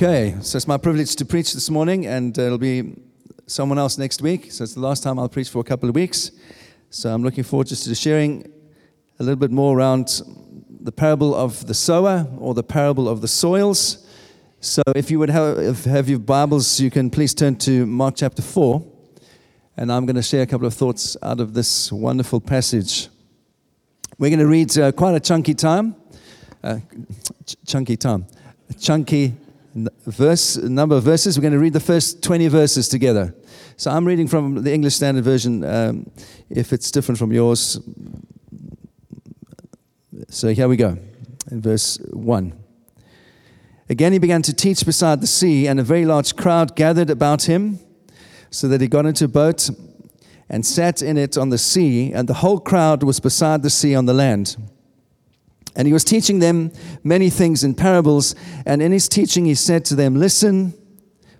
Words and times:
Okay, 0.00 0.36
so 0.42 0.56
it's 0.56 0.68
my 0.68 0.76
privilege 0.76 1.16
to 1.16 1.24
preach 1.24 1.52
this 1.54 1.68
morning, 1.70 2.06
and 2.06 2.38
uh, 2.38 2.42
it'll 2.42 2.56
be 2.56 2.94
someone 3.48 3.80
else 3.80 3.98
next 3.98 4.22
week. 4.22 4.52
So 4.52 4.62
it's 4.62 4.74
the 4.74 4.80
last 4.80 5.02
time 5.02 5.18
I'll 5.18 5.28
preach 5.28 5.48
for 5.48 5.58
a 5.58 5.64
couple 5.64 5.88
of 5.88 5.96
weeks. 5.96 6.30
So 6.88 7.12
I'm 7.12 7.24
looking 7.24 7.42
forward 7.42 7.66
just 7.66 7.82
to 7.82 7.96
sharing 7.96 8.48
a 9.18 9.24
little 9.24 9.40
bit 9.40 9.50
more 9.50 9.76
around 9.76 10.22
the 10.70 10.92
parable 10.92 11.34
of 11.34 11.66
the 11.66 11.74
sower 11.74 12.28
or 12.38 12.54
the 12.54 12.62
parable 12.62 13.08
of 13.08 13.22
the 13.22 13.26
soils. 13.26 14.06
So 14.60 14.82
if 14.94 15.10
you 15.10 15.18
would 15.18 15.30
have, 15.30 15.84
have 15.86 16.08
your 16.08 16.20
Bibles, 16.20 16.78
you 16.78 16.92
can 16.92 17.10
please 17.10 17.34
turn 17.34 17.56
to 17.56 17.84
Mark 17.84 18.14
chapter 18.14 18.40
4, 18.40 18.80
and 19.78 19.90
I'm 19.90 20.06
going 20.06 20.14
to 20.14 20.22
share 20.22 20.42
a 20.42 20.46
couple 20.46 20.68
of 20.68 20.74
thoughts 20.74 21.16
out 21.24 21.40
of 21.40 21.54
this 21.54 21.90
wonderful 21.90 22.40
passage. 22.40 23.08
We're 24.16 24.30
going 24.30 24.38
to 24.38 24.46
read 24.46 24.78
uh, 24.78 24.92
quite 24.92 25.16
a 25.16 25.20
chunky 25.20 25.54
time, 25.54 25.96
uh, 26.62 26.78
ch- 27.44 27.56
chunky 27.66 27.96
time, 27.96 28.28
a 28.70 28.74
chunky 28.74 29.34
verse, 30.06 30.56
number 30.56 30.96
of 30.96 31.02
verses. 31.02 31.36
We're 31.36 31.42
going 31.42 31.52
to 31.52 31.58
read 31.58 31.72
the 31.72 31.80
first 31.80 32.22
20 32.22 32.48
verses 32.48 32.88
together. 32.88 33.34
So 33.76 33.90
I'm 33.90 34.04
reading 34.04 34.28
from 34.28 34.62
the 34.62 34.72
English 34.72 34.94
Standard 34.94 35.24
Version. 35.24 35.64
Um, 35.64 36.10
if 36.50 36.72
it's 36.72 36.90
different 36.90 37.18
from 37.18 37.32
yours, 37.32 37.78
so 40.28 40.48
here 40.48 40.68
we 40.68 40.76
go, 40.76 40.98
in 41.50 41.60
verse 41.60 41.98
1. 42.12 42.52
Again, 43.90 44.12
he 44.12 44.18
began 44.18 44.42
to 44.42 44.52
teach 44.52 44.84
beside 44.84 45.20
the 45.20 45.26
sea, 45.26 45.66
and 45.66 45.80
a 45.80 45.82
very 45.82 46.04
large 46.04 46.36
crowd 46.36 46.76
gathered 46.76 47.08
about 47.08 47.44
him, 47.44 47.78
so 48.50 48.68
that 48.68 48.80
he 48.80 48.88
got 48.88 49.06
into 49.06 49.24
a 49.24 49.28
boat 49.28 49.70
and 50.50 50.64
sat 50.64 51.02
in 51.02 51.16
it 51.16 51.38
on 51.38 51.50
the 51.50 51.58
sea, 51.58 52.12
and 52.12 52.28
the 52.28 52.34
whole 52.34 52.60
crowd 52.60 53.02
was 53.02 53.20
beside 53.20 53.62
the 53.62 53.70
sea 53.70 53.94
on 53.94 54.06
the 54.06 54.14
land. 54.14 54.56
And 55.76 55.86
he 55.86 55.92
was 55.92 56.04
teaching 56.04 56.38
them 56.38 56.72
many 57.04 57.30
things 57.30 57.62
in 57.62 57.74
parables. 57.74 58.34
And 58.66 58.82
in 58.82 58.92
his 58.92 59.08
teaching, 59.08 59.44
he 59.44 59.54
said 59.54 59.84
to 59.86 59.94
them, 59.94 60.16
Listen, 60.16 60.74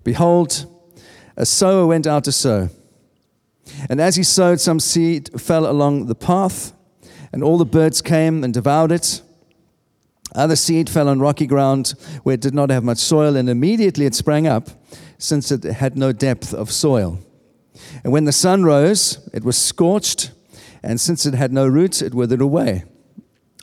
behold, 0.03 0.65
a 1.35 1.45
sower 1.45 1.87
went 1.87 2.07
out 2.07 2.23
to 2.25 2.31
sow. 2.31 2.69
And 3.89 4.01
as 4.01 4.15
he 4.15 4.23
sowed, 4.23 4.59
some 4.59 4.79
seed 4.79 5.39
fell 5.39 5.69
along 5.69 6.07
the 6.07 6.15
path, 6.15 6.73
and 7.31 7.43
all 7.43 7.57
the 7.57 7.65
birds 7.65 8.01
came 8.01 8.43
and 8.43 8.53
devoured 8.53 8.91
it. 8.91 9.21
Other 10.35 10.55
seed 10.55 10.89
fell 10.89 11.09
on 11.09 11.19
rocky 11.19 11.47
ground 11.47 11.93
where 12.23 12.35
it 12.35 12.41
did 12.41 12.53
not 12.53 12.69
have 12.69 12.83
much 12.83 12.97
soil, 12.97 13.35
and 13.35 13.49
immediately 13.49 14.05
it 14.05 14.15
sprang 14.15 14.47
up, 14.47 14.69
since 15.17 15.51
it 15.51 15.63
had 15.63 15.97
no 15.97 16.11
depth 16.11 16.53
of 16.53 16.71
soil. 16.71 17.19
And 18.03 18.13
when 18.13 18.25
the 18.25 18.31
sun 18.31 18.63
rose, 18.63 19.29
it 19.33 19.43
was 19.43 19.57
scorched, 19.57 20.31
and 20.83 20.99
since 20.99 21.25
it 21.25 21.33
had 21.33 21.51
no 21.51 21.67
roots, 21.67 22.01
it 22.01 22.13
withered 22.13 22.41
away. 22.41 22.83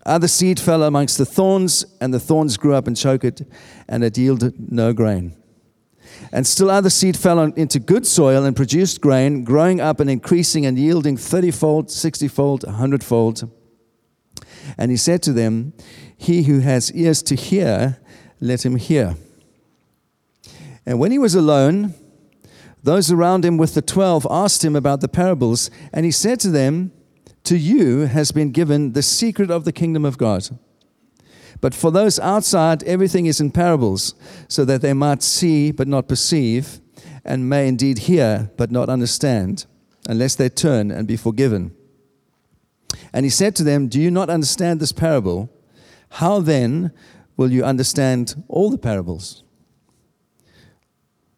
Uh, 0.06 0.10
other 0.10 0.28
seed 0.28 0.60
fell 0.60 0.82
amongst 0.82 1.18
the 1.18 1.26
thorns, 1.26 1.84
and 2.00 2.14
the 2.14 2.20
thorns 2.20 2.56
grew 2.56 2.74
up 2.74 2.86
and 2.86 2.96
choked 2.96 3.24
it, 3.24 3.42
and 3.88 4.04
it 4.04 4.16
yielded 4.16 4.72
no 4.72 4.92
grain. 4.92 5.36
And 6.32 6.46
still 6.46 6.70
other 6.70 6.90
seed 6.90 7.16
fell 7.16 7.38
on, 7.38 7.52
into 7.56 7.78
good 7.78 8.06
soil 8.06 8.44
and 8.44 8.56
produced 8.56 9.00
grain, 9.00 9.44
growing 9.44 9.80
up 9.80 10.00
and 10.00 10.08
increasing 10.08 10.64
and 10.64 10.78
yielding 10.78 11.16
thirtyfold, 11.16 11.90
sixtyfold, 11.90 12.64
a 12.64 12.72
hundredfold. 12.72 13.50
And 14.78 14.90
he 14.90 14.96
said 14.96 15.22
to 15.24 15.32
them, 15.32 15.72
He 16.16 16.44
who 16.44 16.60
has 16.60 16.92
ears 16.92 17.22
to 17.24 17.34
hear, 17.34 17.98
let 18.40 18.64
him 18.64 18.76
hear. 18.76 19.16
And 20.84 20.98
when 20.98 21.10
he 21.10 21.18
was 21.18 21.34
alone, 21.34 21.94
those 22.82 23.10
around 23.10 23.44
him 23.44 23.56
with 23.56 23.74
the 23.74 23.82
twelve 23.82 24.26
asked 24.30 24.64
him 24.64 24.76
about 24.76 25.00
the 25.00 25.08
parables, 25.08 25.70
and 25.92 26.04
he 26.04 26.12
said 26.12 26.38
to 26.40 26.50
them, 26.50 26.92
to 27.46 27.56
you 27.56 28.00
has 28.00 28.32
been 28.32 28.50
given 28.50 28.92
the 28.92 29.02
secret 29.02 29.50
of 29.50 29.64
the 29.64 29.72
kingdom 29.72 30.04
of 30.04 30.18
God. 30.18 30.48
But 31.60 31.74
for 31.74 31.90
those 31.90 32.18
outside, 32.18 32.82
everything 32.84 33.26
is 33.26 33.40
in 33.40 33.50
parables, 33.50 34.14
so 34.48 34.64
that 34.64 34.82
they 34.82 34.92
might 34.92 35.22
see 35.22 35.70
but 35.72 35.88
not 35.88 36.08
perceive, 36.08 36.80
and 37.24 37.48
may 37.48 37.66
indeed 37.66 37.98
hear 38.00 38.50
but 38.56 38.70
not 38.70 38.88
understand, 38.88 39.66
unless 40.08 40.34
they 40.34 40.48
turn 40.48 40.90
and 40.90 41.08
be 41.08 41.16
forgiven. 41.16 41.74
And 43.12 43.24
he 43.24 43.30
said 43.30 43.56
to 43.56 43.64
them, 43.64 43.88
Do 43.88 44.00
you 44.00 44.10
not 44.10 44.28
understand 44.28 44.80
this 44.80 44.92
parable? 44.92 45.50
How 46.10 46.40
then 46.40 46.92
will 47.36 47.50
you 47.50 47.64
understand 47.64 48.44
all 48.48 48.70
the 48.70 48.78
parables? 48.78 49.42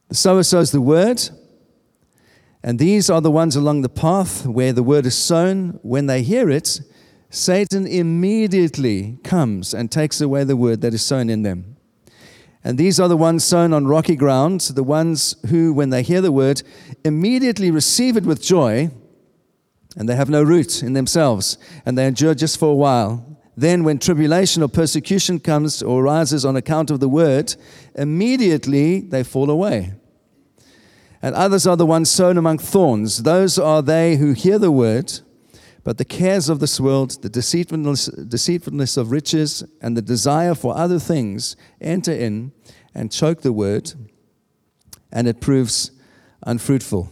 The 0.08 0.14
sower 0.14 0.42
sows 0.42 0.70
the 0.70 0.80
word. 0.80 1.22
And 2.62 2.78
these 2.78 3.08
are 3.08 3.20
the 3.20 3.30
ones 3.30 3.56
along 3.56 3.82
the 3.82 3.88
path 3.88 4.46
where 4.46 4.72
the 4.72 4.82
word 4.82 5.06
is 5.06 5.16
sown. 5.16 5.78
When 5.82 6.06
they 6.06 6.22
hear 6.22 6.50
it, 6.50 6.80
Satan 7.30 7.86
immediately 7.86 9.18
comes 9.22 9.74
and 9.74 9.90
takes 9.90 10.20
away 10.20 10.44
the 10.44 10.56
word 10.56 10.80
that 10.80 10.94
is 10.94 11.02
sown 11.02 11.30
in 11.30 11.42
them. 11.42 11.76
And 12.64 12.76
these 12.76 12.98
are 12.98 13.08
the 13.08 13.16
ones 13.16 13.44
sown 13.44 13.72
on 13.72 13.86
rocky 13.86 14.16
ground, 14.16 14.60
the 14.60 14.82
ones 14.82 15.36
who, 15.48 15.72
when 15.72 15.90
they 15.90 16.02
hear 16.02 16.20
the 16.20 16.32
word, 16.32 16.62
immediately 17.04 17.70
receive 17.70 18.16
it 18.16 18.24
with 18.24 18.42
joy, 18.42 18.90
and 19.96 20.08
they 20.08 20.16
have 20.16 20.28
no 20.28 20.42
root 20.42 20.82
in 20.82 20.92
themselves, 20.92 21.58
and 21.86 21.96
they 21.96 22.06
endure 22.06 22.34
just 22.34 22.58
for 22.58 22.72
a 22.72 22.74
while. 22.74 23.24
Then, 23.56 23.84
when 23.84 23.98
tribulation 23.98 24.62
or 24.62 24.68
persecution 24.68 25.40
comes 25.40 25.82
or 25.82 26.02
arises 26.02 26.44
on 26.44 26.56
account 26.56 26.90
of 26.90 27.00
the 27.00 27.08
word, 27.08 27.54
immediately 27.94 29.00
they 29.00 29.22
fall 29.22 29.50
away. 29.50 29.94
And 31.20 31.34
others 31.34 31.66
are 31.66 31.76
the 31.76 31.86
ones 31.86 32.10
sown 32.10 32.38
among 32.38 32.58
thorns. 32.58 33.24
Those 33.24 33.58
are 33.58 33.82
they 33.82 34.16
who 34.16 34.32
hear 34.32 34.58
the 34.58 34.70
word, 34.70 35.20
but 35.82 35.98
the 35.98 36.04
cares 36.04 36.48
of 36.48 36.60
this 36.60 36.78
world, 36.78 37.22
the 37.22 37.28
deceitfulness, 37.28 38.06
deceitfulness 38.06 38.96
of 38.96 39.10
riches, 39.10 39.64
and 39.80 39.96
the 39.96 40.02
desire 40.02 40.54
for 40.54 40.76
other 40.76 40.98
things 40.98 41.56
enter 41.80 42.12
in 42.12 42.52
and 42.94 43.10
choke 43.10 43.42
the 43.42 43.52
word, 43.52 43.94
and 45.12 45.26
it 45.26 45.40
proves 45.40 45.90
unfruitful. 46.42 47.10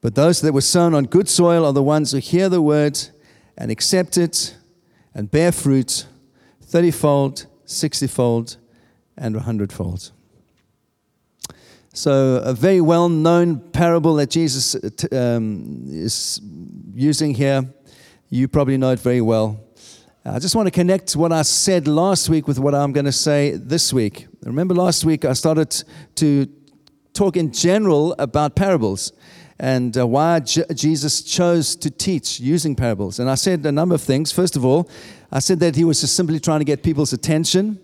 But 0.00 0.14
those 0.14 0.40
that 0.40 0.52
were 0.52 0.60
sown 0.60 0.94
on 0.94 1.04
good 1.04 1.28
soil 1.28 1.64
are 1.64 1.72
the 1.72 1.82
ones 1.82 2.12
who 2.12 2.18
hear 2.18 2.48
the 2.48 2.60
word 2.60 3.00
and 3.56 3.70
accept 3.70 4.18
it 4.18 4.56
and 5.14 5.30
bear 5.30 5.52
fruit 5.52 6.06
thirtyfold, 6.62 7.46
sixtyfold, 7.64 8.56
and 9.16 9.36
a 9.36 9.40
hundredfold. 9.40 10.10
So, 11.96 12.42
a 12.44 12.52
very 12.52 12.80
well 12.80 13.08
known 13.08 13.60
parable 13.70 14.16
that 14.16 14.28
Jesus 14.28 14.74
uh, 14.74 14.90
um, 15.12 15.84
is 15.86 16.40
using 16.92 17.32
here. 17.32 17.72
You 18.30 18.48
probably 18.48 18.76
know 18.76 18.90
it 18.90 18.98
very 18.98 19.20
well. 19.20 19.60
I 20.24 20.40
just 20.40 20.56
want 20.56 20.66
to 20.66 20.72
connect 20.72 21.14
what 21.14 21.30
I 21.30 21.42
said 21.42 21.86
last 21.86 22.28
week 22.28 22.48
with 22.48 22.58
what 22.58 22.74
I'm 22.74 22.92
going 22.92 23.06
to 23.06 23.12
say 23.12 23.52
this 23.52 23.92
week. 23.92 24.26
Remember, 24.42 24.74
last 24.74 25.04
week 25.04 25.24
I 25.24 25.34
started 25.34 25.84
to 26.16 26.48
talk 27.12 27.36
in 27.36 27.52
general 27.52 28.16
about 28.18 28.56
parables 28.56 29.12
and 29.60 29.96
uh, 29.96 30.04
why 30.04 30.40
J- 30.40 30.64
Jesus 30.74 31.22
chose 31.22 31.76
to 31.76 31.92
teach 31.92 32.40
using 32.40 32.74
parables. 32.74 33.20
And 33.20 33.30
I 33.30 33.36
said 33.36 33.64
a 33.66 33.70
number 33.70 33.94
of 33.94 34.02
things. 34.02 34.32
First 34.32 34.56
of 34.56 34.64
all, 34.64 34.90
I 35.30 35.38
said 35.38 35.60
that 35.60 35.76
he 35.76 35.84
was 35.84 36.00
just 36.00 36.16
simply 36.16 36.40
trying 36.40 36.58
to 36.58 36.64
get 36.64 36.82
people's 36.82 37.12
attention 37.12 37.78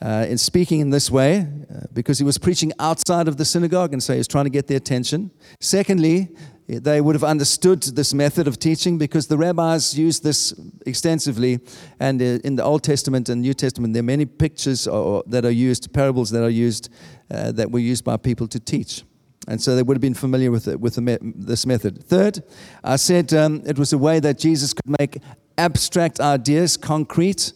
uh, 0.00 0.26
in 0.28 0.38
speaking 0.38 0.80
in 0.80 0.90
this 0.90 1.10
way 1.10 1.40
uh, 1.40 1.80
because 1.92 2.18
he 2.18 2.24
was 2.24 2.38
preaching 2.38 2.72
outside 2.78 3.28
of 3.28 3.36
the 3.36 3.44
synagogue 3.44 3.92
and 3.92 4.02
so 4.02 4.12
he 4.12 4.18
was 4.18 4.28
trying 4.28 4.44
to 4.44 4.50
get 4.50 4.66
their 4.66 4.76
attention. 4.76 5.30
Secondly, 5.60 6.28
they 6.68 7.00
would 7.00 7.14
have 7.14 7.24
understood 7.24 7.82
this 7.82 8.12
method 8.12 8.46
of 8.46 8.58
teaching 8.58 8.98
because 8.98 9.26
the 9.26 9.38
rabbis 9.38 9.98
used 9.98 10.22
this 10.22 10.54
extensively. 10.84 11.60
And 11.98 12.20
uh, 12.20 12.40
in 12.44 12.56
the 12.56 12.62
Old 12.62 12.82
Testament 12.82 13.30
and 13.30 13.40
New 13.40 13.54
Testament, 13.54 13.94
there 13.94 14.02
are 14.02 14.04
many 14.04 14.26
pictures 14.26 14.84
that 14.84 15.44
are 15.44 15.50
used, 15.50 15.92
parables 15.94 16.30
that 16.30 16.44
are 16.44 16.50
used, 16.50 16.90
uh, 17.30 17.52
that 17.52 17.70
were 17.70 17.78
used 17.78 18.04
by 18.04 18.18
people 18.18 18.46
to 18.48 18.60
teach. 18.60 19.02
And 19.48 19.60
so 19.60 19.74
they 19.74 19.82
would 19.82 19.96
have 19.96 20.02
been 20.02 20.12
familiar 20.12 20.50
with, 20.50 20.68
it, 20.68 20.78
with 20.78 20.98
me- 20.98 21.16
this 21.22 21.64
method. 21.64 22.04
Third, 22.04 22.44
I 22.84 22.96
said 22.96 23.32
um, 23.32 23.62
it 23.66 23.78
was 23.78 23.94
a 23.94 23.98
way 23.98 24.20
that 24.20 24.38
Jesus 24.38 24.74
could 24.74 24.94
make 25.00 25.22
abstract 25.56 26.20
ideas 26.20 26.76
concrete. 26.76 27.54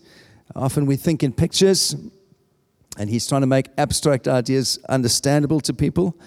Often 0.56 0.86
we 0.86 0.96
think 0.96 1.22
in 1.22 1.34
pictures, 1.34 1.94
and 2.98 3.08
he's 3.08 3.26
trying 3.26 3.40
to 3.40 3.46
make 3.46 3.68
abstract 3.78 4.28
ideas 4.28 4.78
understandable 4.88 5.60
to 5.60 5.72
people. 5.72 6.18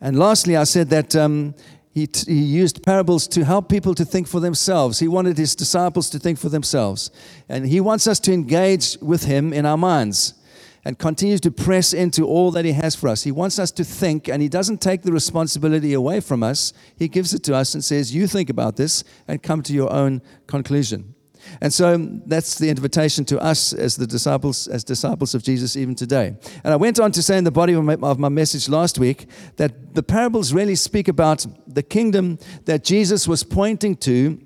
And 0.00 0.18
lastly, 0.18 0.56
I 0.56 0.64
said 0.64 0.90
that 0.90 1.16
um, 1.16 1.54
he, 1.90 2.06
t- 2.06 2.32
he 2.32 2.40
used 2.40 2.84
parables 2.84 3.26
to 3.28 3.44
help 3.44 3.68
people 3.68 3.94
to 3.94 4.04
think 4.04 4.28
for 4.28 4.40
themselves. 4.40 5.00
He 5.00 5.08
wanted 5.08 5.36
his 5.36 5.56
disciples 5.56 6.08
to 6.10 6.18
think 6.18 6.38
for 6.38 6.48
themselves. 6.48 7.10
And 7.48 7.66
he 7.66 7.80
wants 7.80 8.06
us 8.06 8.20
to 8.20 8.32
engage 8.32 8.96
with 9.00 9.24
him 9.24 9.52
in 9.52 9.66
our 9.66 9.76
minds 9.76 10.34
and 10.84 10.98
continues 10.98 11.40
to 11.40 11.50
press 11.50 11.92
into 11.92 12.24
all 12.24 12.50
that 12.52 12.64
he 12.64 12.72
has 12.72 12.94
for 12.94 13.08
us. 13.08 13.24
He 13.24 13.32
wants 13.32 13.58
us 13.58 13.72
to 13.72 13.84
think, 13.84 14.28
and 14.28 14.40
he 14.40 14.48
doesn't 14.48 14.80
take 14.80 15.02
the 15.02 15.12
responsibility 15.12 15.92
away 15.92 16.20
from 16.20 16.42
us. 16.42 16.72
He 16.96 17.08
gives 17.08 17.34
it 17.34 17.42
to 17.44 17.54
us 17.54 17.74
and 17.74 17.84
says, 17.84 18.14
You 18.14 18.26
think 18.26 18.48
about 18.48 18.76
this 18.76 19.02
and 19.26 19.42
come 19.42 19.62
to 19.62 19.72
your 19.72 19.92
own 19.92 20.22
conclusion. 20.46 21.14
And 21.60 21.72
so 21.72 21.96
that's 22.26 22.58
the 22.58 22.68
invitation 22.70 23.24
to 23.26 23.38
us 23.40 23.72
as 23.72 23.96
the 23.96 24.06
disciples, 24.06 24.68
as 24.68 24.84
disciples 24.84 25.34
of 25.34 25.42
Jesus, 25.42 25.76
even 25.76 25.94
today. 25.94 26.36
And 26.64 26.72
I 26.72 26.76
went 26.76 27.00
on 27.00 27.12
to 27.12 27.22
say 27.22 27.38
in 27.38 27.44
the 27.44 27.50
body 27.50 27.74
of 27.74 27.84
my, 27.84 28.28
message 28.28 28.68
last 28.68 28.98
week 28.98 29.26
that 29.56 29.94
the 29.94 30.02
parables 30.02 30.52
really 30.52 30.74
speak 30.74 31.08
about 31.08 31.46
the 31.66 31.82
kingdom 31.82 32.38
that 32.66 32.84
Jesus 32.84 33.26
was 33.26 33.42
pointing 33.42 33.96
to 33.96 34.40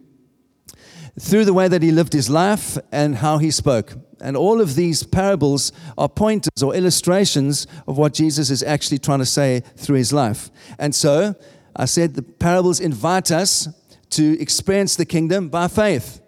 through 1.20 1.44
the 1.44 1.52
way 1.52 1.68
that 1.68 1.82
he 1.82 1.90
lived 1.90 2.12
his 2.12 2.30
life 2.30 2.78
and 2.90 3.16
how 3.16 3.38
he 3.38 3.50
spoke. 3.50 3.92
And 4.20 4.36
all 4.36 4.60
of 4.60 4.76
these 4.76 5.02
parables 5.02 5.72
are 5.98 6.08
pointers 6.08 6.62
or 6.62 6.74
illustrations 6.74 7.66
of 7.86 7.98
what 7.98 8.14
Jesus 8.14 8.50
is 8.50 8.62
actually 8.62 8.98
trying 8.98 9.18
to 9.18 9.26
say 9.26 9.60
through 9.76 9.96
his 9.96 10.12
life. 10.12 10.48
And 10.78 10.94
so 10.94 11.34
I 11.74 11.84
said 11.86 12.14
the 12.14 12.22
parables 12.22 12.80
invite 12.80 13.30
us 13.30 13.68
to 14.10 14.40
experience 14.40 14.96
the 14.96 15.04
kingdom 15.04 15.48
by 15.48 15.68
faith. 15.68 16.21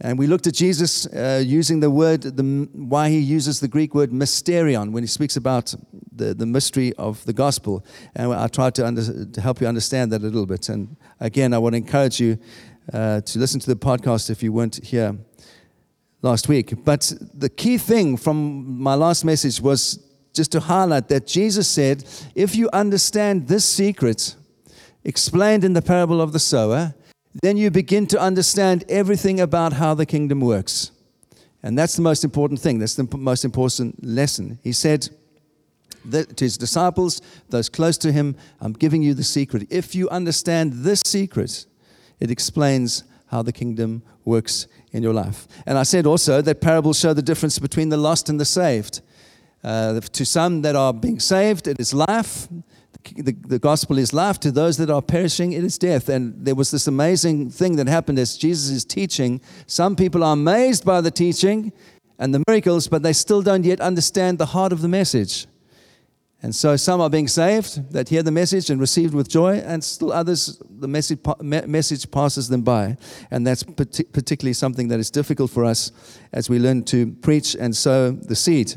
And 0.00 0.18
we 0.18 0.28
looked 0.28 0.46
at 0.46 0.54
Jesus 0.54 1.06
uh, 1.06 1.42
using 1.44 1.80
the 1.80 1.90
word, 1.90 2.22
the, 2.22 2.68
why 2.72 3.08
he 3.08 3.18
uses 3.18 3.58
the 3.58 3.66
Greek 3.66 3.94
word 3.94 4.10
mysterion 4.12 4.92
when 4.92 5.02
he 5.02 5.08
speaks 5.08 5.36
about 5.36 5.74
the, 6.12 6.34
the 6.34 6.46
mystery 6.46 6.92
of 6.94 7.24
the 7.24 7.32
gospel. 7.32 7.84
And 8.14 8.32
I 8.32 8.46
tried 8.46 8.76
to, 8.76 8.86
under, 8.86 9.24
to 9.24 9.40
help 9.40 9.60
you 9.60 9.66
understand 9.66 10.12
that 10.12 10.22
a 10.22 10.24
little 10.24 10.46
bit. 10.46 10.68
And 10.68 10.96
again, 11.18 11.52
I 11.52 11.58
want 11.58 11.72
to 11.72 11.78
encourage 11.78 12.20
you 12.20 12.38
uh, 12.92 13.20
to 13.22 13.38
listen 13.38 13.58
to 13.60 13.66
the 13.66 13.76
podcast 13.76 14.30
if 14.30 14.42
you 14.42 14.52
weren't 14.52 14.84
here 14.84 15.18
last 16.22 16.48
week. 16.48 16.84
But 16.84 17.12
the 17.34 17.48
key 17.48 17.76
thing 17.76 18.16
from 18.16 18.80
my 18.80 18.94
last 18.94 19.24
message 19.24 19.60
was 19.60 19.98
just 20.32 20.52
to 20.52 20.60
highlight 20.60 21.08
that 21.08 21.26
Jesus 21.26 21.66
said, 21.68 22.04
if 22.36 22.54
you 22.54 22.70
understand 22.72 23.48
this 23.48 23.64
secret 23.64 24.36
explained 25.04 25.64
in 25.64 25.72
the 25.72 25.82
parable 25.82 26.20
of 26.20 26.32
the 26.32 26.38
sower, 26.38 26.94
then 27.42 27.56
you 27.56 27.70
begin 27.70 28.06
to 28.06 28.20
understand 28.20 28.84
everything 28.88 29.40
about 29.40 29.74
how 29.74 29.94
the 29.94 30.06
kingdom 30.06 30.40
works. 30.40 30.90
And 31.62 31.78
that's 31.78 31.96
the 31.96 32.02
most 32.02 32.24
important 32.24 32.60
thing. 32.60 32.78
That's 32.78 32.94
the 32.94 33.08
most 33.16 33.44
important 33.44 34.04
lesson. 34.04 34.58
He 34.62 34.72
said 34.72 35.08
to 36.10 36.44
his 36.44 36.56
disciples, 36.56 37.20
those 37.50 37.68
close 37.68 37.98
to 37.98 38.12
him, 38.12 38.36
I'm 38.60 38.72
giving 38.72 39.02
you 39.02 39.14
the 39.14 39.24
secret. 39.24 39.66
If 39.70 39.94
you 39.94 40.08
understand 40.08 40.72
this 40.72 41.02
secret, 41.04 41.66
it 42.20 42.30
explains 42.30 43.04
how 43.26 43.42
the 43.42 43.52
kingdom 43.52 44.02
works 44.24 44.66
in 44.92 45.02
your 45.02 45.12
life. 45.12 45.46
And 45.66 45.76
I 45.76 45.82
said 45.82 46.06
also 46.06 46.40
that 46.40 46.60
parables 46.60 46.98
show 46.98 47.12
the 47.12 47.22
difference 47.22 47.58
between 47.58 47.88
the 47.88 47.96
lost 47.96 48.28
and 48.28 48.40
the 48.40 48.44
saved. 48.44 49.00
Uh, 49.62 50.00
to 50.00 50.24
some 50.24 50.62
that 50.62 50.76
are 50.76 50.92
being 50.92 51.18
saved, 51.18 51.66
it 51.66 51.78
is 51.80 51.92
life 51.92 52.48
the, 53.16 53.32
the 53.32 53.58
gospel 53.58 53.98
is 53.98 54.12
life. 54.12 54.38
To 54.40 54.50
those 54.50 54.76
that 54.78 54.90
are 54.90 55.02
perishing, 55.02 55.52
it 55.52 55.64
is 55.64 55.78
death. 55.78 56.08
And 56.08 56.34
there 56.44 56.54
was 56.54 56.70
this 56.70 56.86
amazing 56.86 57.50
thing 57.50 57.76
that 57.76 57.88
happened 57.88 58.18
as 58.18 58.36
Jesus 58.36 58.70
is 58.70 58.84
teaching. 58.84 59.40
Some 59.66 59.96
people 59.96 60.22
are 60.22 60.32
amazed 60.32 60.84
by 60.84 61.00
the 61.00 61.10
teaching 61.10 61.72
and 62.18 62.34
the 62.34 62.42
miracles, 62.48 62.88
but 62.88 63.02
they 63.02 63.12
still 63.12 63.42
don't 63.42 63.64
yet 63.64 63.80
understand 63.80 64.38
the 64.38 64.46
heart 64.46 64.72
of 64.72 64.82
the 64.82 64.88
message. 64.88 65.46
And 66.40 66.54
so 66.54 66.76
some 66.76 67.00
are 67.00 67.10
being 67.10 67.26
saved 67.26 67.92
that 67.92 68.08
hear 68.08 68.22
the 68.22 68.30
message 68.30 68.70
and 68.70 68.80
received 68.80 69.12
with 69.12 69.28
joy, 69.28 69.56
and 69.56 69.82
still 69.82 70.12
others, 70.12 70.62
the 70.70 70.86
message, 70.86 71.18
message 71.40 72.08
passes 72.12 72.48
them 72.48 72.62
by. 72.62 72.96
And 73.32 73.44
that's 73.44 73.64
particularly 73.64 74.52
something 74.52 74.86
that 74.88 75.00
is 75.00 75.10
difficult 75.10 75.50
for 75.50 75.64
us 75.64 75.90
as 76.32 76.48
we 76.48 76.60
learn 76.60 76.84
to 76.84 77.08
preach 77.22 77.56
and 77.56 77.76
sow 77.76 78.12
the 78.12 78.36
seed. 78.36 78.74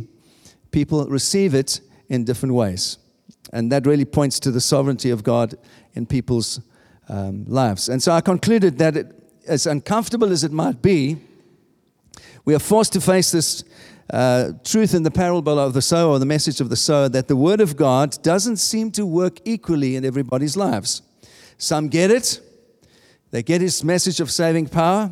People 0.71 1.06
receive 1.06 1.53
it 1.53 1.81
in 2.09 2.24
different 2.24 2.56
ways. 2.56 2.97
And 3.51 3.71
that 3.71 3.86
really 3.86 4.06
points 4.06 4.39
to 4.42 4.51
the 4.51 4.62
sovereignty 4.62 5.09
of 5.09 5.24
God 5.24 5.56
in 5.94 6.06
people's 6.06 6.62
um, 7.09 7.45
lives. 7.48 7.89
And 7.89 8.01
so 8.01 8.12
I 8.12 8.21
concluded 8.21 8.77
that 8.77 8.95
it, 8.95 9.07
as 9.48 9.68
uncomfortable 9.68 10.31
as 10.31 10.44
it 10.44 10.51
might 10.51 10.81
be, 10.81 11.18
we 12.45 12.56
are 12.56 12.59
forced 12.59 12.94
to 12.94 13.01
face 13.01 13.31
this 13.31 13.63
uh, 14.09 14.51
truth 14.63 14.94
in 14.94 15.03
the 15.03 15.12
parable 15.12 15.59
of 15.59 15.74
the 15.74 15.81
sower, 15.81 16.12
or 16.12 16.19
the 16.19 16.25
message 16.25 16.59
of 16.59 16.69
the 16.69 16.75
sower, 16.75 17.09
that 17.09 17.27
the 17.27 17.36
word 17.36 17.62
of 17.62 17.75
God 17.75 18.21
doesn't 18.21 18.57
seem 18.57 18.92
to 18.92 19.06
work 19.06 19.39
equally 19.45 19.95
in 19.95 20.03
everybody's 20.06 20.57
lives. 20.57 21.01
Some 21.57 21.88
get 21.88 22.12
it, 22.12 22.42
they 23.31 23.44
get 23.44 23.62
his 23.62 23.83
message 23.83 24.19
of 24.19 24.30
saving 24.31 24.68
power, 24.68 25.12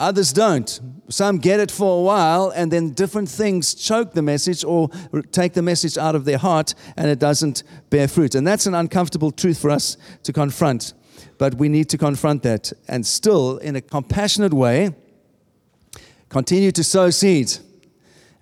Others 0.00 0.32
don't. 0.32 0.80
Some 1.10 1.36
get 1.38 1.60
it 1.60 1.70
for 1.70 1.98
a 1.98 2.02
while, 2.02 2.50
and 2.56 2.72
then 2.72 2.90
different 2.90 3.28
things 3.28 3.74
choke 3.74 4.14
the 4.14 4.22
message 4.22 4.64
or 4.64 4.88
take 5.30 5.52
the 5.52 5.62
message 5.62 5.98
out 5.98 6.14
of 6.14 6.24
their 6.24 6.38
heart, 6.38 6.74
and 6.96 7.08
it 7.08 7.18
doesn't 7.18 7.62
bear 7.90 8.08
fruit. 8.08 8.34
And 8.34 8.46
that's 8.46 8.66
an 8.66 8.74
uncomfortable 8.74 9.30
truth 9.30 9.60
for 9.60 9.70
us 9.70 9.98
to 10.22 10.32
confront. 10.32 10.94
But 11.36 11.56
we 11.56 11.68
need 11.68 11.90
to 11.90 11.98
confront 11.98 12.42
that 12.44 12.72
and 12.88 13.06
still, 13.06 13.58
in 13.58 13.76
a 13.76 13.80
compassionate 13.82 14.54
way, 14.54 14.94
continue 16.30 16.72
to 16.72 16.82
sow 16.82 17.10
seeds 17.10 17.60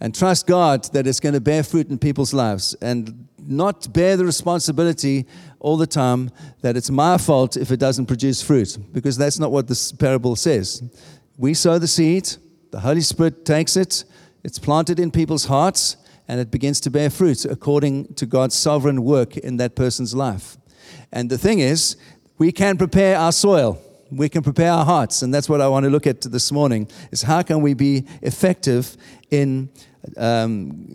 and 0.01 0.15
trust 0.15 0.47
God 0.47 0.85
that 0.93 1.09
it's 1.09 1.19
going 1.19 1.35
to 1.35 1.41
bear 1.41 1.65
fruit 1.65 1.91
in 1.91 1.99
people's 1.99 2.33
lives 2.33 2.77
and 2.81 3.27
not 3.39 3.93
bear 3.93 4.17
the 4.17 4.25
responsibility 4.25 5.27
all 5.59 5.77
the 5.77 5.87
time 5.87 6.31
that 6.61 6.77
it's 6.77 6.91
my 6.91 7.19
fault 7.19 7.57
if 7.57 7.73
it 7.73 7.79
doesn't 7.79 8.07
produce 8.07 8.43
fruit, 8.43 8.79
because 8.93 9.17
that's 9.17 9.39
not 9.39 9.51
what 9.51 9.67
this 9.67 9.91
parable 9.91 10.37
says. 10.37 10.83
We 11.39 11.55
sow 11.55 11.79
the 11.79 11.87
seed, 11.87 12.29
the 12.73 12.81
Holy 12.81 13.01
Spirit 13.01 13.45
takes 13.45 13.77
it, 13.77 14.03
it's 14.43 14.59
planted 14.59 14.99
in 14.99 15.13
people's 15.13 15.45
hearts, 15.45 15.97
and 16.27 16.41
it 16.41 16.51
begins 16.51 16.81
to 16.81 16.91
bear 16.91 17.11
fruit 17.11 17.45
according 17.45 18.15
to 18.15 18.27
God's 18.27 18.57
sovereign 18.57 19.05
work 19.05 19.37
in 19.37 19.57
that 19.59 19.77
person's 19.77 20.17
life. 20.17 20.57
And 21.13 21.31
the 21.31 21.39
thing 21.39 21.61
is, 21.61 21.97
we 22.39 22.51
can 22.51 22.77
prepare 22.77 23.17
our 23.17 23.31
soil. 23.31 23.81
We 24.11 24.29
can 24.29 24.43
prepare 24.43 24.73
our 24.73 24.85
hearts, 24.85 25.23
and 25.23 25.33
that's 25.33 25.49
what 25.49 25.61
I 25.61 25.69
want 25.69 25.85
to 25.85 25.91
look 25.91 26.09
at 26.09 26.23
this 26.23 26.51
morning: 26.51 26.89
is 27.13 27.23
how 27.23 27.43
can 27.43 27.61
we 27.61 27.75
be 27.75 28.05
effective 28.21 28.97
in 29.31 29.69
um, 30.17 30.89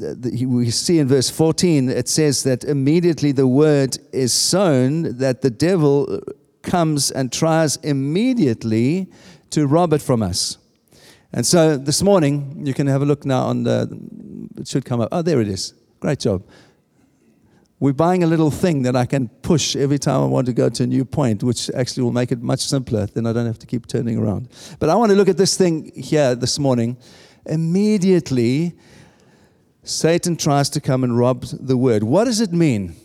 we 0.00 0.70
see 0.70 0.98
in 0.98 1.06
verse 1.06 1.28
14, 1.28 1.90
it 1.90 2.08
says 2.08 2.42
that 2.44 2.64
immediately 2.64 3.32
the 3.32 3.46
word 3.46 3.98
is 4.12 4.32
sown, 4.32 5.18
that 5.18 5.42
the 5.42 5.50
devil 5.50 6.22
comes 6.62 7.10
and 7.10 7.32
tries 7.32 7.76
immediately 7.76 9.08
to 9.50 9.66
rob 9.66 9.92
it 9.92 10.02
from 10.02 10.22
us. 10.22 10.58
And 11.32 11.46
so 11.46 11.76
this 11.76 12.02
morning, 12.02 12.66
you 12.66 12.74
can 12.74 12.86
have 12.86 13.02
a 13.02 13.04
look 13.04 13.24
now 13.24 13.44
on 13.44 13.62
the, 13.62 13.88
it 14.56 14.66
should 14.66 14.84
come 14.84 15.00
up. 15.00 15.08
Oh, 15.12 15.22
there 15.22 15.40
it 15.40 15.48
is. 15.48 15.74
Great 16.00 16.20
job. 16.20 16.42
We're 17.78 17.94
buying 17.94 18.22
a 18.22 18.26
little 18.26 18.50
thing 18.50 18.82
that 18.82 18.94
I 18.94 19.06
can 19.06 19.28
push 19.28 19.74
every 19.74 19.98
time 19.98 20.20
I 20.20 20.26
want 20.26 20.46
to 20.46 20.52
go 20.52 20.68
to 20.68 20.82
a 20.82 20.86
new 20.86 21.04
point, 21.04 21.42
which 21.42 21.70
actually 21.70 22.02
will 22.02 22.12
make 22.12 22.30
it 22.30 22.42
much 22.42 22.60
simpler. 22.60 23.06
Then 23.06 23.26
I 23.26 23.32
don't 23.32 23.46
have 23.46 23.58
to 23.60 23.66
keep 23.66 23.86
turning 23.86 24.18
around. 24.18 24.48
But 24.78 24.90
I 24.90 24.94
want 24.96 25.10
to 25.10 25.16
look 25.16 25.28
at 25.28 25.38
this 25.38 25.56
thing 25.56 25.90
here 25.94 26.34
this 26.34 26.58
morning. 26.58 26.98
Immediately, 27.46 28.74
Satan 29.82 30.36
tries 30.36 30.68
to 30.70 30.80
come 30.80 31.04
and 31.04 31.16
rob 31.16 31.44
the 31.44 31.76
word. 31.76 32.02
What 32.02 32.24
does 32.24 32.40
it 32.40 32.52
mean? 32.52 32.96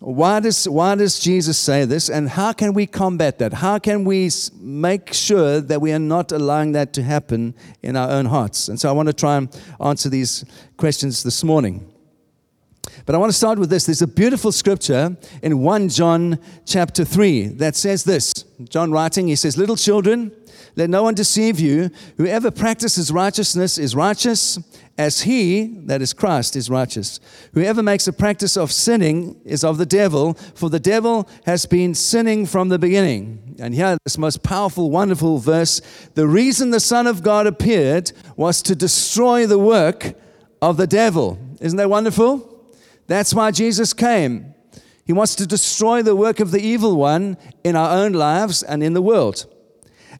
Why 0.00 0.38
does, 0.38 0.68
why 0.68 0.94
does 0.94 1.18
Jesus 1.18 1.58
say 1.58 1.84
this? 1.84 2.08
And 2.08 2.28
how 2.28 2.52
can 2.52 2.72
we 2.72 2.86
combat 2.86 3.38
that? 3.38 3.52
How 3.52 3.78
can 3.80 4.04
we 4.04 4.30
make 4.60 5.12
sure 5.12 5.60
that 5.60 5.80
we 5.80 5.92
are 5.92 5.98
not 5.98 6.30
allowing 6.30 6.72
that 6.72 6.92
to 6.94 7.02
happen 7.02 7.54
in 7.82 7.96
our 7.96 8.08
own 8.10 8.26
hearts? 8.26 8.68
And 8.68 8.78
so 8.78 8.88
I 8.88 8.92
want 8.92 9.08
to 9.08 9.12
try 9.12 9.36
and 9.36 9.48
answer 9.80 10.08
these 10.08 10.44
questions 10.76 11.24
this 11.24 11.42
morning. 11.42 11.92
But 13.06 13.14
I 13.14 13.18
want 13.18 13.32
to 13.32 13.36
start 13.36 13.58
with 13.58 13.70
this. 13.70 13.86
There's 13.86 14.02
a 14.02 14.06
beautiful 14.06 14.52
scripture 14.52 15.16
in 15.42 15.60
1 15.62 15.88
John 15.88 16.38
chapter 16.64 17.04
3 17.04 17.48
that 17.56 17.74
says 17.74 18.04
this. 18.04 18.32
John 18.68 18.92
writing, 18.92 19.26
he 19.26 19.36
says, 19.36 19.58
Little 19.58 19.76
children, 19.76 20.30
let 20.76 20.90
no 20.90 21.02
one 21.02 21.14
deceive 21.14 21.58
you. 21.58 21.90
Whoever 22.18 22.50
practices 22.52 23.10
righteousness 23.10 23.78
is 23.78 23.96
righteous 23.96 24.58
as 24.98 25.22
he, 25.22 25.68
that 25.86 26.02
is 26.02 26.12
Christ, 26.12 26.56
is 26.56 26.68
righteous. 26.68 27.20
Whoever 27.54 27.84
makes 27.84 28.08
a 28.08 28.12
practice 28.12 28.56
of 28.56 28.72
sinning 28.72 29.40
is 29.44 29.62
of 29.62 29.78
the 29.78 29.86
devil, 29.86 30.34
for 30.54 30.68
the 30.68 30.80
devil 30.80 31.28
has 31.46 31.64
been 31.66 31.94
sinning 31.94 32.46
from 32.46 32.68
the 32.68 32.80
beginning. 32.80 33.56
And 33.60 33.74
here, 33.74 33.96
this 34.04 34.18
most 34.18 34.42
powerful, 34.42 34.90
wonderful 34.90 35.38
verse 35.38 35.80
the 36.14 36.26
reason 36.26 36.70
the 36.70 36.80
Son 36.80 37.06
of 37.06 37.22
God 37.22 37.46
appeared 37.46 38.10
was 38.36 38.60
to 38.62 38.74
destroy 38.74 39.46
the 39.46 39.58
work 39.58 40.14
of 40.60 40.76
the 40.76 40.86
devil. 40.88 41.38
Isn't 41.60 41.76
that 41.76 41.88
wonderful? 41.88 42.66
That's 43.06 43.32
why 43.32 43.52
Jesus 43.52 43.92
came. 43.92 44.54
He 45.06 45.12
wants 45.12 45.36
to 45.36 45.46
destroy 45.46 46.02
the 46.02 46.16
work 46.16 46.40
of 46.40 46.50
the 46.50 46.60
evil 46.60 46.96
one 46.96 47.38
in 47.62 47.76
our 47.76 47.96
own 47.96 48.12
lives 48.12 48.62
and 48.64 48.82
in 48.82 48.94
the 48.94 49.02
world. 49.02 49.46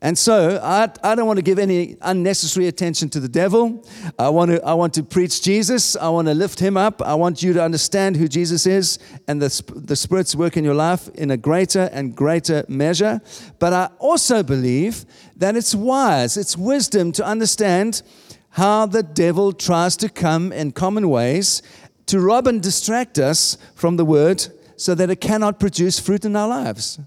And 0.01 0.17
so 0.17 0.61
I, 0.63 0.89
I 1.03 1.15
don't 1.17 1.27
want 1.27 1.39
to 1.39 1.43
give 1.43 1.59
any 1.59 1.97
unnecessary 2.03 2.69
attention 2.69 3.09
to 3.11 3.21
the 3.21 3.29
devil. 3.29 3.85
I 4.19 4.29
want, 4.29 4.53
to, 4.53 4.65
I 4.65 4.75
want 4.75 4.95
to 4.95 5.03
preach 5.03 5.43
Jesus. 5.43 5.97
I 5.97 6.09
want 6.09 6.29
to 6.29 6.35
lift 6.35 6.61
him 6.61 6.77
up. 6.77 7.03
I 7.03 7.15
want 7.15 7.43
you 7.43 7.53
to 7.55 7.63
understand 7.63 8.17
who 8.17 8.29
Jesus 8.29 8.65
is 8.65 8.99
and 9.27 9.43
the, 9.43 9.73
the 9.75 9.97
Spirit's 9.97 10.37
work 10.37 10.57
in 10.57 10.63
your 10.63 10.75
life 10.75 11.09
in 11.15 11.33
a 11.33 11.37
greater 11.37 11.91
and 11.93 12.15
greater 12.15 12.65
measure. 12.69 13.21
But 13.59 13.73
I 13.73 13.91
also 13.99 14.43
believe 14.45 15.05
that 15.37 15.57
it's 15.57 15.75
wise, 15.75 16.37
it's 16.37 16.57
wisdom 16.57 17.11
to 17.13 17.25
understand 17.25 18.03
how 18.51 18.87
the 18.87 19.03
devil 19.03 19.53
tries 19.53 19.97
to 19.97 20.09
come 20.09 20.53
in 20.53 20.73
common 20.73 21.09
ways 21.11 21.63
to 22.07 22.21
rob 22.21 22.47
and 22.47 22.63
distract 22.63 23.19
us 23.19 23.59
from 23.75 23.97
the 23.97 24.05
word 24.05 24.47
so 24.77 24.95
that 24.95 25.11
it 25.11 25.21
cannot 25.21 25.61
produce 25.61 26.01
fruit 26.01 26.25
in 26.25 26.35
our 26.37 26.49
lives. 26.49 26.99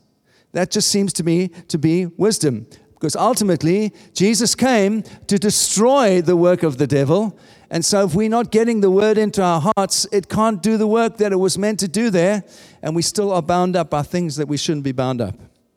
That 0.53 0.69
just 0.69 0.89
seems 0.89 1.13
to 1.13 1.23
me 1.23 1.47
to 1.69 1.77
be 1.77 2.05
wisdom. 2.05 2.67
Because 3.01 3.15
ultimately, 3.15 3.91
Jesus 4.13 4.53
came 4.53 5.01
to 5.25 5.39
destroy 5.39 6.21
the 6.21 6.35
work 6.35 6.61
of 6.61 6.77
the 6.77 6.85
devil. 6.85 7.35
And 7.71 7.83
so, 7.83 8.05
if 8.05 8.13
we're 8.13 8.29
not 8.29 8.51
getting 8.51 8.81
the 8.81 8.91
word 8.91 9.17
into 9.17 9.41
our 9.41 9.71
hearts, 9.75 10.05
it 10.11 10.29
can't 10.29 10.61
do 10.61 10.77
the 10.77 10.85
work 10.85 11.17
that 11.17 11.31
it 11.31 11.37
was 11.37 11.57
meant 11.57 11.79
to 11.79 11.87
do 11.87 12.11
there. 12.11 12.43
And 12.83 12.95
we 12.95 13.01
still 13.01 13.31
are 13.31 13.41
bound 13.41 13.75
up 13.75 13.89
by 13.89 14.03
things 14.03 14.35
that 14.35 14.47
we 14.47 14.55
shouldn't 14.55 14.83
be 14.83 14.91
bound 14.91 15.19
up 15.19 15.33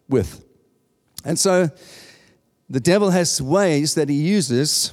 with. 0.07 0.45
And 1.25 1.39
so, 1.39 1.71
the 2.69 2.81
devil 2.81 3.09
has 3.09 3.41
ways 3.41 3.95
that 3.95 4.11
he 4.11 4.17
uses 4.17 4.93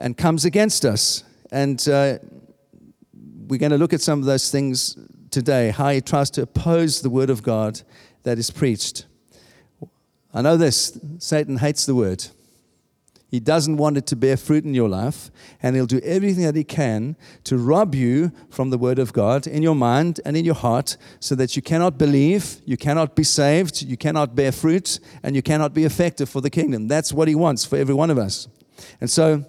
and 0.00 0.16
comes 0.16 0.44
against 0.44 0.84
us. 0.84 1.22
And 1.52 1.80
uh, 1.88 2.18
we're 3.46 3.60
going 3.60 3.70
to 3.70 3.78
look 3.78 3.92
at 3.92 4.00
some 4.00 4.18
of 4.18 4.24
those 4.24 4.50
things 4.50 4.98
today 5.30 5.70
how 5.70 5.90
he 5.90 6.00
tries 6.00 6.28
to 6.30 6.42
oppose 6.42 7.02
the 7.02 7.10
word 7.10 7.30
of 7.30 7.44
God 7.44 7.82
that 8.24 8.36
is 8.36 8.50
preached. 8.50 9.06
I 10.34 10.42
know 10.42 10.56
this 10.56 10.98
Satan 11.18 11.58
hates 11.58 11.86
the 11.86 11.94
word. 11.94 12.26
He 13.32 13.40
doesn't 13.40 13.78
want 13.78 13.96
it 13.96 14.06
to 14.08 14.16
bear 14.16 14.36
fruit 14.36 14.64
in 14.64 14.74
your 14.74 14.90
life, 14.90 15.30
and 15.62 15.74
he'll 15.74 15.86
do 15.86 16.00
everything 16.00 16.44
that 16.44 16.54
he 16.54 16.64
can 16.64 17.16
to 17.44 17.56
rob 17.56 17.94
you 17.94 18.30
from 18.50 18.68
the 18.68 18.76
Word 18.76 18.98
of 18.98 19.14
God 19.14 19.46
in 19.46 19.62
your 19.62 19.74
mind 19.74 20.20
and 20.26 20.36
in 20.36 20.44
your 20.44 20.54
heart 20.54 20.98
so 21.18 21.34
that 21.36 21.56
you 21.56 21.62
cannot 21.62 21.96
believe, 21.96 22.60
you 22.66 22.76
cannot 22.76 23.16
be 23.16 23.24
saved, 23.24 23.80
you 23.80 23.96
cannot 23.96 24.36
bear 24.36 24.52
fruit, 24.52 25.00
and 25.22 25.34
you 25.34 25.40
cannot 25.40 25.72
be 25.72 25.84
effective 25.84 26.28
for 26.28 26.42
the 26.42 26.50
kingdom. 26.50 26.88
That's 26.88 27.10
what 27.10 27.26
he 27.26 27.34
wants 27.34 27.64
for 27.64 27.76
every 27.76 27.94
one 27.94 28.10
of 28.10 28.18
us. 28.18 28.48
And 29.00 29.10
so 29.10 29.46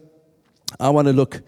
I 0.80 0.90
want 0.90 1.10
to 1.10 1.13
look 1.13 1.42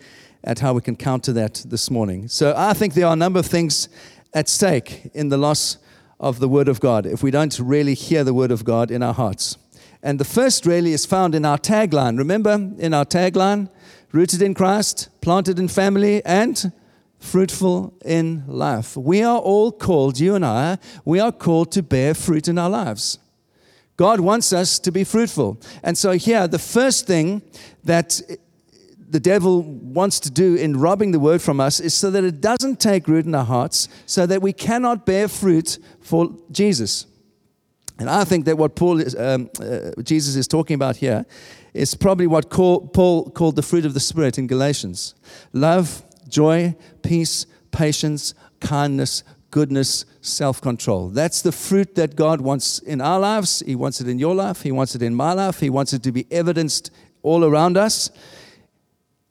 at 0.43 0.59
how 0.59 0.73
we 0.73 0.81
can 0.81 0.97
counter 0.97 1.31
that 1.31 1.63
this 1.65 1.89
morning. 1.89 2.27
So 2.27 2.53
I 2.57 2.73
think 2.73 2.95
there 2.95 3.07
are 3.07 3.13
a 3.13 3.15
number 3.15 3.39
of 3.39 3.45
things 3.45 3.87
at 4.33 4.49
stake 4.49 5.09
in 5.13 5.29
the 5.29 5.37
loss 5.37 5.77
of 6.25 6.39
the 6.39 6.49
Word 6.49 6.67
of 6.67 6.79
God 6.79 7.05
if 7.05 7.21
we 7.21 7.29
don't 7.29 7.57
really 7.59 7.93
hear 7.93 8.23
the 8.23 8.33
Word 8.33 8.49
of 8.49 8.65
God 8.65 8.89
in 8.89 9.03
our 9.03 9.13
hearts. 9.13 9.59
And 10.01 10.19
the 10.19 10.25
first 10.25 10.65
really 10.65 10.91
is 10.91 11.05
found 11.05 11.35
in 11.35 11.45
our 11.45 11.59
tagline. 11.59 12.17
Remember 12.17 12.53
in 12.79 12.95
our 12.95 13.05
tagline? 13.05 13.69
Rooted 14.11 14.41
in 14.41 14.55
Christ, 14.55 15.09
planted 15.21 15.59
in 15.59 15.67
family, 15.67 16.25
and 16.25 16.71
fruitful 17.19 17.93
in 18.03 18.43
life. 18.47 18.97
We 18.97 19.21
are 19.21 19.37
all 19.37 19.71
called, 19.71 20.19
you 20.19 20.33
and 20.33 20.43
I, 20.43 20.79
we 21.05 21.19
are 21.19 21.31
called 21.31 21.71
to 21.73 21.83
bear 21.83 22.15
fruit 22.15 22.47
in 22.47 22.57
our 22.57 22.71
lives. 22.71 23.19
God 23.95 24.19
wants 24.19 24.51
us 24.51 24.79
to 24.79 24.91
be 24.91 25.03
fruitful. 25.03 25.61
And 25.83 25.95
so, 25.95 26.13
here, 26.13 26.47
the 26.47 26.59
first 26.59 27.05
thing 27.05 27.43
that 27.83 28.19
the 29.15 29.19
devil 29.21 29.61
wants 29.61 30.19
to 30.19 30.29
do 30.29 30.55
in 30.55 30.77
robbing 30.77 31.11
the 31.13 31.21
word 31.21 31.41
from 31.41 31.61
us 31.61 31.79
is 31.79 31.93
so 31.93 32.11
that 32.11 32.25
it 32.25 32.41
doesn't 32.41 32.81
take 32.81 33.07
root 33.07 33.25
in 33.25 33.33
our 33.33 33.45
hearts, 33.45 33.87
so 34.05 34.25
that 34.25 34.41
we 34.41 34.51
cannot 34.51 35.05
bear 35.05 35.29
fruit 35.29 35.79
for 36.01 36.35
Jesus. 36.51 37.05
And 37.97 38.09
I 38.09 38.25
think 38.25 38.43
that 38.43 38.57
what 38.57 38.75
Paul 38.75 38.99
is, 38.99 39.15
um, 39.15 39.49
uh, 39.61 39.91
Jesus 40.03 40.35
is 40.35 40.49
talking 40.49 40.75
about 40.75 40.97
here 40.97 41.25
is 41.73 41.95
probably 41.95 42.27
what 42.27 42.49
Paul 42.49 43.29
called 43.29 43.55
the 43.55 43.61
fruit 43.61 43.85
of 43.85 43.93
the 43.93 44.01
Spirit 44.01 44.37
in 44.37 44.47
Galatians 44.47 45.15
love, 45.53 46.03
joy, 46.27 46.75
peace, 47.01 47.45
patience, 47.71 48.33
kindness, 48.59 49.23
goodness, 49.49 50.03
self 50.19 50.59
control. 50.59 51.07
That's 51.07 51.41
the 51.41 51.53
fruit 51.53 51.95
that 51.95 52.17
God 52.17 52.41
wants 52.41 52.79
in 52.79 52.99
our 52.99 53.21
lives. 53.21 53.63
He 53.65 53.75
wants 53.75 54.01
it 54.01 54.09
in 54.09 54.19
your 54.19 54.35
life. 54.35 54.63
He 54.63 54.73
wants 54.73 54.93
it 54.93 55.01
in 55.01 55.15
my 55.15 55.31
life. 55.31 55.61
He 55.61 55.69
wants 55.69 55.93
it 55.93 56.03
to 56.03 56.11
be 56.11 56.27
evidenced 56.29 56.91
all 57.23 57.45
around 57.45 57.77
us. 57.77 58.11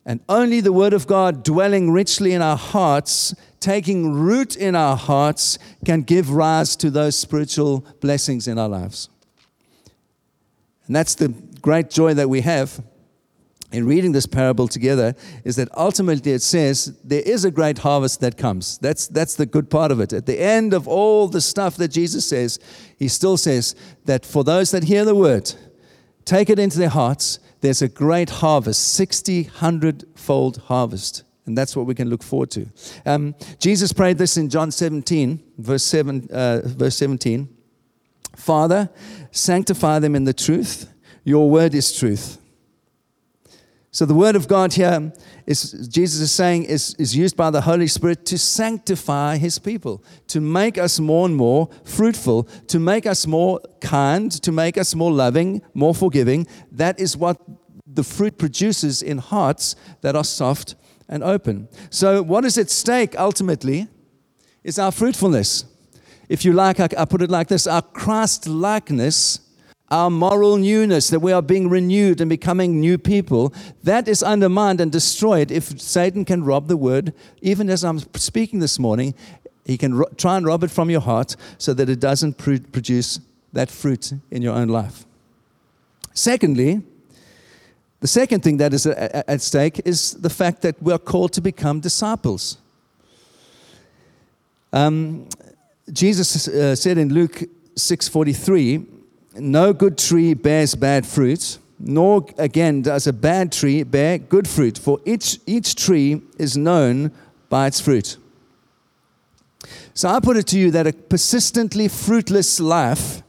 And 0.05 0.19
only 0.29 0.61
the 0.61 0.73
Word 0.73 0.93
of 0.93 1.07
God 1.07 1.43
dwelling 1.43 1.91
richly 1.91 2.33
in 2.33 2.41
our 2.41 2.57
hearts 2.57 3.33
taking 3.65 4.13
root 4.13 4.55
in 4.55 4.75
our 4.75 4.95
hearts, 4.95 5.57
can 5.83 6.03
give 6.03 6.29
rise 6.29 6.75
to 6.75 6.91
those 6.91 7.17
spiritual 7.17 7.83
blessings 7.99 8.47
in 8.47 8.59
our 8.59 8.69
lives. 8.69 9.09
And 10.85 10.95
that's 10.95 11.15
the 11.15 11.29
great 11.63 11.89
joy 11.89 12.13
that 12.13 12.29
we 12.29 12.41
have 12.41 12.79
in 13.71 13.87
reading 13.87 14.11
this 14.11 14.27
parable 14.27 14.67
together 14.67 15.15
is 15.43 15.55
that 15.55 15.67
ultimately 15.75 16.33
it 16.33 16.43
says 16.43 16.95
there 17.03 17.23
is 17.25 17.43
a 17.43 17.49
great 17.49 17.79
harvest 17.79 18.21
that 18.21 18.37
comes. 18.37 18.77
That's, 18.77 19.07
that's 19.07 19.33
the 19.33 19.47
good 19.47 19.71
part 19.71 19.89
of 19.89 19.99
it. 19.99 20.13
At 20.13 20.27
the 20.27 20.39
end 20.39 20.75
of 20.75 20.87
all 20.87 21.27
the 21.27 21.41
stuff 21.41 21.75
that 21.77 21.87
Jesus 21.87 22.29
says, 22.29 22.59
he 22.97 23.07
still 23.07 23.35
says 23.35 23.73
that 24.05 24.27
for 24.27 24.43
those 24.43 24.69
that 24.69 24.83
hear 24.83 25.05
the 25.05 25.15
word, 25.15 25.51
take 26.23 26.51
it 26.51 26.59
into 26.59 26.77
their 26.77 26.89
hearts, 26.89 27.39
there's 27.65 27.81
a 27.81 27.87
great 27.87 28.29
harvest, 28.29 28.93
60, 28.93 29.43
100 29.43 30.03
fold 30.13 30.57
harvest. 30.57 31.23
And 31.47 31.57
that's 31.57 31.75
what 31.75 31.87
we 31.87 31.95
can 31.95 32.09
look 32.09 32.21
forward 32.21 32.51
to. 32.51 32.67
Um, 33.07 33.33
Jesus 33.59 33.91
prayed 33.91 34.19
this 34.19 34.37
in 34.37 34.49
John 34.49 34.69
17, 34.69 35.41
verse, 35.57 35.83
7, 35.83 36.27
uh, 36.31 36.61
verse 36.63 36.95
17 36.95 37.49
Father, 38.35 38.89
sanctify 39.31 39.97
them 39.99 40.13
in 40.13 40.25
the 40.25 40.33
truth. 40.33 40.91
Your 41.23 41.49
word 41.49 41.73
is 41.73 41.97
truth. 41.97 42.37
So 43.95 44.05
the 44.05 44.13
word 44.13 44.35
of 44.35 44.49
God 44.49 44.73
here 44.73 45.13
is 45.45 45.71
Jesus 45.87 46.19
is 46.19 46.29
saying 46.29 46.65
is, 46.65 46.95
is 46.99 47.15
used 47.15 47.37
by 47.37 47.49
the 47.49 47.61
Holy 47.61 47.87
Spirit 47.87 48.25
to 48.25 48.37
sanctify 48.37 49.37
his 49.37 49.57
people, 49.57 50.03
to 50.27 50.41
make 50.41 50.77
us 50.77 50.99
more 50.99 51.25
and 51.25 51.33
more 51.33 51.69
fruitful, 51.85 52.43
to 52.67 52.77
make 52.77 53.05
us 53.05 53.25
more 53.25 53.61
kind, 53.79 54.29
to 54.43 54.51
make 54.51 54.77
us 54.77 54.95
more 54.95 55.13
loving, 55.13 55.61
more 55.73 55.95
forgiving. 55.95 56.45
That 56.73 56.99
is 56.99 57.15
what 57.15 57.39
the 57.87 58.03
fruit 58.03 58.37
produces 58.37 59.01
in 59.01 59.19
hearts 59.19 59.77
that 60.01 60.13
are 60.13 60.25
soft 60.25 60.75
and 61.07 61.23
open. 61.23 61.69
So, 61.89 62.21
what 62.21 62.43
is 62.43 62.57
at 62.57 62.69
stake 62.69 63.17
ultimately 63.17 63.87
is 64.65 64.77
our 64.77 64.91
fruitfulness. 64.91 65.63
If 66.27 66.43
you 66.43 66.51
like, 66.51 66.81
I, 66.81 66.89
I 66.97 67.05
put 67.05 67.21
it 67.21 67.29
like 67.29 67.47
this 67.47 67.65
our 67.65 67.81
Christ 67.81 68.45
likeness, 68.45 69.39
our 69.89 70.09
moral 70.09 70.57
newness, 70.57 71.09
that 71.09 71.19
we 71.19 71.31
are 71.31 71.41
being 71.41 71.69
renewed 71.69 72.19
and 72.19 72.29
becoming 72.29 72.79
new 72.79 72.97
people, 72.97 73.53
that 73.83 74.07
is 74.07 74.23
undermined 74.23 74.81
and 74.81 74.91
destroyed 74.91 75.51
if 75.51 75.79
Satan 75.79 76.25
can 76.25 76.43
rob 76.43 76.67
the 76.67 76.77
word. 76.77 77.13
Even 77.41 77.69
as 77.69 77.83
I'm 77.83 77.99
speaking 78.15 78.59
this 78.59 78.79
morning, 78.79 79.13
he 79.65 79.77
can 79.77 79.93
ro- 79.93 80.09
try 80.17 80.37
and 80.37 80.45
rob 80.45 80.63
it 80.63 80.71
from 80.71 80.89
your 80.89 81.01
heart 81.01 81.35
so 81.57 81.73
that 81.73 81.89
it 81.89 81.99
doesn't 81.99 82.37
pr- 82.37 82.57
produce 82.71 83.19
that 83.53 83.69
fruit 83.69 84.11
in 84.31 84.41
your 84.41 84.53
own 84.53 84.69
life. 84.69 85.05
Secondly, 86.13 86.81
the 87.99 88.07
second 88.07 88.41
thing 88.41 88.57
that 88.57 88.73
is 88.73 88.85
at 88.85 89.41
stake 89.41 89.81
is 89.85 90.11
the 90.13 90.29
fact 90.29 90.61
that 90.61 90.81
we 90.81 90.93
are 90.93 90.99
called 90.99 91.33
to 91.33 91.41
become 91.41 91.79
disciples. 91.79 92.57
Um, 94.71 95.27
Jesus 95.91 96.47
uh, 96.47 96.75
said 96.75 96.97
in 96.97 97.13
Luke 97.13 97.43
6:43, 97.75 98.94
"No 99.37 99.73
good 99.73 99.97
tree 99.97 100.33
bears 100.33 100.75
bad 100.75 101.05
fruit, 101.05 101.57
nor 101.79 102.25
again 102.37 102.81
does 102.81 103.07
a 103.07 103.13
bad 103.13 103.51
tree 103.51 103.83
bear 103.83 104.17
good 104.17 104.47
fruit, 104.47 104.77
for 104.77 104.99
each 105.05 105.39
each 105.45 105.75
tree 105.75 106.21
is 106.37 106.55
known 106.55 107.11
by 107.49 107.67
its 107.67 107.79
fruit." 107.79 108.17
So 109.93 110.09
I 110.09 110.19
put 110.19 110.37
it 110.37 110.47
to 110.47 110.59
you 110.59 110.71
that 110.71 110.87
a 110.87 110.93
persistently 110.93 111.87
fruitless 111.87 112.59
life 112.59 113.23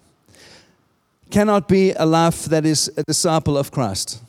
cannot 1.30 1.68
be 1.68 1.92
a 1.92 2.04
life 2.04 2.44
that 2.46 2.64
is 2.64 2.90
a 2.96 3.02
disciple 3.04 3.56
of 3.56 3.70
Christ. 3.70 4.20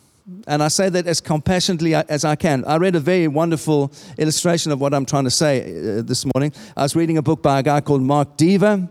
And 0.46 0.62
I 0.62 0.68
say 0.68 0.88
that 0.90 1.06
as 1.06 1.20
compassionately 1.20 1.94
as 1.94 2.24
I 2.24 2.36
can. 2.36 2.64
I 2.64 2.76
read 2.76 2.94
a 2.94 3.00
very 3.00 3.28
wonderful 3.28 3.90
illustration 4.18 4.72
of 4.72 4.80
what 4.80 4.92
I'm 4.94 5.06
trying 5.06 5.24
to 5.24 5.30
say 5.30 5.62
uh, 5.62 6.02
this 6.02 6.24
morning. 6.34 6.52
I 6.76 6.82
was 6.82 6.94
reading 6.94 7.18
a 7.18 7.22
book 7.22 7.42
by 7.42 7.60
a 7.60 7.62
guy 7.62 7.80
called 7.80 8.02
Mark 8.02 8.36
Dever. 8.36 8.88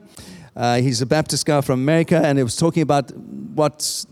Uh, 0.58 0.82
he's 0.82 1.04
a 1.04 1.06
Baptist 1.06 1.46
guy 1.46 1.62
from 1.62 1.80
America, 1.80 2.20
and 2.22 2.40
he 2.40 2.44
was 2.44 2.56
talking 2.56 2.82
about 2.82 3.16
what 3.16 4.06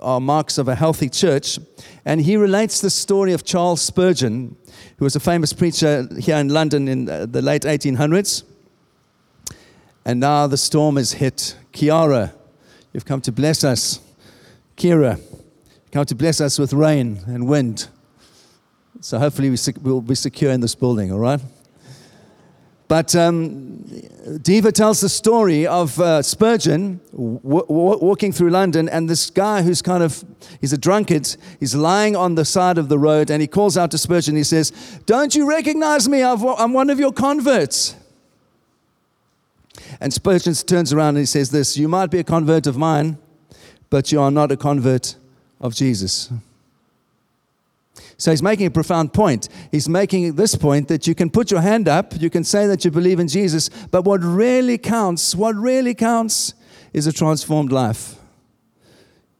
are 0.00 0.20
marks 0.20 0.56
of 0.56 0.68
a 0.68 0.74
healthy 0.76 1.08
church. 1.08 1.58
And 2.04 2.20
he 2.20 2.36
relates 2.36 2.80
the 2.80 2.90
story 2.90 3.32
of 3.32 3.44
Charles 3.44 3.82
Spurgeon, 3.82 4.54
who 4.98 5.04
was 5.04 5.16
a 5.16 5.20
famous 5.20 5.52
preacher 5.52 6.06
here 6.20 6.36
in 6.36 6.48
London 6.48 6.86
in 6.86 7.10
uh, 7.10 7.26
the 7.26 7.42
late 7.42 7.62
1800s. 7.62 8.44
And 10.04 10.20
now 10.20 10.46
the 10.46 10.56
storm 10.56 10.94
has 10.94 11.14
hit. 11.14 11.56
Ciara, 11.72 12.32
you've 12.92 13.04
come 13.04 13.20
to 13.22 13.32
bless 13.32 13.64
us. 13.64 13.98
Ciara, 14.76 15.18
come 15.90 16.04
to 16.04 16.14
bless 16.14 16.40
us 16.40 16.56
with 16.56 16.72
rain 16.72 17.18
and 17.26 17.48
wind. 17.48 17.88
So 19.00 19.18
hopefully 19.18 19.50
we 19.50 19.56
will 19.82 20.00
be 20.00 20.14
secure 20.14 20.52
in 20.52 20.60
this 20.60 20.76
building, 20.76 21.10
all 21.10 21.18
right? 21.18 21.40
But 22.86 23.16
um, 23.16 23.82
Dever 24.42 24.70
tells 24.70 25.00
the 25.00 25.08
story 25.08 25.66
of 25.66 25.98
uh, 25.98 26.20
Spurgeon 26.22 27.00
w- 27.12 27.40
w- 27.42 27.98
walking 27.98 28.30
through 28.30 28.50
London, 28.50 28.88
and 28.90 29.08
this 29.08 29.30
guy 29.30 29.62
who's 29.62 29.80
kind 29.80 30.02
of, 30.02 30.22
he's 30.60 30.72
a 30.72 30.78
drunkard, 30.78 31.34
he's 31.58 31.74
lying 31.74 32.14
on 32.14 32.34
the 32.34 32.44
side 32.44 32.76
of 32.76 32.88
the 32.88 32.98
road, 32.98 33.30
and 33.30 33.40
he 33.40 33.48
calls 33.48 33.78
out 33.78 33.90
to 33.92 33.98
Spurgeon, 33.98 34.36
he 34.36 34.44
says, 34.44 34.70
Don't 35.06 35.34
you 35.34 35.48
recognize 35.48 36.08
me? 36.08 36.22
i 36.22 36.34
I'm 36.34 36.74
one 36.74 36.90
of 36.90 36.98
your 37.00 37.12
converts. 37.12 37.96
And 40.00 40.12
Spurgeon 40.12 40.54
turns 40.54 40.92
around 40.92 41.10
and 41.10 41.18
he 41.18 41.26
says 41.26 41.50
this, 41.50 41.76
You 41.76 41.88
might 41.88 42.10
be 42.10 42.18
a 42.18 42.24
convert 42.24 42.66
of 42.66 42.76
mine, 42.76 43.16
but 43.88 44.12
you 44.12 44.20
are 44.20 44.30
not 44.30 44.52
a 44.52 44.56
convert 44.56 45.16
of 45.60 45.74
Jesus. 45.74 46.30
So 48.16 48.30
he's 48.30 48.42
making 48.42 48.66
a 48.66 48.70
profound 48.70 49.12
point. 49.12 49.48
He's 49.70 49.88
making 49.88 50.34
this 50.36 50.54
point 50.54 50.88
that 50.88 51.06
you 51.06 51.14
can 51.14 51.30
put 51.30 51.50
your 51.50 51.60
hand 51.60 51.88
up, 51.88 52.20
you 52.20 52.30
can 52.30 52.44
say 52.44 52.66
that 52.66 52.84
you 52.84 52.90
believe 52.90 53.20
in 53.20 53.28
Jesus, 53.28 53.68
but 53.90 54.02
what 54.02 54.22
really 54.22 54.78
counts, 54.78 55.34
what 55.34 55.54
really 55.56 55.94
counts 55.94 56.54
is 56.92 57.06
a 57.06 57.12
transformed 57.12 57.72
life. 57.72 58.16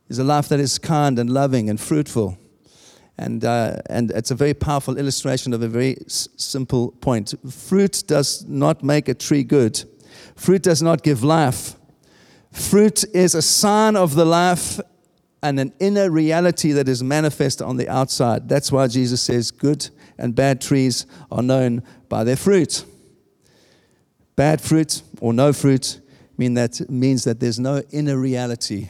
Is 0.08 0.18
a 0.18 0.24
life 0.24 0.48
that 0.48 0.60
is 0.60 0.78
kind 0.78 1.18
and 1.18 1.30
loving 1.30 1.70
and 1.70 1.80
fruitful. 1.80 2.36
And, 3.16 3.44
uh, 3.44 3.76
and 3.86 4.10
it's 4.10 4.32
a 4.32 4.34
very 4.34 4.54
powerful 4.54 4.98
illustration 4.98 5.52
of 5.54 5.62
a 5.62 5.68
very 5.68 5.96
s- 6.06 6.28
simple 6.36 6.90
point. 7.00 7.32
Fruit 7.48 8.02
does 8.06 8.44
not 8.46 8.82
make 8.82 9.08
a 9.08 9.14
tree 9.14 9.44
good, 9.44 9.84
fruit 10.34 10.62
does 10.62 10.82
not 10.82 11.02
give 11.02 11.22
life. 11.22 11.76
Fruit 12.50 13.04
is 13.14 13.34
a 13.34 13.42
sign 13.42 13.96
of 13.96 14.14
the 14.14 14.24
life 14.24 14.80
and 15.44 15.60
an 15.60 15.74
inner 15.78 16.10
reality 16.10 16.72
that 16.72 16.88
is 16.88 17.02
manifest 17.02 17.60
on 17.60 17.76
the 17.76 17.86
outside. 17.86 18.48
That's 18.48 18.72
why 18.72 18.86
Jesus 18.88 19.20
says 19.20 19.50
good 19.50 19.90
and 20.16 20.34
bad 20.34 20.58
trees 20.60 21.06
are 21.30 21.42
known 21.42 21.82
by 22.08 22.24
their 22.24 22.34
fruit. 22.36 22.86
Bad 24.36 24.62
fruit 24.62 25.02
or 25.20 25.34
no 25.34 25.52
fruit 25.52 26.00
mean 26.38 26.54
that, 26.54 26.88
means 26.88 27.24
that 27.24 27.40
there's 27.40 27.60
no 27.60 27.82
inner 27.92 28.16
reality 28.16 28.88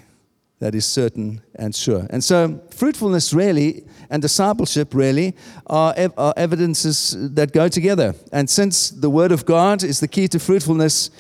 that 0.60 0.76
is 0.76 0.86
certain 0.86 1.42
and 1.56 1.74
sure. 1.74 2.06
And 2.08 2.22
so, 2.22 2.62
fruitfulness 2.70 3.34
really 3.34 3.84
and 4.08 4.22
discipleship 4.22 4.94
really 4.94 5.34
are, 5.66 5.92
ev- 5.96 6.14
are 6.16 6.34
evidences 6.36 7.16
that 7.34 7.52
go 7.52 7.66
together. 7.66 8.14
And 8.32 8.48
since 8.48 8.90
the 8.90 9.10
Word 9.10 9.32
of 9.32 9.44
God 9.44 9.82
is 9.82 9.98
the 9.98 10.08
key 10.08 10.28
to 10.28 10.38
fruitfulness, 10.38 11.10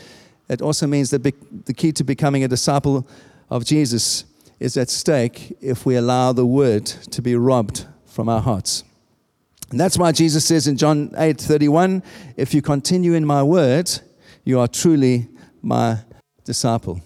it 0.48 0.62
also 0.62 0.86
means 0.86 1.10
that 1.10 1.24
be- 1.24 1.34
the 1.64 1.74
key 1.74 1.90
to 1.92 2.04
becoming 2.04 2.44
a 2.44 2.48
disciple 2.48 3.06
of 3.50 3.64
Jesus 3.64 4.24
is 4.64 4.78
at 4.78 4.88
stake 4.88 5.54
if 5.60 5.84
we 5.84 5.94
allow 5.94 6.32
the 6.32 6.46
Word 6.46 6.86
to 6.86 7.20
be 7.20 7.36
robbed 7.36 7.86
from 8.06 8.30
our 8.30 8.40
hearts. 8.40 8.82
And 9.70 9.78
that's 9.78 9.98
why 9.98 10.10
Jesus 10.10 10.46
says 10.46 10.66
in 10.66 10.78
John 10.78 11.10
8 11.16 11.38
31, 11.38 12.02
if 12.38 12.54
you 12.54 12.62
continue 12.62 13.12
in 13.12 13.26
my 13.26 13.42
word, 13.42 13.90
you 14.42 14.58
are 14.58 14.68
truly 14.68 15.28
my 15.60 15.98
disciple. 16.44 17.02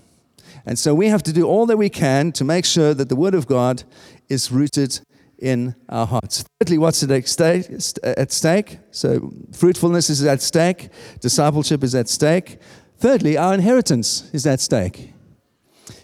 And 0.67 0.79
so 0.79 0.95
we 0.95 1.09
have 1.09 1.23
to 1.25 1.33
do 1.33 1.49
all 1.49 1.67
that 1.67 1.77
we 1.77 1.88
can 1.88 2.31
to 2.33 2.45
make 2.45 2.65
sure 2.65 2.95
that 2.95 3.09
the 3.09 3.17
Word 3.17 3.35
of 3.35 3.49
God 3.49 3.83
is 4.29 4.53
rooted 4.53 5.00
in 5.38 5.75
our 5.88 6.07
hearts. 6.07 6.45
Thirdly, 6.61 6.79
what's 6.79 7.03
at 7.03 8.33
stake? 8.33 8.79
So, 8.93 9.33
fruitfulness 9.53 10.11
is 10.11 10.25
at 10.25 10.43
stake, 10.43 10.91
discipleship 11.21 11.83
is 11.83 11.95
at 11.95 12.09
stake. 12.09 12.59
Thirdly, 12.99 13.37
our 13.37 13.55
inheritance 13.55 14.31
is 14.33 14.47
at 14.47 14.61
stake. 14.61 15.12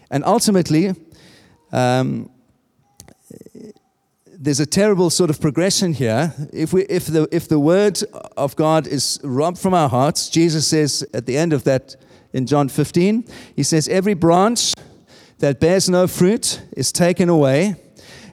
And 0.09 0.23
ultimately, 0.23 0.93
um, 1.75 2.29
there's 4.25 4.61
a 4.61 4.65
terrible 4.65 5.09
sort 5.09 5.29
of 5.29 5.41
progression 5.41 5.93
here. 5.93 6.33
If, 6.53 6.71
we, 6.71 6.83
if, 6.83 7.07
the, 7.07 7.27
if 7.31 7.49
the 7.49 7.59
word 7.59 8.01
of 8.37 8.55
God 8.55 8.87
is 8.87 9.19
robbed 9.23 9.57
from 9.57 9.73
our 9.73 9.89
hearts, 9.89 10.29
Jesus 10.29 10.67
says 10.67 11.05
at 11.13 11.25
the 11.25 11.37
end 11.37 11.51
of 11.51 11.65
that 11.65 11.97
in 12.31 12.45
John 12.45 12.69
15. 12.69 13.25
He 13.55 13.63
says, 13.63 13.89
Every 13.89 14.13
branch 14.13 14.73
that 15.39 15.59
bears 15.59 15.89
no 15.89 16.07
fruit 16.07 16.61
is 16.77 16.93
taken 16.93 17.27
away. 17.27 17.75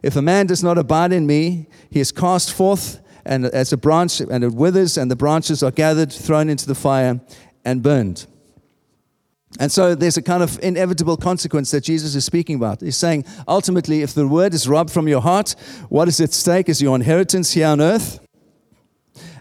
If 0.04 0.14
a 0.14 0.22
man 0.22 0.46
does 0.46 0.62
not 0.62 0.78
abide 0.78 1.12
in 1.12 1.26
me, 1.26 1.66
he 1.90 1.98
is 1.98 2.12
cast 2.12 2.52
forth 2.52 3.00
and 3.24 3.46
as 3.46 3.72
a 3.72 3.76
branch, 3.76 4.20
and 4.20 4.44
it 4.44 4.52
withers, 4.52 4.96
and 4.98 5.10
the 5.10 5.16
branches 5.16 5.62
are 5.62 5.70
gathered, 5.70 6.12
thrown 6.12 6.48
into 6.48 6.66
the 6.66 6.74
fire, 6.74 7.20
and 7.64 7.82
burned. 7.82 8.26
And 9.60 9.70
so 9.70 9.94
there's 9.94 10.16
a 10.16 10.22
kind 10.22 10.42
of 10.42 10.58
inevitable 10.62 11.16
consequence 11.16 11.70
that 11.72 11.82
Jesus 11.82 12.14
is 12.14 12.24
speaking 12.24 12.56
about. 12.56 12.80
He's 12.80 12.96
saying, 12.96 13.24
ultimately, 13.46 14.02
if 14.02 14.14
the 14.14 14.26
word 14.26 14.54
is 14.54 14.66
robbed 14.66 14.90
from 14.90 15.08
your 15.08 15.20
heart, 15.20 15.54
what 15.88 16.08
is 16.08 16.20
at 16.20 16.32
stake 16.32 16.68
is 16.68 16.80
your 16.80 16.96
inheritance 16.96 17.52
here 17.52 17.66
on 17.66 17.80
earth 17.80 18.20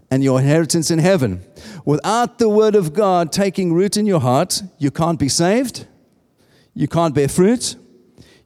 and 0.10 0.24
your 0.24 0.42
inheritance 0.42 0.92
in 0.92 1.00
heaven. 1.00 1.42
Without 1.86 2.38
the 2.38 2.50
word 2.50 2.76
of 2.76 2.94
God 2.94 3.32
taking 3.32 3.74
root 3.74 3.96
in 3.96 4.06
your 4.06 4.20
heart, 4.20 4.62
you 4.78 4.92
can't 4.92 5.18
be 5.18 5.30
saved, 5.30 5.88
you 6.74 6.88
can't 6.88 7.16
bear 7.16 7.30
fruit, 7.30 7.76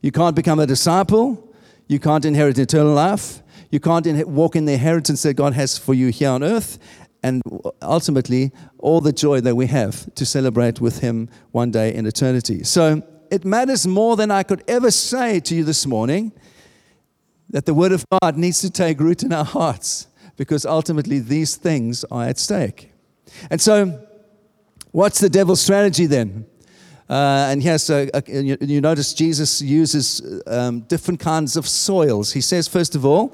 you 0.02 0.12
can't 0.12 0.36
become 0.36 0.60
a 0.60 0.68
disciple, 0.68 1.52
you 1.88 2.00
can't 2.00 2.24
inherit 2.24 2.60
eternal 2.60 2.94
life, 2.94 3.42
you 3.72 3.80
can't 3.80 4.28
walk 4.28 4.56
in 4.56 4.66
the 4.66 4.74
inheritance 4.74 5.24
that 5.24 5.34
God 5.34 5.54
has 5.54 5.78
for 5.78 5.96
you 5.96 6.10
here 6.10 6.30
on 6.30 6.44
earth, 6.44 6.78
and 7.26 7.42
ultimately 7.82 8.52
all 8.78 9.02
the 9.02 9.12
joy 9.12 9.42
that 9.42 9.56
we 9.56 9.66
have 9.66 10.14
to 10.14 10.28
celebrate 10.28 10.80
with 10.80 11.00
Him 11.00 11.28
one 11.52 11.72
day 11.72 11.92
in 11.92 12.06
eternity. 12.06 12.64
So 12.64 13.02
it 13.32 13.44
matters 13.44 13.88
more 13.88 14.16
than 14.16 14.30
I 14.30 14.44
could 14.44 14.64
ever 14.68 14.92
say 14.92 15.40
to 15.40 15.56
you 15.56 15.64
this 15.64 15.88
morning 15.88 16.32
that 17.50 17.66
the 17.66 17.74
Word 17.74 17.92
of 17.92 18.06
God 18.12 18.38
needs 18.38 18.62
to 18.62 18.70
take 18.70 19.00
root 19.00 19.24
in 19.24 19.34
our 19.34 19.44
hearts 19.44 20.06
because 20.38 20.68
ultimately 20.68 21.18
these 21.18 21.56
things 21.56 22.04
are 22.12 22.26
at 22.26 22.38
stake. 22.38 22.92
And 23.50 23.60
so, 23.60 24.08
what's 24.92 25.20
the 25.20 25.30
devil's 25.30 25.62
strategy 25.62 26.06
then? 26.06 26.46
Uh, 27.08 27.48
and 27.52 27.62
yes, 27.62 27.90
uh, 27.90 28.08
uh, 28.16 28.22
you, 28.28 28.58
you, 28.62 28.82
notice 28.82 29.14
Jesus 29.14 29.62
uses 29.62 30.42
um, 30.48 30.82
different 30.82 31.20
kinds 31.20 31.56
of 31.56 31.68
soils. 31.68 32.34
He 32.34 32.42
says, 32.42 32.68
first 32.68 32.96
of 32.96 33.06
all, 33.06 33.32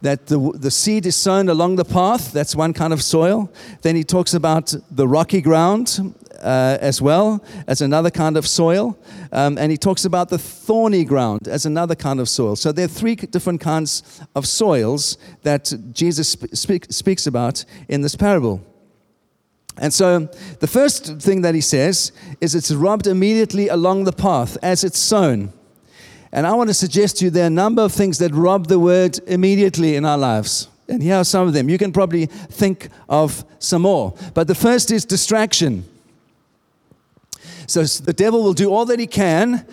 that 0.00 0.26
the, 0.26 0.38
the 0.54 0.70
seed 0.70 1.04
is 1.04 1.16
sown 1.16 1.50
along 1.50 1.76
the 1.76 1.84
path. 1.84 2.32
That's 2.32 2.56
one 2.56 2.72
kind 2.72 2.94
of 2.94 3.02
soil. 3.02 3.52
Then 3.82 3.94
he 3.94 4.04
talks 4.04 4.32
about 4.32 4.74
the 4.90 5.06
rocky 5.06 5.42
ground 5.42 6.14
uh, 6.40 6.78
as 6.80 7.02
well 7.02 7.44
as 7.66 7.82
another 7.82 8.10
kind 8.10 8.36
of 8.36 8.46
soil. 8.46 8.98
Um, 9.32 9.58
and 9.58 9.70
he 9.70 9.76
talks 9.76 10.06
about 10.06 10.30
the 10.30 10.38
thorny 10.38 11.04
ground 11.04 11.46
as 11.46 11.66
another 11.66 11.94
kind 11.94 12.20
of 12.20 12.28
soil. 12.28 12.56
So 12.56 12.72
there 12.72 12.86
are 12.86 12.88
three 12.88 13.16
different 13.16 13.60
kinds 13.60 14.22
of 14.34 14.46
soils 14.46 15.18
that 15.42 15.72
Jesus 15.92 16.36
speak, 16.54 16.86
speaks 16.88 17.26
about 17.26 17.64
in 17.88 18.00
this 18.00 18.16
parable. 18.16 18.64
And 19.78 19.94
so 19.94 20.28
the 20.58 20.66
first 20.66 21.20
thing 21.20 21.42
that 21.42 21.54
he 21.54 21.60
says 21.60 22.12
is 22.40 22.54
it's 22.54 22.70
rubbed 22.70 23.06
immediately 23.06 23.68
along 23.68 24.04
the 24.04 24.12
path 24.12 24.58
as 24.62 24.84
it's 24.84 24.98
sown. 24.98 25.52
And 26.32 26.46
I 26.46 26.52
want 26.52 26.70
to 26.70 26.74
suggest 26.74 27.18
to 27.18 27.24
you 27.24 27.30
there 27.30 27.44
are 27.44 27.48
a 27.48 27.50
number 27.50 27.82
of 27.82 27.92
things 27.92 28.18
that 28.18 28.32
rub 28.32 28.68
the 28.68 28.78
word 28.78 29.18
immediately 29.26 29.96
in 29.96 30.04
our 30.04 30.18
lives. 30.18 30.68
And 30.88 31.02
here 31.02 31.16
are 31.16 31.24
some 31.24 31.46
of 31.46 31.54
them. 31.54 31.68
You 31.68 31.78
can 31.78 31.92
probably 31.92 32.26
think 32.26 32.88
of 33.08 33.44
some 33.58 33.82
more. 33.82 34.14
But 34.34 34.48
the 34.48 34.54
first 34.54 34.90
is 34.90 35.04
distraction. 35.04 35.84
So 37.66 37.84
the 37.84 38.12
devil 38.12 38.42
will 38.42 38.52
do 38.52 38.70
all 38.70 38.84
that 38.86 38.98
he 38.98 39.06
can 39.06 39.64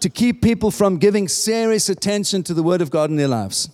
to 0.00 0.08
keep 0.08 0.42
people 0.42 0.70
from 0.70 0.98
giving 0.98 1.26
serious 1.28 1.88
attention 1.88 2.42
to 2.44 2.54
the 2.54 2.62
Word 2.62 2.82
of 2.82 2.90
God 2.90 3.10
in 3.10 3.16
their 3.16 3.28
lives. 3.28 3.70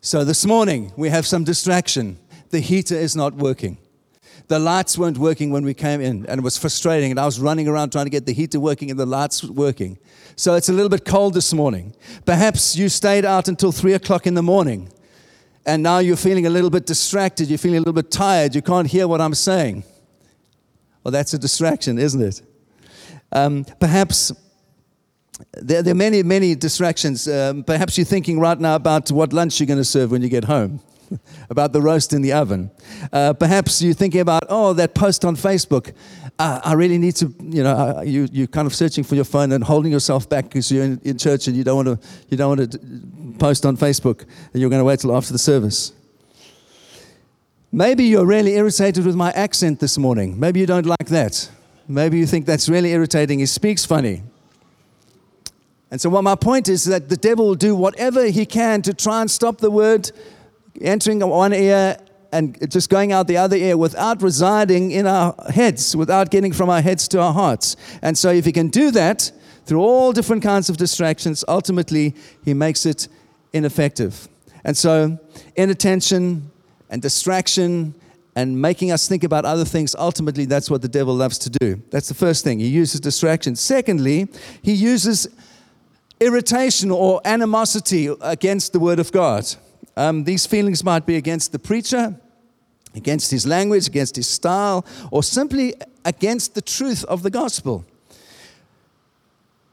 So 0.00 0.24
this 0.24 0.46
morning, 0.46 0.92
we 0.96 1.10
have 1.10 1.26
some 1.26 1.44
distraction. 1.44 2.18
The 2.48 2.60
heater 2.60 2.96
is 2.96 3.14
not 3.14 3.34
working. 3.34 3.76
The 4.50 4.58
lights 4.58 4.98
weren't 4.98 5.16
working 5.16 5.52
when 5.52 5.64
we 5.64 5.74
came 5.74 6.00
in, 6.00 6.26
and 6.26 6.40
it 6.40 6.42
was 6.42 6.58
frustrating. 6.58 7.12
And 7.12 7.20
I 7.20 7.24
was 7.24 7.38
running 7.38 7.68
around 7.68 7.92
trying 7.92 8.06
to 8.06 8.10
get 8.10 8.26
the 8.26 8.32
heater 8.32 8.58
working 8.58 8.90
and 8.90 8.98
the 8.98 9.06
lights 9.06 9.44
working. 9.44 9.96
So 10.34 10.54
it's 10.54 10.68
a 10.68 10.72
little 10.72 10.88
bit 10.88 11.04
cold 11.04 11.34
this 11.34 11.52
morning. 11.52 11.94
Perhaps 12.24 12.74
you 12.74 12.88
stayed 12.88 13.24
out 13.24 13.46
until 13.46 13.70
three 13.70 13.92
o'clock 13.92 14.26
in 14.26 14.34
the 14.34 14.42
morning, 14.42 14.90
and 15.64 15.84
now 15.84 16.00
you're 16.00 16.16
feeling 16.16 16.46
a 16.46 16.50
little 16.50 16.68
bit 16.68 16.84
distracted. 16.84 17.46
You're 17.46 17.58
feeling 17.58 17.76
a 17.76 17.80
little 17.82 17.92
bit 17.92 18.10
tired. 18.10 18.56
You 18.56 18.60
can't 18.60 18.88
hear 18.88 19.06
what 19.06 19.20
I'm 19.20 19.34
saying. 19.34 19.84
Well, 21.04 21.12
that's 21.12 21.32
a 21.32 21.38
distraction, 21.38 22.00
isn't 22.00 22.20
it? 22.20 22.42
Um, 23.30 23.64
perhaps 23.78 24.32
there, 25.52 25.80
there, 25.84 25.92
are 25.92 25.94
many, 25.94 26.24
many 26.24 26.56
distractions. 26.56 27.28
Um, 27.28 27.62
perhaps 27.62 27.96
you're 27.96 28.04
thinking 28.04 28.40
right 28.40 28.58
now 28.58 28.74
about 28.74 29.12
what 29.12 29.32
lunch 29.32 29.60
you're 29.60 29.68
going 29.68 29.78
to 29.78 29.84
serve 29.84 30.10
when 30.10 30.22
you 30.22 30.28
get 30.28 30.42
home, 30.42 30.80
about 31.50 31.72
the 31.72 31.80
roast 31.80 32.12
in 32.12 32.22
the 32.22 32.32
oven. 32.32 32.70
Uh, 33.12 33.32
perhaps 33.32 33.82
you're 33.82 33.94
thinking 33.94 34.20
about, 34.20 34.44
oh, 34.48 34.72
that 34.74 34.94
post 34.94 35.24
on 35.24 35.36
Facebook. 35.36 35.94
Uh, 36.38 36.60
I 36.64 36.74
really 36.74 36.98
need 36.98 37.16
to, 37.16 37.34
you 37.40 37.62
know, 37.62 37.98
uh, 37.98 38.02
you, 38.02 38.28
you're 38.32 38.46
kind 38.46 38.66
of 38.66 38.74
searching 38.74 39.04
for 39.04 39.14
your 39.14 39.24
phone 39.24 39.52
and 39.52 39.62
holding 39.62 39.92
yourself 39.92 40.28
back 40.28 40.44
because 40.44 40.70
you're 40.70 40.84
in, 40.84 41.00
in 41.04 41.18
church 41.18 41.46
and 41.48 41.56
you 41.56 41.64
don't 41.64 41.84
want 41.84 42.00
to, 42.00 42.08
you 42.28 42.36
don't 42.36 42.58
want 42.58 42.72
to 42.72 42.78
post 43.38 43.66
on 43.66 43.76
Facebook 43.76 44.22
and 44.52 44.60
you're 44.60 44.70
going 44.70 44.80
to 44.80 44.84
wait 44.84 45.00
till 45.00 45.14
after 45.14 45.32
the 45.32 45.38
service. 45.38 45.92
Maybe 47.72 48.04
you're 48.04 48.26
really 48.26 48.54
irritated 48.54 49.06
with 49.06 49.14
my 49.14 49.30
accent 49.32 49.78
this 49.78 49.96
morning. 49.96 50.38
Maybe 50.40 50.60
you 50.60 50.66
don't 50.66 50.86
like 50.86 51.06
that. 51.06 51.48
Maybe 51.86 52.18
you 52.18 52.26
think 52.26 52.46
that's 52.46 52.68
really 52.68 52.90
irritating. 52.92 53.38
He 53.38 53.46
speaks 53.46 53.84
funny. 53.84 54.22
And 55.90 56.00
so, 56.00 56.08
what 56.08 56.22
my 56.22 56.36
point 56.36 56.68
is 56.68 56.84
that 56.84 57.08
the 57.08 57.16
devil 57.16 57.46
will 57.46 57.54
do 57.56 57.74
whatever 57.74 58.26
he 58.26 58.46
can 58.46 58.80
to 58.82 58.94
try 58.94 59.20
and 59.20 59.30
stop 59.30 59.58
the 59.58 59.70
word 59.70 60.10
entering 60.80 61.20
one 61.20 61.52
ear 61.52 61.96
and 62.32 62.70
just 62.70 62.90
going 62.90 63.12
out 63.12 63.26
the 63.26 63.36
other 63.36 63.56
ear 63.56 63.76
without 63.76 64.22
residing 64.22 64.92
in 64.92 65.06
our 65.06 65.34
heads, 65.52 65.96
without 65.96 66.30
getting 66.30 66.52
from 66.52 66.70
our 66.70 66.80
heads 66.80 67.08
to 67.08 67.20
our 67.20 67.32
hearts. 67.32 67.76
And 68.02 68.16
so, 68.16 68.30
if 68.30 68.44
he 68.44 68.52
can 68.52 68.68
do 68.68 68.90
that 68.92 69.32
through 69.66 69.80
all 69.80 70.12
different 70.12 70.42
kinds 70.42 70.70
of 70.70 70.76
distractions, 70.76 71.44
ultimately 71.48 72.14
he 72.44 72.54
makes 72.54 72.86
it 72.86 73.08
ineffective. 73.52 74.28
And 74.64 74.76
so, 74.76 75.18
inattention 75.56 76.50
and 76.88 77.02
distraction 77.02 77.94
and 78.36 78.60
making 78.60 78.92
us 78.92 79.08
think 79.08 79.24
about 79.24 79.44
other 79.44 79.64
things, 79.64 79.94
ultimately, 79.98 80.44
that's 80.44 80.70
what 80.70 80.82
the 80.82 80.88
devil 80.88 81.14
loves 81.14 81.38
to 81.38 81.50
do. 81.50 81.82
That's 81.90 82.08
the 82.08 82.14
first 82.14 82.44
thing. 82.44 82.60
He 82.60 82.68
uses 82.68 83.00
distraction. 83.00 83.56
Secondly, 83.56 84.28
he 84.62 84.72
uses 84.72 85.28
irritation 86.20 86.90
or 86.90 87.20
animosity 87.24 88.08
against 88.20 88.72
the 88.72 88.78
word 88.78 89.00
of 89.00 89.10
God. 89.10 89.46
Um, 89.96 90.24
these 90.24 90.46
feelings 90.46 90.82
might 90.84 91.06
be 91.06 91.16
against 91.16 91.52
the 91.52 91.58
preacher, 91.58 92.18
against 92.94 93.30
his 93.30 93.46
language, 93.46 93.86
against 93.86 94.16
his 94.16 94.28
style, 94.28 94.84
or 95.10 95.22
simply 95.22 95.74
against 96.04 96.54
the 96.54 96.62
truth 96.62 97.04
of 97.04 97.22
the 97.22 97.30
gospel. 97.30 97.84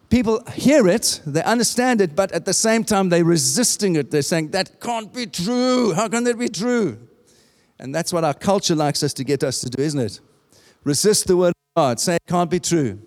People 0.10 0.44
hear 0.54 0.88
it, 0.88 1.22
they 1.26 1.44
understand 1.44 2.00
it, 2.00 2.16
but 2.16 2.32
at 2.32 2.46
the 2.46 2.54
same 2.54 2.84
time, 2.84 3.10
they're 3.10 3.26
resisting 3.26 3.98
it. 3.98 4.10
They're 4.10 4.22
saying, 4.22 4.52
That 4.52 4.80
can't 4.80 5.14
be 5.14 5.26
true. 5.26 5.94
How 5.94 6.08
can 6.08 6.24
that 6.24 6.40
be 6.40 6.48
true? 6.48 6.98
And 7.80 7.94
that's 7.94 8.14
what 8.14 8.24
our 8.24 8.34
culture 8.34 8.76
likes 8.76 9.04
us 9.04 9.14
to 9.14 9.24
get 9.24 9.44
us 9.44 9.60
to 9.62 9.70
do, 9.70 9.82
isn't 9.84 10.00
it? 10.00 10.20
Resist 10.84 11.28
the 11.28 11.36
word 11.36 11.50
of 11.50 11.76
God. 11.76 12.00
Say 12.00 12.16
it 12.16 12.22
can't 12.28 12.50
be 12.50 12.60
true. 12.60 13.00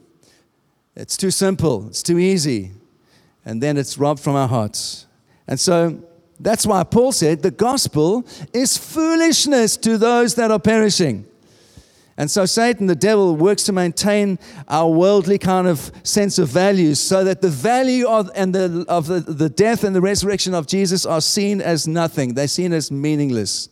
It's 0.94 1.16
too 1.16 1.31
simple. 1.31 1.88
It's 1.88 2.03
too 2.03 2.18
easy. 2.18 2.73
and 3.44 3.62
then 3.62 3.77
it's 3.77 3.96
robbed 3.99 4.20
from 4.20 4.37
our 4.37 4.49
hearts. 4.49 5.07
And 5.49 5.59
so 5.59 6.03
that's 6.40 6.66
why 6.66 6.83
Paul 6.85 7.12
said 7.12 7.42
the 7.42 7.50
gospel 7.50 8.26
is 8.53 8.76
foolishness 8.76 9.76
to 9.79 9.98
those 9.98 10.35
that 10.37 10.50
are 10.50 10.59
perishing. 10.59 11.26
And 12.16 12.31
so 12.31 12.44
Satan, 12.44 12.87
the 12.87 12.94
devil, 12.94 13.35
works 13.35 13.62
to 13.64 13.72
maintain 13.72 14.38
our 14.68 14.90
worldly 14.90 15.38
kind 15.38 15.66
of 15.66 15.90
sense 16.03 16.38
of 16.38 16.48
values 16.48 17.00
so 17.00 17.24
that 17.24 17.40
the 17.40 17.48
value 17.48 18.07
of, 18.07 18.31
and 18.35 18.55
the, 18.55 18.85
of 18.88 19.07
the, 19.07 19.20
the 19.20 19.48
death 19.48 19.85
and 19.85 19.96
the 19.96 20.03
resurrection 20.03 20.53
of 20.53 20.66
Jesus 20.66 21.07
are 21.07 21.22
seen 21.22 21.62
as 21.62 21.88
nothing. 21.88 22.35
They're 22.35 22.48
seen 22.48 22.74
as 22.74 22.90
meaningless. 22.90 23.70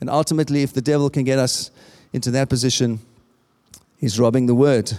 And 0.00 0.08
ultimately, 0.08 0.62
if 0.62 0.72
the 0.72 0.80
devil 0.80 1.10
can 1.10 1.24
get 1.24 1.38
us 1.38 1.70
into 2.14 2.30
that 2.30 2.48
position, 2.48 3.00
he's 3.98 4.18
robbing 4.18 4.46
the 4.46 4.54
word 4.54 4.90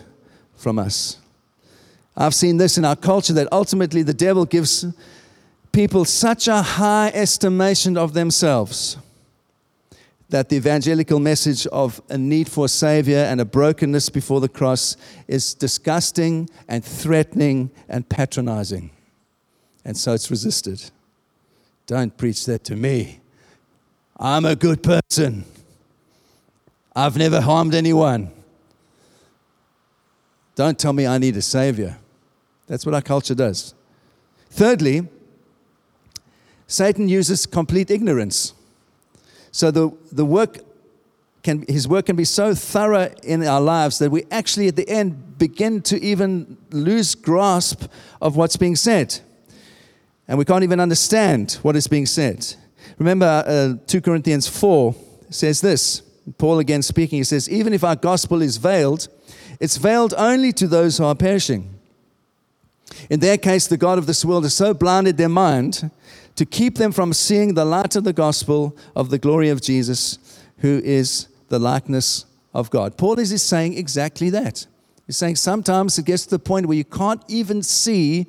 from 0.55 0.77
us. 0.77 1.17
I've 2.15 2.35
seen 2.35 2.57
this 2.57 2.77
in 2.77 2.85
our 2.85 2.95
culture 2.95 3.33
that 3.33 3.47
ultimately 3.51 4.03
the 4.03 4.13
devil 4.13 4.45
gives 4.45 4.85
people 5.75 6.05
such 6.05 6.47
a 6.47 6.61
high 6.61 7.11
estimation 7.13 7.97
of 7.97 8.13
themselves 8.13 8.95
that 10.29 10.47
the 10.47 10.55
evangelical 10.55 11.19
message 11.19 11.67
of 11.67 12.01
a 12.07 12.17
need 12.17 12.47
for 12.47 12.63
a 12.63 12.69
savior 12.69 13.17
and 13.17 13.41
a 13.41 13.45
brokenness 13.45 14.07
before 14.07 14.39
the 14.39 14.47
cross 14.47 14.95
is 15.27 15.53
disgusting 15.53 16.49
and 16.69 16.83
threatening 16.85 17.69
and 17.89 18.07
patronizing. 18.07 18.89
And 19.83 19.97
so 19.97 20.13
it's 20.13 20.31
resisted. 20.31 20.81
Don't 21.87 22.15
preach 22.15 22.45
that 22.45 22.63
to 22.63 22.75
me. 22.77 23.19
I'm 24.15 24.45
a 24.45 24.55
good 24.55 24.81
person. 24.81 25.43
I've 26.95 27.17
never 27.17 27.41
harmed 27.41 27.75
anyone. 27.75 28.31
Don't 30.55 30.79
tell 30.79 30.93
me 30.93 31.05
I 31.05 31.17
need 31.17 31.35
a 31.35 31.41
savior. 31.41 31.97
That's 32.65 32.85
what 32.85 32.95
our 32.95 33.01
culture 33.01 33.35
does. 33.35 33.73
Thirdly, 34.49 35.09
Satan 36.67 37.07
uses 37.07 37.45
complete 37.45 37.91
ignorance. 37.91 38.53
So 39.51 39.71
the, 39.71 39.91
the 40.11 40.25
work 40.25 40.59
can, 41.43 41.63
his 41.67 41.87
work 41.87 42.07
can 42.07 42.15
be 42.15 42.25
so 42.25 42.55
thorough 42.55 43.13
in 43.23 43.45
our 43.45 43.61
lives 43.61 43.99
that 43.99 44.09
we 44.09 44.25
actually 44.31 44.67
at 44.67 44.75
the 44.75 44.89
end 44.89 45.37
begin 45.37 45.81
to 45.83 46.01
even 46.01 46.57
lose 46.71 47.13
grasp 47.13 47.85
of 48.19 48.35
what's 48.35 48.57
being 48.57 48.75
said. 48.75 49.19
And 50.27 50.39
we 50.39 50.45
can't 50.45 50.63
even 50.63 50.79
understand 50.79 51.53
what 51.61 51.75
is 51.75 51.87
being 51.87 52.07
said. 52.07 52.55
Remember, 52.97 53.43
uh, 53.45 53.73
2 53.85 54.01
Corinthians 54.01 54.47
4 54.47 54.95
says 55.29 55.61
this 55.61 56.01
Paul 56.37 56.59
again 56.59 56.81
speaking, 56.81 57.19
he 57.19 57.23
says, 57.23 57.47
Even 57.49 57.73
if 57.73 57.83
our 57.83 57.95
gospel 57.95 58.41
is 58.41 58.57
veiled, 58.57 59.07
it's 59.59 59.77
veiled 59.77 60.13
only 60.17 60.51
to 60.53 60.67
those 60.67 60.97
who 60.97 61.05
are 61.05 61.15
perishing. 61.15 61.75
In 63.09 63.19
their 63.19 63.37
case, 63.37 63.67
the 63.67 63.77
God 63.77 63.97
of 63.97 64.07
this 64.07 64.25
world 64.25 64.43
has 64.43 64.53
so 64.53 64.73
blinded 64.73 65.17
their 65.17 65.29
mind 65.29 65.91
to 66.35 66.45
keep 66.45 66.77
them 66.77 66.91
from 66.91 67.13
seeing 67.13 67.53
the 67.53 67.65
light 67.65 67.95
of 67.95 68.03
the 68.03 68.13
gospel 68.13 68.77
of 68.95 69.09
the 69.09 69.17
glory 69.17 69.49
of 69.49 69.61
Jesus, 69.61 70.39
who 70.59 70.81
is 70.83 71.27
the 71.49 71.59
likeness 71.59 72.25
of 72.53 72.69
God. 72.69 72.97
Paul 72.97 73.19
is 73.19 73.41
saying 73.41 73.77
exactly 73.77 74.29
that. 74.31 74.65
He's 75.05 75.17
saying 75.17 75.35
sometimes 75.35 75.97
it 75.97 76.05
gets 76.05 76.23
to 76.25 76.31
the 76.31 76.39
point 76.39 76.65
where 76.65 76.77
you 76.77 76.83
can't 76.83 77.23
even 77.27 77.61
see 77.61 78.27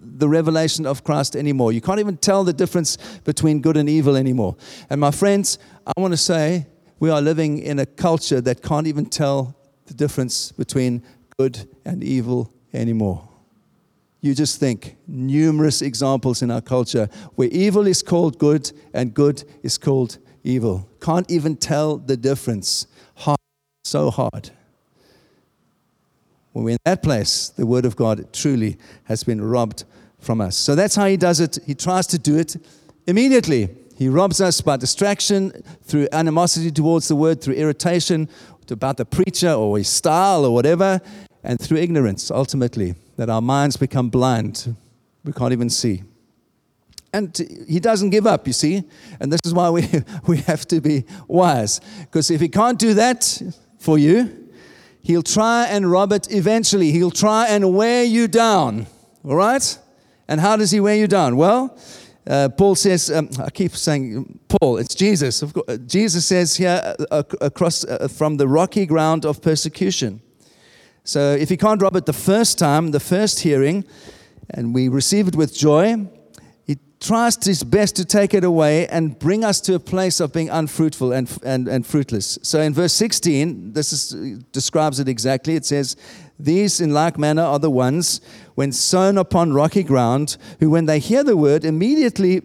the 0.00 0.28
revelation 0.28 0.86
of 0.86 1.02
Christ 1.02 1.34
anymore. 1.34 1.72
You 1.72 1.80
can't 1.80 1.98
even 1.98 2.16
tell 2.16 2.44
the 2.44 2.52
difference 2.52 2.96
between 3.24 3.60
good 3.60 3.76
and 3.76 3.88
evil 3.88 4.16
anymore. 4.16 4.56
And 4.88 5.00
my 5.00 5.10
friends, 5.10 5.58
I 5.86 6.00
want 6.00 6.12
to 6.12 6.18
say 6.18 6.66
we 7.00 7.10
are 7.10 7.20
living 7.20 7.58
in 7.58 7.80
a 7.80 7.86
culture 7.86 8.40
that 8.40 8.62
can't 8.62 8.86
even 8.86 9.06
tell 9.06 9.56
the 9.86 9.94
difference 9.94 10.52
between 10.52 11.02
good 11.36 11.68
and 11.84 12.04
evil 12.04 12.52
anymore 12.72 13.28
you 14.24 14.34
just 14.34 14.58
think 14.58 14.96
numerous 15.06 15.82
examples 15.82 16.40
in 16.40 16.50
our 16.50 16.62
culture 16.62 17.10
where 17.34 17.48
evil 17.48 17.86
is 17.86 18.02
called 18.02 18.38
good 18.38 18.72
and 18.94 19.12
good 19.12 19.44
is 19.62 19.76
called 19.76 20.16
evil. 20.42 20.88
Can't 20.98 21.30
even 21.30 21.56
tell 21.56 21.98
the 21.98 22.16
difference. 22.16 22.86
Hard, 23.16 23.38
so 23.84 24.10
hard. 24.10 24.50
When 26.52 26.64
we're 26.64 26.70
in 26.70 26.78
that 26.86 27.02
place, 27.02 27.50
the 27.50 27.66
Word 27.66 27.84
of 27.84 27.96
God 27.96 28.32
truly 28.32 28.78
has 29.04 29.24
been 29.24 29.42
robbed 29.42 29.84
from 30.20 30.40
us. 30.40 30.56
So 30.56 30.74
that's 30.74 30.94
how 30.94 31.04
he 31.04 31.18
does 31.18 31.40
it. 31.40 31.58
He 31.66 31.74
tries 31.74 32.06
to 32.06 32.18
do 32.18 32.38
it 32.38 32.56
immediately. 33.06 33.68
He 33.98 34.08
robs 34.08 34.40
us 34.40 34.62
by 34.62 34.78
distraction, 34.78 35.50
through 35.82 36.08
animosity 36.12 36.70
towards 36.70 37.08
the 37.08 37.16
Word, 37.16 37.42
through 37.42 37.54
irritation 37.54 38.30
about 38.70 38.96
the 38.96 39.04
preacher 39.04 39.52
or 39.52 39.76
his 39.76 39.88
style 39.88 40.44
or 40.44 40.54
whatever, 40.54 41.00
and 41.44 41.60
through 41.60 41.78
ignorance, 41.78 42.30
ultimately 42.30 42.94
that 43.16 43.28
our 43.28 43.42
minds 43.42 43.76
become 43.76 44.08
blind. 44.08 44.74
We 45.24 45.32
can't 45.32 45.52
even 45.52 45.70
see. 45.70 46.02
And 47.12 47.36
he 47.68 47.78
doesn't 47.78 48.10
give 48.10 48.26
up, 48.26 48.46
you 48.46 48.52
see. 48.52 48.82
And 49.20 49.32
this 49.32 49.40
is 49.44 49.54
why 49.54 49.70
we, 49.70 49.88
we 50.26 50.38
have 50.38 50.66
to 50.68 50.80
be 50.80 51.04
wise. 51.28 51.80
Because 52.00 52.30
if 52.30 52.40
he 52.40 52.48
can't 52.48 52.78
do 52.78 52.94
that 52.94 53.40
for 53.78 53.98
you, 53.98 54.48
he'll 55.02 55.22
try 55.22 55.66
and 55.66 55.88
rob 55.88 56.12
it 56.12 56.32
eventually. 56.32 56.90
He'll 56.90 57.12
try 57.12 57.46
and 57.48 57.74
wear 57.74 58.02
you 58.02 58.26
down. 58.26 58.86
All 59.24 59.36
right? 59.36 59.78
And 60.26 60.40
how 60.40 60.56
does 60.56 60.70
he 60.70 60.80
wear 60.80 60.96
you 60.96 61.06
down? 61.06 61.36
Well, 61.36 61.78
uh, 62.26 62.48
Paul 62.48 62.74
says, 62.74 63.10
um, 63.10 63.28
I 63.38 63.50
keep 63.50 63.76
saying 63.76 64.40
Paul, 64.48 64.78
it's 64.78 64.94
Jesus. 64.94 65.44
Jesus 65.86 66.24
says 66.24 66.56
here 66.56 66.96
uh, 67.10 67.22
across 67.42 67.84
uh, 67.84 68.08
from 68.08 68.38
the 68.38 68.48
rocky 68.48 68.86
ground 68.86 69.26
of 69.26 69.42
persecution. 69.42 70.22
So 71.04 71.34
if 71.34 71.50
he 71.50 71.58
can't 71.58 71.82
rob 71.82 71.96
it 71.96 72.06
the 72.06 72.14
first 72.14 72.58
time, 72.58 72.90
the 72.90 73.00
first 73.00 73.40
hearing, 73.40 73.84
and 74.48 74.74
we 74.74 74.88
receive 74.88 75.28
it 75.28 75.36
with 75.36 75.54
joy, 75.54 76.08
he 76.64 76.78
tries 76.98 77.36
his 77.44 77.62
best 77.62 77.94
to 77.96 78.06
take 78.06 78.32
it 78.32 78.42
away 78.42 78.86
and 78.88 79.18
bring 79.18 79.44
us 79.44 79.60
to 79.62 79.74
a 79.74 79.78
place 79.78 80.18
of 80.18 80.32
being 80.32 80.48
unfruitful 80.48 81.12
and, 81.12 81.30
and, 81.44 81.68
and 81.68 81.86
fruitless. 81.86 82.38
So 82.42 82.62
in 82.62 82.72
verse 82.72 82.94
16, 82.94 83.74
this 83.74 83.92
is, 83.92 84.42
describes 84.52 84.98
it 84.98 85.06
exactly. 85.06 85.56
It 85.56 85.66
says, 85.66 85.94
These 86.38 86.80
in 86.80 86.94
like 86.94 87.18
manner 87.18 87.42
are 87.42 87.58
the 87.58 87.70
ones, 87.70 88.22
when 88.54 88.72
sown 88.72 89.18
upon 89.18 89.52
rocky 89.52 89.82
ground, 89.82 90.38
who 90.58 90.70
when 90.70 90.86
they 90.86 91.00
hear 91.00 91.22
the 91.22 91.36
word 91.36 91.66
immediately 91.66 92.40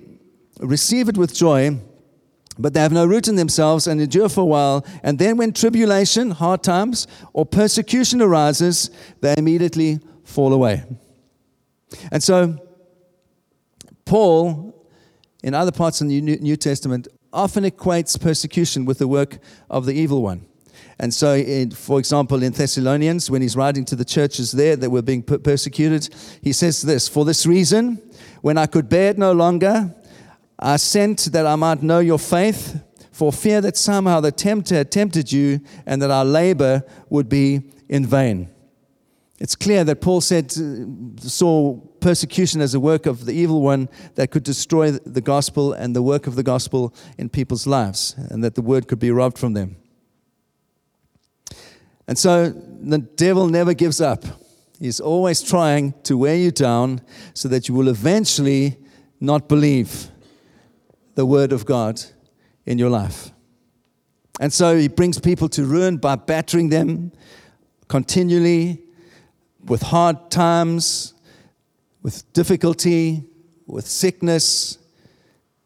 receive 0.60 1.08
it 1.08 1.18
with 1.18 1.34
joy 1.34 1.80
but 2.58 2.74
they 2.74 2.80
have 2.80 2.92
no 2.92 3.06
root 3.06 3.28
in 3.28 3.36
themselves 3.36 3.88
and 3.88 4.02
endure 4.02 4.30
for 4.30 4.42
a 4.42 4.46
while. 4.46 4.86
And 5.04 5.18
then, 5.20 5.38
when 5.38 5.54
tribulation, 5.54 6.32
hard 6.32 6.64
times, 6.64 7.08
or 7.34 7.46
persecution 7.46 8.22
arises, 8.22 8.90
they 9.22 9.36
immediately 9.38 10.00
fall 10.24 10.54
away. 10.54 10.84
And 12.12 12.22
so, 12.22 12.58
Paul, 14.06 14.76
in 15.44 15.54
other 15.54 15.72
parts 15.72 16.02
of 16.02 16.10
the 16.10 16.22
New 16.22 16.56
Testament, 16.56 17.08
often 17.32 17.64
equates 17.64 18.20
persecution 18.20 18.86
with 18.86 18.98
the 18.98 19.08
work 19.08 19.40
of 19.70 19.86
the 19.86 19.94
evil 19.94 20.22
one. 20.22 20.46
And 21.02 21.14
so, 21.14 21.36
in, 21.36 21.72
for 21.72 21.98
example, 21.98 22.44
in 22.44 22.52
Thessalonians, 22.52 23.32
when 23.32 23.42
he's 23.42 23.56
writing 23.56 23.86
to 23.86 23.96
the 23.96 24.04
churches 24.04 24.52
there 24.52 24.76
that 24.76 24.90
were 24.90 25.02
being 25.02 25.24
persecuted, 25.24 26.14
he 26.42 26.52
says 26.52 26.82
this 26.82 27.08
For 27.08 27.24
this 27.24 27.46
reason, 27.46 28.02
when 28.42 28.58
I 28.58 28.66
could 28.66 28.90
bear 28.90 29.12
it 29.12 29.18
no 29.18 29.32
longer, 29.32 29.96
I 30.60 30.78
sent 30.78 31.32
that 31.32 31.46
I 31.46 31.56
might 31.56 31.82
know 31.82 32.00
your 32.00 32.20
faith, 32.20 32.82
for 33.12 33.34
fear 33.34 33.60
that 33.60 33.76
somehow 33.76 34.22
the 34.22 34.32
tempter 34.32 34.76
had 34.76 34.92
tempted 34.92 35.32
you 35.32 35.60
and 35.86 36.02
that 36.02 36.10
our 36.10 36.24
labor 36.24 36.84
would 37.10 37.28
be 37.28 37.72
in 37.90 38.06
vain. 38.06 38.50
It's 39.40 39.56
clear 39.56 39.84
that 39.86 40.02
Paul 40.02 40.22
said, 40.22 40.54
uh, 40.58 41.20
saw 41.20 41.78
persecution 42.00 42.62
as 42.62 42.74
a 42.74 42.80
work 42.80 43.06
of 43.06 43.26
the 43.26 43.34
evil 43.34 43.62
one 43.62 43.90
that 44.16 44.32
could 44.32 44.44
destroy 44.44 44.92
the 44.92 45.22
gospel 45.22 45.74
and 45.74 45.96
the 45.96 46.02
work 46.02 46.28
of 46.28 46.36
the 46.36 46.44
gospel 46.44 46.94
in 47.18 47.30
people's 47.30 47.66
lives, 47.66 48.16
and 48.30 48.44
that 48.44 48.56
the 48.56 48.62
word 48.62 48.88
could 48.88 49.00
be 49.00 49.12
robbed 49.12 49.38
from 49.38 49.54
them. 49.54 49.78
And 52.08 52.18
so 52.18 52.50
the 52.50 53.00
devil 53.00 53.48
never 53.48 53.74
gives 53.74 54.02
up. 54.02 54.24
He's 54.80 55.00
always 55.00 55.42
trying 55.42 55.94
to 56.04 56.18
wear 56.18 56.36
you 56.36 56.52
down 56.52 57.02
so 57.34 57.50
that 57.50 57.68
you 57.68 57.76
will 57.76 57.90
eventually 57.90 58.78
not 59.20 59.50
believe 59.50 60.10
the 61.20 61.26
Word 61.26 61.52
of 61.52 61.66
God 61.66 62.02
in 62.66 62.78
your 62.78 62.90
life. 62.90 63.32
And 64.40 64.54
so 64.54 64.78
he 64.78 64.88
brings 64.88 65.20
people 65.20 65.50
to 65.50 65.66
ruin 65.66 65.98
by 65.98 66.16
battering 66.16 66.70
them 66.70 67.12
continually 67.90 68.82
with 69.66 69.82
hard 69.82 70.32
times, 70.32 71.14
with 72.02 72.32
difficulty, 72.32 73.26
with 73.68 73.86
sickness, 73.86 74.78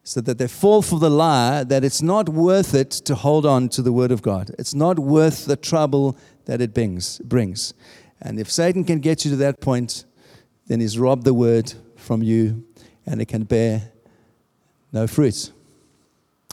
so 0.04 0.22
that 0.22 0.40
they 0.40 0.48
fall 0.48 0.82
for 0.82 0.98
the 0.98 1.12
lie 1.12 1.64
that 1.64 1.84
it's 1.84 2.02
not 2.02 2.30
worth 2.30 2.74
it 2.74 2.90
to 2.90 3.14
hold 3.14 3.46
on 3.46 3.70
to 3.70 3.84
the 3.84 3.94
Word 3.94 4.12
of 4.12 4.24
God. 4.24 4.50
It's 4.58 4.74
not 4.74 4.98
worth 4.98 5.46
the 5.46 5.56
trouble 5.56 6.18
that 6.46 6.62
it 6.62 6.74
brings. 6.74 7.20
brings. 7.20 7.76
And 8.20 8.40
if 8.40 8.52
Satan 8.52 8.86
can 8.86 9.02
get 9.02 9.24
you 9.24 9.30
to 9.30 9.38
that 9.38 9.62
point, 9.62 10.06
then 10.66 10.80
he's 10.80 10.98
robbed 10.98 11.26
the 11.26 11.34
Word 11.36 11.72
from 11.96 12.24
you 12.24 12.66
and 13.06 13.22
it 13.22 13.28
can 13.28 13.44
bear 13.44 13.93
no 14.94 15.08
fruit. 15.08 15.52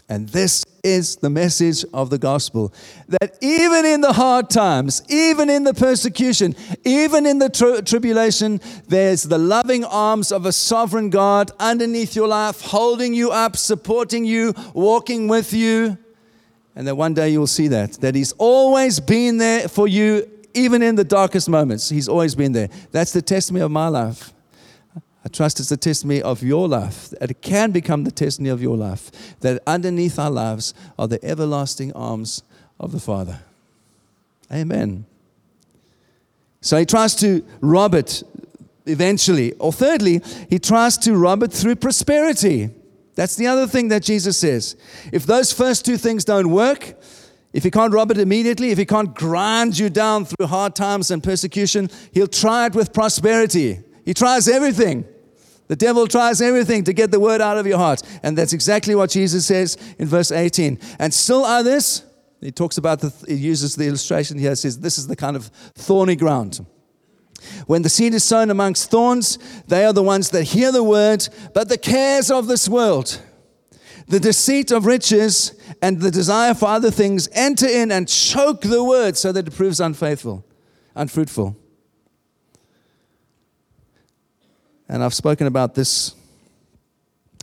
And 0.08 0.28
this 0.30 0.64
is 0.82 1.16
the 1.16 1.30
message 1.30 1.84
of 1.94 2.10
the 2.10 2.18
gospel 2.18 2.72
that 3.08 3.38
even 3.40 3.86
in 3.86 4.00
the 4.00 4.12
hard 4.12 4.50
times, 4.50 5.02
even 5.08 5.48
in 5.48 5.62
the 5.62 5.72
persecution, 5.72 6.56
even 6.84 7.26
in 7.26 7.38
the 7.38 7.48
tri- 7.48 7.80
tribulation, 7.82 8.60
there's 8.88 9.22
the 9.22 9.38
loving 9.38 9.84
arms 9.84 10.32
of 10.32 10.46
a 10.46 10.52
sovereign 10.52 11.10
God 11.10 11.52
underneath 11.60 12.16
your 12.16 12.26
life, 12.26 12.60
holding 12.60 13.14
you 13.14 13.30
up, 13.30 13.56
supporting 13.56 14.24
you, 14.24 14.52
walking 14.74 15.28
with 15.28 15.52
you. 15.52 15.96
And 16.74 16.88
that 16.88 16.96
one 16.96 17.14
day 17.14 17.30
you'll 17.30 17.46
see 17.46 17.68
that, 17.68 17.92
that 18.00 18.16
He's 18.16 18.32
always 18.32 18.98
been 18.98 19.36
there 19.36 19.68
for 19.68 19.86
you, 19.86 20.28
even 20.54 20.82
in 20.82 20.96
the 20.96 21.04
darkest 21.04 21.48
moments. 21.48 21.88
He's 21.88 22.08
always 22.08 22.34
been 22.34 22.50
there. 22.50 22.68
That's 22.90 23.12
the 23.12 23.22
testimony 23.22 23.62
of 23.62 23.70
my 23.70 23.86
life. 23.86 24.32
I 25.24 25.28
trust 25.28 25.60
it's 25.60 25.68
the 25.68 25.76
testimony 25.76 26.22
of 26.22 26.42
your 26.42 26.66
life. 26.66 27.12
It 27.20 27.42
can 27.42 27.72
become 27.72 28.04
the 28.04 28.10
testimony 28.10 28.50
of 28.50 28.62
your 28.62 28.76
life. 28.76 29.10
That 29.40 29.62
underneath 29.66 30.18
our 30.18 30.30
lives 30.30 30.72
are 30.98 31.06
the 31.06 31.22
everlasting 31.24 31.92
arms 31.92 32.42
of 32.78 32.92
the 32.92 33.00
Father. 33.00 33.40
Amen. 34.52 35.04
So 36.62 36.78
he 36.78 36.86
tries 36.86 37.14
to 37.16 37.44
rob 37.60 37.94
it 37.94 38.22
eventually. 38.86 39.52
Or 39.54 39.72
thirdly, 39.72 40.22
he 40.48 40.58
tries 40.58 40.96
to 40.98 41.14
rob 41.14 41.42
it 41.42 41.52
through 41.52 41.76
prosperity. 41.76 42.70
That's 43.14 43.36
the 43.36 43.46
other 43.46 43.66
thing 43.66 43.88
that 43.88 44.02
Jesus 44.02 44.38
says. 44.38 44.76
If 45.12 45.26
those 45.26 45.52
first 45.52 45.84
two 45.84 45.98
things 45.98 46.24
don't 46.24 46.50
work, 46.50 46.94
if 47.52 47.64
he 47.64 47.70
can't 47.70 47.92
rob 47.92 48.10
it 48.10 48.18
immediately, 48.18 48.70
if 48.70 48.78
he 48.78 48.86
can't 48.86 49.14
grind 49.14 49.78
you 49.78 49.90
down 49.90 50.24
through 50.24 50.46
hard 50.46 50.74
times 50.74 51.10
and 51.10 51.22
persecution, 51.22 51.90
he'll 52.12 52.28
try 52.28 52.66
it 52.66 52.74
with 52.74 52.92
prosperity. 52.92 53.80
He 54.04 54.14
tries 54.14 54.48
everything. 54.48 55.04
The 55.70 55.76
devil 55.76 56.08
tries 56.08 56.40
everything 56.40 56.82
to 56.82 56.92
get 56.92 57.12
the 57.12 57.20
word 57.20 57.40
out 57.40 57.56
of 57.56 57.64
your 57.64 57.78
heart. 57.78 58.02
And 58.24 58.36
that's 58.36 58.52
exactly 58.52 58.96
what 58.96 59.08
Jesus 59.08 59.46
says 59.46 59.78
in 60.00 60.08
verse 60.08 60.32
18. 60.32 60.80
And 60.98 61.14
still 61.14 61.44
others, 61.44 62.02
he 62.40 62.50
talks 62.50 62.76
about 62.76 62.98
the, 62.98 63.14
he 63.28 63.36
uses 63.36 63.76
the 63.76 63.86
illustration 63.86 64.36
here, 64.36 64.56
says 64.56 64.80
this 64.80 64.98
is 64.98 65.06
the 65.06 65.14
kind 65.14 65.36
of 65.36 65.46
thorny 65.76 66.16
ground. 66.16 66.66
When 67.68 67.82
the 67.82 67.88
seed 67.88 68.14
is 68.14 68.24
sown 68.24 68.50
amongst 68.50 68.90
thorns, 68.90 69.38
they 69.68 69.84
are 69.84 69.92
the 69.92 70.02
ones 70.02 70.30
that 70.30 70.42
hear 70.42 70.72
the 70.72 70.82
word, 70.82 71.28
but 71.54 71.68
the 71.68 71.78
cares 71.78 72.32
of 72.32 72.48
this 72.48 72.68
world, 72.68 73.22
the 74.08 74.18
deceit 74.18 74.72
of 74.72 74.86
riches, 74.86 75.54
and 75.80 76.00
the 76.00 76.10
desire 76.10 76.52
for 76.52 76.66
other 76.66 76.90
things 76.90 77.28
enter 77.30 77.68
in 77.68 77.92
and 77.92 78.08
choke 78.08 78.62
the 78.62 78.82
word 78.82 79.16
so 79.16 79.30
that 79.30 79.46
it 79.46 79.54
proves 79.54 79.78
unfaithful, 79.78 80.44
unfruitful. 80.96 81.56
And 84.90 85.04
I've 85.04 85.14
spoken 85.14 85.46
about 85.46 85.76
this 85.76 86.16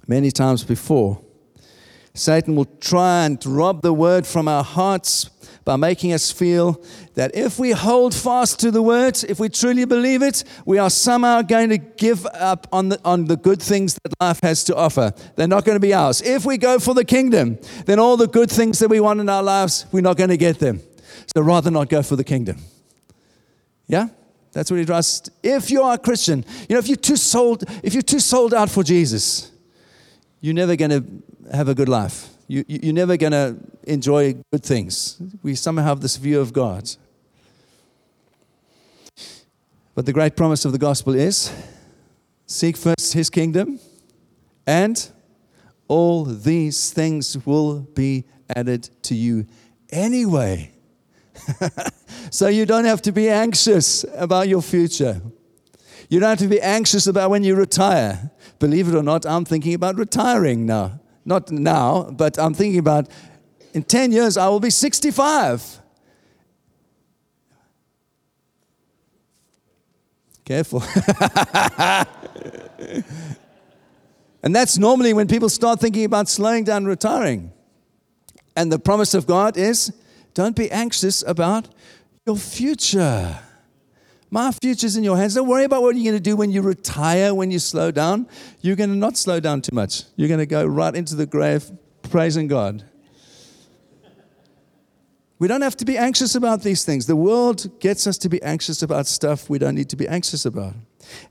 many 0.05 0.31
times 0.31 0.65
before. 0.65 1.21
Satan 2.13 2.57
will 2.57 2.67
try 2.81 3.23
and 3.23 3.43
rob 3.45 3.83
the 3.83 3.93
word 3.93 4.27
from 4.27 4.49
our 4.49 4.65
hearts 4.65 5.29
by 5.63 5.77
making 5.77 6.11
us 6.11 6.29
feel 6.29 6.83
that 7.13 7.33
if 7.33 7.57
we 7.57 7.71
hold 7.71 8.13
fast 8.13 8.59
to 8.59 8.69
the 8.69 8.81
word, 8.81 9.23
if 9.29 9.39
we 9.39 9.47
truly 9.47 9.85
believe 9.85 10.21
it, 10.21 10.43
we 10.65 10.77
are 10.77 10.89
somehow 10.89 11.41
going 11.41 11.69
to 11.69 11.77
give 11.77 12.25
up 12.33 12.67
on 12.73 12.89
the, 12.89 12.99
on 13.05 13.25
the 13.25 13.37
good 13.37 13.61
things 13.61 13.97
that 14.03 14.13
life 14.19 14.41
has 14.41 14.65
to 14.65 14.75
offer. 14.75 15.13
They're 15.37 15.47
not 15.47 15.63
going 15.63 15.77
to 15.77 15.79
be 15.79 15.93
ours. 15.93 16.21
If 16.21 16.45
we 16.45 16.57
go 16.57 16.79
for 16.79 16.93
the 16.93 17.05
kingdom, 17.05 17.59
then 17.85 17.97
all 17.97 18.17
the 18.17 18.27
good 18.27 18.51
things 18.51 18.79
that 18.79 18.89
we 18.89 18.99
want 18.99 19.21
in 19.21 19.29
our 19.29 19.43
lives, 19.43 19.85
we're 19.93 20.01
not 20.01 20.17
going 20.17 20.31
to 20.31 20.37
get 20.37 20.59
them. 20.59 20.81
So 21.33 21.41
rather 21.41 21.71
not 21.71 21.87
go 21.87 22.03
for 22.03 22.17
the 22.17 22.25
kingdom. 22.25 22.57
Yeah? 23.87 24.09
That's 24.57 24.71
what 24.71 24.79
he 24.79 24.85
does. 24.85 25.21
If 25.43 25.69
you 25.69 25.83
are 25.83 25.93
a 25.93 25.97
Christian, 25.99 26.43
you 26.67 26.73
know, 26.73 26.79
if 26.79 26.87
you're 26.87 26.97
too 26.97 27.15
sold, 27.15 27.63
if 27.83 27.93
you're 27.93 28.01
too 28.01 28.19
sold 28.19 28.55
out 28.55 28.71
for 28.71 28.83
Jesus, 28.83 29.51
you're 30.41 30.55
never 30.55 30.75
going 30.75 30.89
to 30.89 31.55
have 31.55 31.69
a 31.69 31.75
good 31.75 31.87
life. 31.87 32.29
You, 32.47 32.65
you're 32.67 32.91
never 32.91 33.17
going 33.17 33.33
to 33.33 33.55
enjoy 33.83 34.33
good 34.51 34.63
things. 34.63 35.21
We 35.43 35.53
somehow 35.53 35.83
have 35.83 36.01
this 36.01 36.17
view 36.17 36.39
of 36.39 36.53
God. 36.53 36.89
But 39.93 40.07
the 40.07 40.13
great 40.13 40.35
promise 40.35 40.65
of 40.65 40.71
the 40.71 40.79
gospel 40.79 41.13
is 41.13 41.53
seek 42.47 42.77
first 42.77 43.13
his 43.13 43.29
kingdom, 43.29 43.79
and 44.65 45.07
all 45.87 46.25
these 46.25 46.91
things 46.91 47.37
will 47.45 47.81
be 47.81 48.23
added 48.55 48.89
to 49.03 49.13
you 49.13 49.45
anyway. 49.91 50.71
So 52.31 52.47
you 52.47 52.65
don't 52.65 52.85
have 52.85 53.01
to 53.03 53.11
be 53.11 53.29
anxious 53.29 54.05
about 54.15 54.47
your 54.47 54.61
future. 54.61 55.21
You 56.09 56.19
don't 56.19 56.29
have 56.29 56.39
to 56.39 56.47
be 56.47 56.61
anxious 56.61 57.07
about 57.07 57.29
when 57.29 57.43
you 57.43 57.55
retire. 57.55 58.31
Believe 58.59 58.87
it 58.87 58.95
or 58.95 59.03
not, 59.03 59.25
I'm 59.25 59.45
thinking 59.45 59.73
about 59.73 59.97
retiring 59.97 60.65
now. 60.65 60.99
Not 61.25 61.51
now, 61.51 62.09
but 62.11 62.39
I'm 62.39 62.53
thinking 62.53 62.79
about 62.79 63.09
in 63.73 63.83
10 63.83 64.11
years, 64.11 64.37
I 64.37 64.47
will 64.47 64.59
be 64.59 64.69
65. 64.69 65.81
Careful. 70.45 70.81
and 74.41 74.55
that's 74.55 74.77
normally 74.77 75.13
when 75.13 75.27
people 75.27 75.49
start 75.49 75.81
thinking 75.81 76.05
about 76.05 76.29
slowing 76.29 76.63
down 76.63 76.85
retiring. 76.85 77.51
And 78.55 78.71
the 78.71 78.79
promise 78.79 79.13
of 79.13 79.27
God 79.27 79.57
is 79.57 79.91
don't 80.37 80.55
be 80.55 80.69
anxious 80.69 81.23
about 81.25 81.67
your 82.27 82.37
future. 82.37 83.39
My 84.29 84.51
future's 84.51 84.95
in 84.95 85.03
your 85.03 85.17
hands. 85.17 85.33
Don't 85.33 85.47
worry 85.47 85.63
about 85.63 85.81
what 85.81 85.95
you're 85.95 86.11
going 86.11 86.23
to 86.23 86.29
do 86.29 86.35
when 86.35 86.51
you 86.51 86.61
retire, 86.61 87.33
when 87.33 87.49
you 87.49 87.57
slow 87.57 87.89
down. 87.89 88.27
You're 88.61 88.75
going 88.75 88.91
to 88.91 88.95
not 88.95 89.17
slow 89.17 89.39
down 89.39 89.63
too 89.63 89.73
much. 89.73 90.03
You're 90.15 90.27
going 90.27 90.39
to 90.39 90.45
go 90.45 90.63
right 90.63 90.95
into 90.95 91.15
the 91.15 91.25
grave 91.25 91.71
praising 92.03 92.47
God. 92.47 92.83
We 95.39 95.47
don't 95.47 95.63
have 95.63 95.77
to 95.77 95.85
be 95.85 95.97
anxious 95.97 96.35
about 96.35 96.61
these 96.61 96.85
things. 96.85 97.07
The 97.07 97.15
world 97.15 97.79
gets 97.79 98.05
us 98.05 98.19
to 98.19 98.29
be 98.29 98.39
anxious 98.43 98.83
about 98.83 99.07
stuff 99.07 99.49
we 99.49 99.57
don't 99.57 99.73
need 99.73 99.89
to 99.89 99.95
be 99.95 100.07
anxious 100.07 100.45
about. 100.45 100.75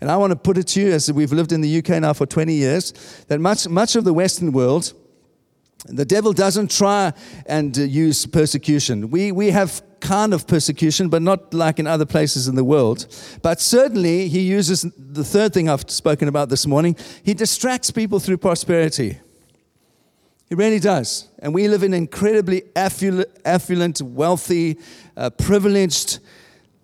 And 0.00 0.10
I 0.10 0.16
want 0.16 0.32
to 0.32 0.36
put 0.36 0.58
it 0.58 0.66
to 0.68 0.80
you, 0.80 0.90
as 0.90 1.12
we've 1.12 1.32
lived 1.32 1.52
in 1.52 1.60
the 1.60 1.78
UK 1.78 2.00
now 2.00 2.12
for 2.12 2.26
20 2.26 2.52
years, 2.52 2.92
that 3.28 3.38
much, 3.38 3.68
much 3.68 3.94
of 3.94 4.02
the 4.02 4.12
Western 4.12 4.50
world 4.50 4.94
the 5.84 6.04
devil 6.04 6.32
doesn't 6.32 6.70
try 6.70 7.12
and 7.46 7.76
uh, 7.78 7.82
use 7.82 8.26
persecution. 8.26 9.10
We, 9.10 9.30
we 9.30 9.50
have 9.50 9.82
kind 10.00 10.32
of 10.32 10.46
persecution, 10.46 11.08
but 11.08 11.22
not 11.22 11.52
like 11.52 11.78
in 11.78 11.86
other 11.86 12.06
places 12.06 12.48
in 12.48 12.54
the 12.54 12.64
world. 12.64 13.06
But 13.42 13.60
certainly, 13.60 14.28
he 14.28 14.40
uses 14.40 14.82
the 14.96 15.24
third 15.24 15.52
thing 15.52 15.68
I've 15.68 15.88
spoken 15.90 16.28
about 16.28 16.48
this 16.48 16.66
morning 16.66 16.96
he 17.22 17.34
distracts 17.34 17.90
people 17.90 18.20
through 18.20 18.38
prosperity. 18.38 19.18
He 20.48 20.54
really 20.54 20.78
does. 20.78 21.28
And 21.40 21.52
we 21.52 21.66
live 21.66 21.82
in 21.82 21.92
an 21.92 21.98
incredibly 21.98 22.62
affluent, 22.76 24.00
wealthy, 24.00 24.78
uh, 25.16 25.30
privileged 25.30 26.20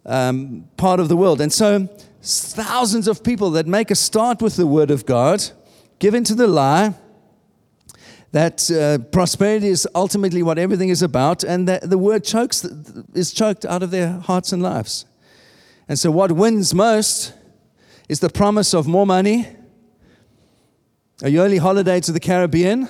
um, 0.04 0.68
part 0.76 0.98
of 0.98 1.08
the 1.08 1.16
world. 1.16 1.40
And 1.40 1.52
so, 1.52 1.88
thousands 2.22 3.06
of 3.06 3.22
people 3.22 3.50
that 3.52 3.66
make 3.66 3.90
a 3.90 3.94
start 3.94 4.42
with 4.42 4.56
the 4.56 4.66
Word 4.66 4.90
of 4.90 5.06
God 5.06 5.48
give 6.00 6.14
into 6.14 6.34
the 6.34 6.48
lie 6.48 6.94
that 8.32 8.70
uh, 8.70 8.98
prosperity 9.10 9.68
is 9.68 9.86
ultimately 9.94 10.42
what 10.42 10.58
everything 10.58 10.88
is 10.88 11.02
about, 11.02 11.44
and 11.44 11.68
that 11.68 11.88
the 11.88 11.98
word 11.98 12.24
chokes 12.24 12.64
is 13.14 13.32
choked 13.32 13.64
out 13.64 13.82
of 13.82 13.90
their 13.90 14.18
hearts 14.20 14.52
and 14.52 14.62
lives. 14.62 15.04
And 15.86 15.98
so, 15.98 16.10
what 16.10 16.32
wins 16.32 16.74
most 16.74 17.34
is 18.08 18.20
the 18.20 18.30
promise 18.30 18.74
of 18.74 18.86
more 18.86 19.06
money, 19.06 19.48
a 21.22 21.28
yearly 21.28 21.58
holiday 21.58 22.00
to 22.00 22.12
the 22.12 22.20
Caribbean, 22.20 22.88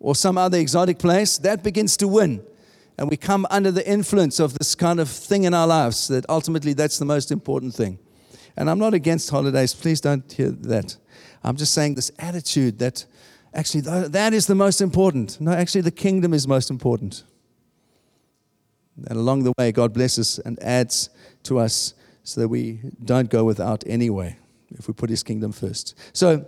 or 0.00 0.14
some 0.16 0.36
other 0.36 0.58
exotic 0.58 0.98
place. 0.98 1.38
That 1.38 1.62
begins 1.62 1.96
to 1.98 2.08
win. 2.08 2.44
And 2.98 3.10
we 3.10 3.16
come 3.16 3.46
under 3.50 3.70
the 3.70 3.88
influence 3.88 4.40
of 4.40 4.58
this 4.58 4.74
kind 4.74 5.00
of 5.00 5.08
thing 5.08 5.44
in 5.44 5.54
our 5.54 5.66
lives 5.66 6.08
that 6.08 6.24
ultimately 6.28 6.72
that's 6.72 6.98
the 6.98 7.04
most 7.04 7.30
important 7.30 7.74
thing. 7.74 7.98
And 8.56 8.70
I'm 8.70 8.78
not 8.78 8.94
against 8.94 9.30
holidays, 9.30 9.74
please 9.74 10.00
don't 10.00 10.30
hear 10.32 10.50
that. 10.50 10.96
I'm 11.44 11.56
just 11.56 11.74
saying 11.74 11.94
this 11.94 12.10
attitude 12.18 12.78
that 12.78 13.04
Actually, 13.56 13.80
that 13.80 14.34
is 14.34 14.46
the 14.46 14.54
most 14.54 14.82
important. 14.82 15.40
No, 15.40 15.50
actually, 15.50 15.80
the 15.80 15.90
kingdom 15.90 16.34
is 16.34 16.46
most 16.46 16.68
important. 16.68 17.24
And 19.08 19.18
along 19.18 19.44
the 19.44 19.52
way, 19.58 19.72
God 19.72 19.94
blesses 19.94 20.38
and 20.40 20.62
adds 20.62 21.08
to 21.44 21.58
us 21.58 21.94
so 22.22 22.42
that 22.42 22.48
we 22.48 22.80
don't 23.02 23.30
go 23.30 23.44
without 23.44 23.82
anyway 23.86 24.36
if 24.72 24.88
we 24.88 24.92
put 24.92 25.08
His 25.08 25.22
kingdom 25.22 25.52
first. 25.52 25.94
So, 26.12 26.46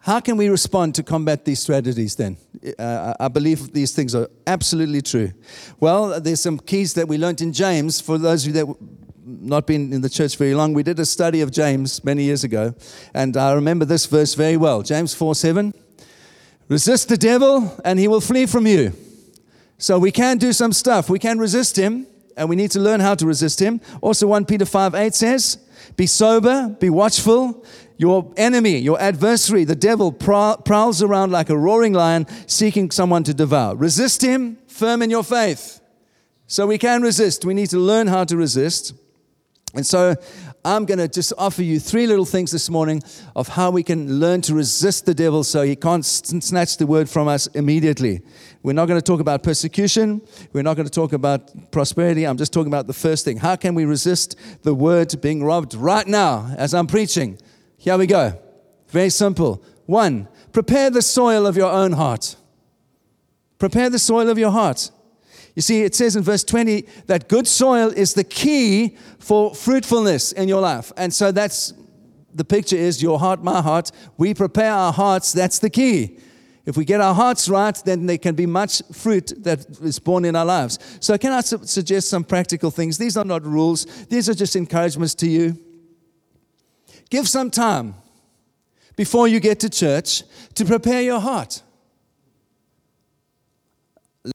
how 0.00 0.18
can 0.18 0.36
we 0.36 0.48
respond 0.48 0.96
to 0.96 1.04
combat 1.04 1.44
these 1.44 1.60
strategies 1.60 2.16
then? 2.16 2.38
Uh, 2.76 3.14
I 3.20 3.28
believe 3.28 3.72
these 3.72 3.94
things 3.94 4.16
are 4.16 4.28
absolutely 4.48 5.00
true. 5.00 5.32
Well, 5.78 6.20
there's 6.20 6.40
some 6.40 6.58
keys 6.58 6.94
that 6.94 7.06
we 7.06 7.18
learned 7.18 7.40
in 7.40 7.52
James. 7.52 8.00
For 8.00 8.18
those 8.18 8.44
of 8.44 8.54
you 8.54 8.64
that 8.64 8.76
not 9.24 9.68
been 9.68 9.92
in 9.92 10.00
the 10.00 10.10
church 10.10 10.36
very 10.36 10.54
long, 10.54 10.74
we 10.74 10.82
did 10.82 10.98
a 10.98 11.06
study 11.06 11.40
of 11.40 11.52
James 11.52 12.02
many 12.02 12.24
years 12.24 12.42
ago, 12.42 12.74
and 13.14 13.36
I 13.36 13.52
remember 13.52 13.84
this 13.84 14.06
verse 14.06 14.34
very 14.34 14.56
well. 14.56 14.82
James 14.82 15.14
4 15.14 15.36
7. 15.36 15.72
Resist 16.68 17.08
the 17.08 17.16
devil 17.16 17.78
and 17.84 17.98
he 17.98 18.08
will 18.08 18.20
flee 18.20 18.46
from 18.46 18.66
you. 18.66 18.92
So 19.78 19.98
we 19.98 20.10
can 20.10 20.38
do 20.38 20.52
some 20.52 20.72
stuff. 20.72 21.10
We 21.10 21.18
can 21.18 21.38
resist 21.38 21.76
him 21.76 22.06
and 22.36 22.48
we 22.48 22.56
need 22.56 22.70
to 22.72 22.80
learn 22.80 23.00
how 23.00 23.14
to 23.14 23.26
resist 23.26 23.60
him. 23.60 23.80
Also, 24.00 24.26
1 24.26 24.46
Peter 24.46 24.64
5 24.64 24.94
8 24.94 25.14
says, 25.14 25.58
Be 25.96 26.06
sober, 26.06 26.74
be 26.80 26.90
watchful. 26.90 27.64
Your 27.96 28.32
enemy, 28.36 28.78
your 28.78 29.00
adversary, 29.00 29.62
the 29.62 29.76
devil, 29.76 30.10
prowls 30.10 31.00
around 31.00 31.30
like 31.30 31.48
a 31.48 31.56
roaring 31.56 31.92
lion 31.92 32.26
seeking 32.48 32.90
someone 32.90 33.22
to 33.22 33.32
devour. 33.32 33.76
Resist 33.76 34.20
him, 34.20 34.58
firm 34.66 35.00
in 35.00 35.10
your 35.10 35.22
faith. 35.22 35.80
So 36.48 36.66
we 36.66 36.76
can 36.76 37.02
resist. 37.02 37.44
We 37.44 37.54
need 37.54 37.70
to 37.70 37.78
learn 37.78 38.08
how 38.08 38.24
to 38.24 38.36
resist. 38.36 38.94
And 39.74 39.86
so 39.86 40.14
I'm 40.66 40.86
going 40.86 40.98
to 40.98 41.08
just 41.08 41.32
offer 41.36 41.62
you 41.62 41.78
three 41.78 42.06
little 42.06 42.24
things 42.24 42.50
this 42.50 42.70
morning 42.70 43.02
of 43.36 43.48
how 43.48 43.70
we 43.70 43.82
can 43.82 44.18
learn 44.18 44.40
to 44.42 44.54
resist 44.54 45.04
the 45.04 45.14
devil 45.14 45.44
so 45.44 45.62
he 45.62 45.76
can't 45.76 46.04
snatch 46.04 46.78
the 46.78 46.86
word 46.86 47.10
from 47.10 47.28
us 47.28 47.46
immediately. 47.48 48.22
We're 48.62 48.72
not 48.72 48.86
going 48.86 48.98
to 48.98 49.04
talk 49.04 49.20
about 49.20 49.42
persecution. 49.42 50.22
We're 50.54 50.62
not 50.62 50.76
going 50.76 50.86
to 50.86 50.92
talk 50.92 51.12
about 51.12 51.70
prosperity. 51.70 52.24
I'm 52.24 52.38
just 52.38 52.52
talking 52.52 52.68
about 52.68 52.86
the 52.86 52.94
first 52.94 53.26
thing. 53.26 53.36
How 53.36 53.56
can 53.56 53.74
we 53.74 53.84
resist 53.84 54.36
the 54.62 54.74
word 54.74 55.20
being 55.20 55.44
robbed 55.44 55.74
right 55.74 56.06
now 56.06 56.54
as 56.56 56.72
I'm 56.72 56.86
preaching? 56.86 57.38
Here 57.76 57.98
we 57.98 58.06
go. 58.06 58.40
Very 58.88 59.10
simple. 59.10 59.62
One, 59.84 60.28
prepare 60.52 60.88
the 60.88 61.02
soil 61.02 61.46
of 61.46 61.58
your 61.58 61.70
own 61.70 61.92
heart. 61.92 62.36
Prepare 63.58 63.90
the 63.90 63.98
soil 63.98 64.30
of 64.30 64.38
your 64.38 64.50
heart. 64.50 64.90
You 65.54 65.62
see, 65.62 65.82
it 65.82 65.94
says 65.94 66.16
in 66.16 66.22
verse 66.22 66.42
20 66.42 66.84
that 67.06 67.28
good 67.28 67.46
soil 67.46 67.88
is 67.88 68.14
the 68.14 68.24
key 68.24 68.96
for 69.18 69.54
fruitfulness 69.54 70.32
in 70.32 70.48
your 70.48 70.60
life. 70.60 70.92
And 70.96 71.14
so 71.14 71.30
that's 71.30 71.72
the 72.34 72.44
picture 72.44 72.76
is 72.76 73.02
your 73.02 73.18
heart, 73.18 73.44
my 73.44 73.62
heart. 73.62 73.92
We 74.16 74.34
prepare 74.34 74.72
our 74.72 74.92
hearts, 74.92 75.32
that's 75.32 75.60
the 75.60 75.70
key. 75.70 76.18
If 76.66 76.76
we 76.76 76.84
get 76.84 77.00
our 77.00 77.14
hearts 77.14 77.48
right, 77.48 77.76
then 77.84 78.06
there 78.06 78.18
can 78.18 78.34
be 78.34 78.46
much 78.46 78.82
fruit 78.92 79.32
that 79.44 79.66
is 79.82 79.98
born 79.98 80.24
in 80.24 80.34
our 80.34 80.46
lives. 80.46 80.78
So, 80.98 81.16
can 81.18 81.30
I 81.30 81.42
su- 81.42 81.60
suggest 81.62 82.08
some 82.08 82.24
practical 82.24 82.70
things? 82.70 82.96
These 82.96 83.18
are 83.18 83.24
not 83.24 83.44
rules, 83.44 83.84
these 84.06 84.30
are 84.30 84.34
just 84.34 84.56
encouragements 84.56 85.14
to 85.16 85.28
you. 85.28 85.58
Give 87.10 87.28
some 87.28 87.50
time 87.50 87.94
before 88.96 89.28
you 89.28 89.40
get 89.40 89.60
to 89.60 89.68
church 89.68 90.22
to 90.54 90.64
prepare 90.64 91.02
your 91.02 91.20
heart 91.20 91.62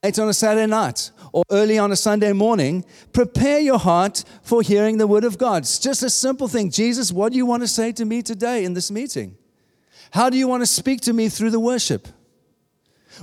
late 0.03 0.19
on 0.19 0.29
a 0.29 0.33
Saturday 0.33 0.67
night 0.67 1.09
or 1.33 1.43
early 1.49 1.79
on 1.79 1.91
a 1.91 1.95
Sunday 1.95 2.31
morning, 2.31 2.85
prepare 3.11 3.59
your 3.59 3.79
heart 3.79 4.23
for 4.43 4.61
hearing 4.61 4.97
the 4.99 5.07
word 5.07 5.23
of 5.23 5.37
God. 5.37 5.63
It's 5.63 5.79
just 5.79 6.03
a 6.03 6.09
simple 6.11 6.47
thing. 6.47 6.69
Jesus, 6.69 7.11
what 7.11 7.31
do 7.31 7.37
you 7.37 7.45
want 7.45 7.63
to 7.63 7.67
say 7.67 7.91
to 7.93 8.05
me 8.05 8.21
today 8.21 8.65
in 8.65 8.75
this 8.75 8.91
meeting? 8.91 9.35
How 10.11 10.29
do 10.29 10.37
you 10.37 10.47
want 10.47 10.61
to 10.61 10.67
speak 10.67 11.01
to 11.01 11.13
me 11.13 11.27
through 11.27 11.51
the 11.51 11.59
worship? 11.59 12.07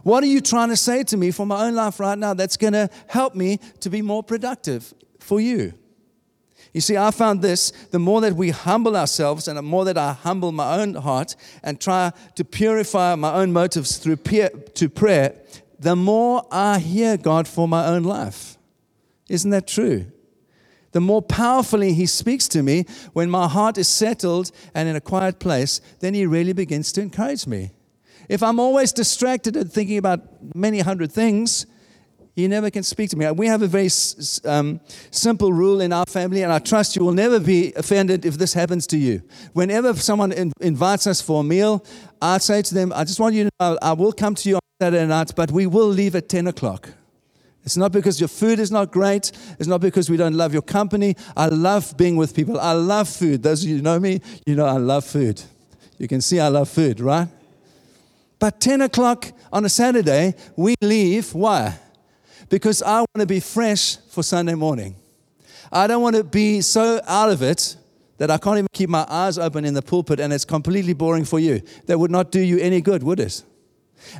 What 0.03 0.25
are 0.25 0.29
you 0.29 0.41
trying 0.41 0.71
to 0.71 0.77
say 0.77 1.05
to 1.05 1.17
me 1.17 1.31
for 1.31 1.47
my 1.47 1.67
own 1.67 1.75
life 1.75 2.01
right 2.01 2.19
now 2.19 2.35
that's 2.35 2.57
going 2.57 2.73
to 2.73 2.91
help 3.07 3.35
me 3.35 3.59
to 3.81 3.89
be 3.89 4.03
more 4.03 4.23
productive 4.23 4.93
for 5.21 5.41
you? 5.41 5.73
You 6.73 6.81
see, 6.81 6.97
I 6.97 7.11
found 7.11 7.41
this 7.41 7.71
the 7.71 7.99
more 7.99 8.21
that 8.21 8.35
we 8.35 8.51
humble 8.51 8.97
ourselves 8.97 9.49
and 9.49 9.57
the 9.57 9.63
more 9.63 9.85
that 9.87 9.97
I 9.97 10.13
humble 10.13 10.53
my 10.53 10.79
own 10.81 10.95
heart 10.95 11.37
and 11.63 11.81
try 11.81 12.13
to 12.35 12.45
purify 12.45 13.15
my 13.15 13.33
own 13.33 13.53
motives 13.53 13.97
through 13.99 14.17
peer, 14.17 14.51
to 14.51 14.89
prayer, 14.89 15.35
the 15.87 15.95
more 15.95 16.45
I 16.51 16.81
hear 16.81 17.17
God 17.17 17.47
for 17.47 17.69
my 17.69 17.87
own 17.87 18.03
life. 18.03 18.59
Isn't 19.29 19.53
that 19.53 19.69
true? 19.69 20.07
The 20.91 21.01
more 21.01 21.23
powerfully 21.23 21.93
He 21.93 22.07
speaks 22.07 22.49
to 22.49 22.63
me 22.63 22.87
when 23.13 23.31
my 23.31 23.47
heart 23.47 23.79
is 23.79 23.87
settled 23.87 24.51
and 24.75 24.89
in 24.89 24.97
a 24.97 25.01
quiet 25.01 25.39
place, 25.39 25.81
then 26.01 26.13
He 26.13 26.27
really 26.27 26.53
begins 26.53 26.91
to 26.93 27.03
encourage 27.03 27.47
me. 27.47 27.71
If 28.29 28.43
I'm 28.43 28.59
always 28.59 28.93
distracted 28.93 29.55
and 29.57 29.73
thinking 29.73 29.99
about 29.99 30.57
many 30.57 30.81
hundred 30.81 31.13
things, 31.13 31.67
He 32.35 32.49
never 32.49 32.69
can 32.69 32.83
speak 32.83 33.11
to 33.11 33.17
me. 33.17 33.31
We 33.31 33.47
have 33.47 33.63
a 33.63 33.69
very 33.69 33.91
um, 34.45 34.81
simple 35.13 35.53
rule 35.53 35.81
in 35.81 35.93
our 35.93 36.07
family, 36.07 36.43
and 36.43 36.53
I 36.53 36.59
trust 36.59 36.97
you 36.97 37.05
will 37.05 37.13
never 37.13 37.39
be 37.39 37.73
offended 37.77 38.25
if 38.25 38.39
this 38.39 38.55
happens 38.55 38.89
to 38.89 38.99
you. 38.99 39.23
Whenever 39.53 39.95
someone 39.95 40.33
in, 40.33 40.53
invites 40.61 41.07
us 41.07 41.21
for 41.23 41.43
a 41.43 41.45
meal, 41.45 41.85
I 42.21 42.39
say 42.39 42.63
to 42.63 42.75
them, 42.75 42.93
I 42.93 43.05
just 43.05 43.21
want 43.21 43.37
you 43.37 43.45
to 43.45 43.51
know 43.61 43.79
I 43.81 43.93
will 43.93 44.13
come 44.13 44.35
to 44.35 44.49
you 44.49 44.59
Saturday 44.79 45.07
night, 45.07 45.33
but 45.35 45.51
we 45.51 45.67
will 45.67 45.89
leave 45.89 46.15
at 46.15 46.29
10 46.29 46.49
o'clock. 46.49 46.91
It's 47.65 47.79
not 47.79 47.93
because 47.93 48.21
your 48.21 48.29
food 48.29 48.59
is 48.59 48.71
not 48.71 48.93
great. 48.93 49.33
It's 49.59 49.67
not 49.67 49.81
because 49.81 50.11
we 50.11 50.19
don't 50.19 50.35
love 50.35 50.53
your 50.53 50.61
company. 50.61 51.17
I 51.35 51.47
love 51.47 51.97
being 51.97 52.17
with 52.17 52.35
people. 52.35 52.61
I 52.61 52.73
love 52.73 53.09
food. 53.09 53.43
Those 53.43 53.65
of 53.65 53.71
you 53.71 53.81
know 53.81 53.99
me, 53.99 54.21
you 54.45 54.55
know 54.55 54.67
I 54.67 54.77
love 54.77 55.07
food. 55.07 55.43
You 55.97 56.07
can 56.07 56.21
see 56.21 56.41
I 56.41 56.49
love 56.49 56.69
food, 56.69 57.01
right? 57.01 57.27
But 58.39 58.61
10 58.61 58.83
o'clock 58.83 59.33
on 59.51 59.65
a 59.65 59.71
Saturday, 59.71 60.35
we 60.57 60.75
leave. 60.83 61.33
Why? 61.33 61.79
Because 62.51 62.83
I 62.83 62.99
want 62.99 63.21
to 63.21 63.27
be 63.27 63.41
fresh 63.41 63.97
for 64.11 64.23
Sunday 64.23 64.55
morning. 64.55 64.95
I 65.73 65.87
don't 65.87 66.03
want 66.03 66.17
to 66.17 66.23
be 66.23 66.61
so 66.61 67.01
out 67.07 67.31
of 67.31 67.41
it 67.41 67.77
that 68.19 68.31
I 68.31 68.37
can't 68.37 68.59
even 68.59 68.69
keep 68.75 68.91
my 68.91 69.07
eyes 69.09 69.39
open 69.39 69.65
in 69.65 69.73
the 69.73 69.83
pulpit 69.83 70.21
and 70.21 70.35
it's 70.35 70.45
completely 70.45 70.93
boring 70.93 71.25
for 71.25 71.41
you. 71.41 71.63
That 71.87 71.99
would 71.99 72.11
not 72.11 72.31
do 72.31 72.41
you 72.41 72.59
any 72.59 72.83
good, 72.83 73.03
would 73.03 73.21
it? 73.21 73.43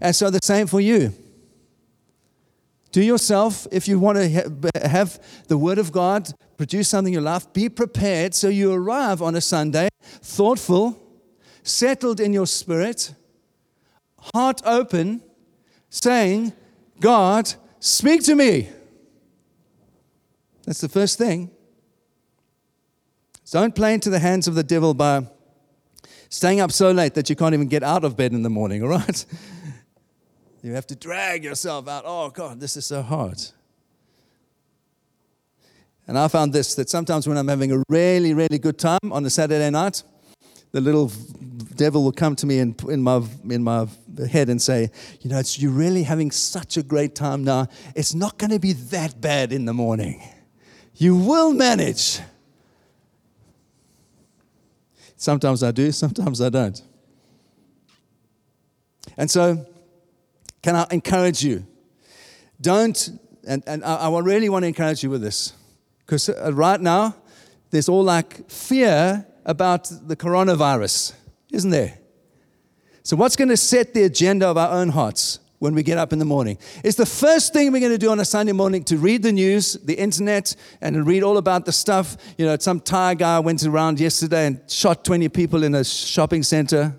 And 0.01 0.15
so 0.15 0.31
the 0.31 0.41
same 0.43 0.67
for 0.67 0.81
you. 0.81 1.13
Do 2.93 3.03
yourself, 3.03 3.67
if 3.71 3.89
you 3.89 3.99
want 3.99 4.19
to 4.19 4.89
have 4.89 5.21
the 5.49 5.59
Word 5.59 5.79
of 5.79 5.93
God 5.93 6.33
produce 6.57 6.89
something 6.89 7.13
you 7.13 7.21
love, 7.21 7.53
be 7.53 7.69
prepared 7.69 8.35
so 8.35 8.49
you 8.49 8.73
arrive 8.73 9.21
on 9.21 9.35
a 9.35 9.41
Sunday 9.41 9.89
thoughtful, 10.01 10.99
settled 11.63 12.21
in 12.21 12.33
your 12.33 12.47
spirit, 12.47 13.13
heart 14.35 14.63
open, 14.65 15.23
saying, 15.91 16.53
God, 17.01 17.53
speak 17.81 18.23
to 18.25 18.35
me. 18.35 18.69
That's 20.65 20.81
the 20.81 20.89
first 20.89 21.19
thing. 21.19 21.51
Don't 23.51 23.75
play 23.75 23.95
into 23.95 24.11
the 24.11 24.19
hands 24.19 24.49
of 24.49 24.55
the 24.55 24.65
devil 24.65 24.93
by 24.93 25.27
staying 26.29 26.61
up 26.61 26.73
so 26.73 26.91
late 26.91 27.15
that 27.15 27.31
you 27.31 27.37
can't 27.37 27.55
even 27.55 27.69
get 27.69 27.83
out 27.83 28.05
of 28.05 28.17
bed 28.17 28.33
in 28.33 28.43
the 28.43 28.51
morning, 28.51 28.83
all 28.83 28.89
right? 28.89 29.25
You 30.63 30.73
have 30.73 30.87
to 30.89 30.97
drag 30.97 31.45
yourself 31.45 31.89
out. 31.89 32.05
Oh, 32.07 32.31
God, 32.31 32.61
this 32.61 32.77
is 32.77 32.87
so 32.87 33.03
hard. 33.03 33.41
And 36.07 36.19
I 36.19 36.29
found 36.29 36.53
this 36.53 36.75
that 36.77 36.89
sometimes 36.89 37.29
when 37.29 37.37
I'm 37.37 37.49
having 37.49 37.73
a 37.73 37.83
really, 37.89 38.33
really 38.35 38.59
good 38.59 38.79
time 38.79 39.13
on 39.13 39.25
a 39.27 39.31
Saturday 39.31 39.71
night, 39.71 40.03
the 40.73 40.81
little 40.81 41.11
devil 41.75 42.05
will 42.05 42.13
come 42.13 42.37
to 42.37 42.47
me 42.47 42.59
in, 42.59 42.77
in, 42.89 43.03
my, 43.03 43.23
in 43.49 43.63
my 43.63 43.87
head 44.31 44.49
and 44.49 44.61
say, 44.61 44.91
You 45.21 45.31
know, 45.31 45.39
it's, 45.39 45.59
you're 45.59 45.73
really 45.73 46.03
having 46.03 46.31
such 46.31 46.77
a 46.77 46.83
great 46.83 47.15
time 47.15 47.45
now. 47.45 47.69
It's 47.95 48.15
not 48.15 48.39
going 48.39 48.51
to 48.51 48.59
be 48.59 48.73
that 48.73 49.21
bad 49.21 49.53
in 49.53 49.65
the 49.65 49.75
morning. 49.75 50.23
You 50.95 51.17
will 51.17 51.53
manage. 51.53 52.21
Sometimes 55.17 55.63
I 55.63 55.71
do, 55.71 55.93
sometimes 55.93 56.41
I 56.41 56.51
don't. 56.51 56.81
And 59.17 59.31
so 59.31 59.67
can 60.67 60.75
I 60.75 60.85
encourage 60.91 61.45
you? 61.45 61.65
Don't, 62.61 63.11
and, 63.47 63.63
and 63.69 63.85
I, 63.85 64.09
I 64.09 64.19
really 64.19 64.49
want 64.49 64.65
to 64.65 64.67
encourage 64.67 65.01
you 65.01 65.11
with 65.11 65.23
this, 65.23 65.53
because 66.01 66.29
uh, 66.29 66.53
right 66.53 66.81
now, 66.81 67.15
there's 67.71 67.89
all 67.89 68.03
like 68.03 68.51
fear 68.51 69.25
about 69.45 69.89
the 70.09 70.17
coronavirus, 70.17 71.13
isn't 71.53 71.71
there? 71.71 71.99
So, 73.05 73.15
what's 73.15 73.37
going 73.37 73.51
to 73.51 73.57
set 73.57 73.95
the 73.95 74.03
agenda 74.03 74.49
of 74.49 74.57
our 74.57 74.73
own 74.73 74.89
hearts 74.89 75.39
when 75.61 75.73
we 75.73 75.85
get 75.85 75.99
up 75.99 76.13
in 76.13 76.19
the 76.19 76.25
morning? 76.25 76.59
Is 76.83 76.97
the 76.97 77.07
first 77.07 77.53
thing 77.53 77.71
we're 77.71 77.79
going 77.79 77.93
to 77.93 77.99
do 77.99 78.11
on 78.11 78.19
a 78.19 78.25
Sunday 78.25 78.51
morning 78.51 78.83
to 78.87 78.97
read 78.97 79.23
the 79.23 79.31
news, 79.31 79.75
the 79.75 79.95
internet, 79.95 80.57
and 80.81 81.07
read 81.07 81.23
all 81.23 81.37
about 81.37 81.65
the 81.65 81.73
stuff. 81.73 82.17
You 82.37 82.47
know, 82.47 82.57
some 82.59 82.81
Thai 82.81 83.15
guy 83.15 83.39
went 83.39 83.65
around 83.65 84.01
yesterday 84.01 84.49
and 84.49 84.69
shot 84.69 85.05
20 85.05 85.29
people 85.29 85.63
in 85.63 85.77
a 85.77 85.85
shopping 85.85 86.43
center. 86.43 86.97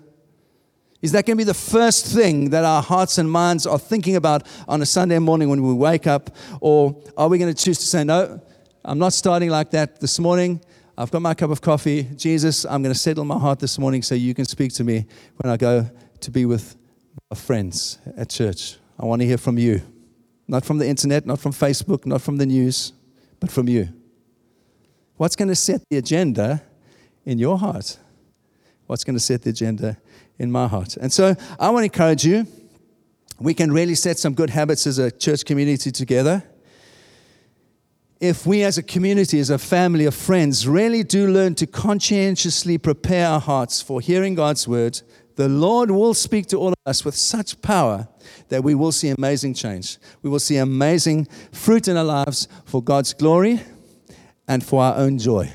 Is 1.00 1.12
that 1.12 1.26
going 1.26 1.36
to 1.36 1.40
be 1.40 1.44
the 1.44 1.54
first 1.54 2.06
thing 2.06 2.50
that 2.50 2.64
our 2.64 2.82
hearts 2.82 3.18
and 3.18 3.30
minds 3.30 3.66
are 3.66 3.78
thinking 3.78 4.16
about 4.16 4.46
on 4.66 4.82
a 4.82 4.86
Sunday 4.86 5.18
morning 5.20 5.48
when 5.48 5.62
we 5.62 5.72
wake 5.72 6.08
up? 6.08 6.34
Or 6.60 7.00
are 7.16 7.28
we 7.28 7.38
going 7.38 7.54
to 7.54 7.64
choose 7.64 7.78
to 7.78 7.86
say, 7.86 8.02
no, 8.02 8.40
I'm 8.84 8.98
not 8.98 9.12
starting 9.12 9.50
like 9.50 9.70
that 9.70 10.00
this 10.00 10.18
morning. 10.18 10.60
I've 10.96 11.12
got 11.12 11.22
my 11.22 11.34
cup 11.34 11.50
of 11.50 11.60
coffee. 11.60 12.02
Jesus, 12.16 12.64
I'm 12.64 12.82
going 12.82 12.92
to 12.92 12.98
settle 12.98 13.24
my 13.24 13.38
heart 13.38 13.60
this 13.60 13.78
morning 13.78 14.02
so 14.02 14.16
you 14.16 14.34
can 14.34 14.44
speak 14.44 14.72
to 14.74 14.84
me 14.84 15.06
when 15.36 15.52
I 15.52 15.56
go 15.56 15.88
to 16.20 16.30
be 16.32 16.44
with 16.44 16.76
my 17.30 17.36
friends 17.36 17.98
at 18.16 18.28
church. 18.30 18.76
I 18.98 19.04
want 19.04 19.22
to 19.22 19.26
hear 19.26 19.38
from 19.38 19.56
you. 19.58 19.80
Not 20.48 20.64
from 20.64 20.78
the 20.78 20.88
internet, 20.88 21.26
not 21.26 21.38
from 21.38 21.52
Facebook, 21.52 22.06
not 22.06 22.22
from 22.22 22.38
the 22.38 22.46
news, 22.46 22.92
but 23.38 23.52
from 23.52 23.68
you. 23.68 23.90
What's 25.16 25.36
going 25.36 25.48
to 25.48 25.54
set 25.54 25.82
the 25.90 25.98
agenda 25.98 26.62
in 27.24 27.38
your 27.38 27.58
heart? 27.58 27.98
What's 28.86 29.04
going 29.04 29.16
to 29.16 29.20
set 29.20 29.42
the 29.42 29.50
agenda 29.50 29.98
in 30.38 30.50
my 30.50 30.66
heart. 30.68 30.96
And 30.96 31.12
so 31.12 31.34
I 31.58 31.70
want 31.70 31.82
to 31.82 31.84
encourage 31.84 32.24
you. 32.24 32.46
We 33.40 33.54
can 33.54 33.72
really 33.72 33.94
set 33.94 34.18
some 34.18 34.34
good 34.34 34.50
habits 34.50 34.86
as 34.86 34.98
a 34.98 35.10
church 35.10 35.44
community 35.44 35.92
together. 35.92 36.42
If 38.20 38.46
we 38.46 38.64
as 38.64 38.78
a 38.78 38.82
community, 38.82 39.38
as 39.38 39.50
a 39.50 39.58
family 39.58 40.04
of 40.04 40.14
friends, 40.14 40.66
really 40.66 41.04
do 41.04 41.28
learn 41.28 41.54
to 41.56 41.66
conscientiously 41.66 42.76
prepare 42.76 43.28
our 43.28 43.40
hearts 43.40 43.80
for 43.80 44.00
hearing 44.00 44.34
God's 44.34 44.66
word, 44.66 45.00
the 45.36 45.48
Lord 45.48 45.92
will 45.92 46.14
speak 46.14 46.46
to 46.46 46.56
all 46.56 46.70
of 46.70 46.78
us 46.84 47.04
with 47.04 47.14
such 47.14 47.62
power 47.62 48.08
that 48.48 48.64
we 48.64 48.74
will 48.74 48.90
see 48.90 49.10
amazing 49.10 49.54
change. 49.54 49.98
We 50.22 50.30
will 50.30 50.40
see 50.40 50.56
amazing 50.56 51.26
fruit 51.52 51.86
in 51.86 51.96
our 51.96 52.02
lives 52.02 52.48
for 52.64 52.82
God's 52.82 53.14
glory 53.14 53.60
and 54.48 54.64
for 54.64 54.82
our 54.82 54.96
own 54.96 55.18
joy. 55.18 55.52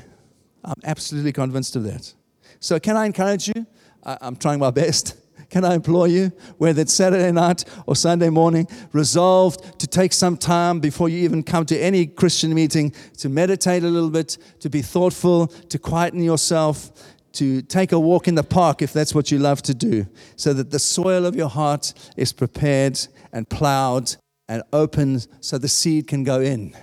I'm 0.64 0.80
absolutely 0.84 1.32
convinced 1.32 1.76
of 1.76 1.82
that. 1.82 2.14
So, 2.60 2.80
can 2.80 2.96
I 2.96 3.04
encourage 3.04 3.48
you? 3.48 3.66
I'm 4.04 4.36
trying 4.36 4.58
my 4.58 4.70
best. 4.70 5.16
Can 5.50 5.64
I 5.64 5.74
implore 5.74 6.08
you, 6.08 6.32
whether 6.58 6.82
it's 6.82 6.92
Saturday 6.92 7.30
night 7.30 7.64
or 7.86 7.94
Sunday 7.94 8.28
morning, 8.28 8.66
resolved 8.92 9.78
to 9.78 9.86
take 9.86 10.12
some 10.12 10.36
time 10.36 10.80
before 10.80 11.08
you 11.08 11.18
even 11.18 11.42
come 11.42 11.64
to 11.66 11.78
any 11.78 12.06
Christian 12.06 12.52
meeting 12.54 12.92
to 13.18 13.28
meditate 13.28 13.84
a 13.84 13.88
little 13.88 14.10
bit, 14.10 14.36
to 14.60 14.68
be 14.68 14.82
thoughtful, 14.82 15.46
to 15.46 15.78
quieten 15.78 16.22
yourself, 16.22 16.90
to 17.32 17.62
take 17.62 17.92
a 17.92 17.98
walk 17.98 18.26
in 18.26 18.34
the 18.34 18.42
park 18.42 18.82
if 18.82 18.92
that's 18.92 19.14
what 19.14 19.30
you 19.30 19.38
love 19.38 19.62
to 19.62 19.74
do, 19.74 20.06
so 20.36 20.52
that 20.54 20.70
the 20.70 20.78
soil 20.78 21.24
of 21.26 21.36
your 21.36 21.48
heart 21.48 21.92
is 22.16 22.32
prepared 22.32 22.98
and 23.32 23.48
plowed 23.48 24.16
and 24.48 24.62
open 24.72 25.20
so 25.40 25.58
the 25.58 25.68
seed 25.68 26.06
can 26.06 26.24
go 26.24 26.40
in 26.40 26.76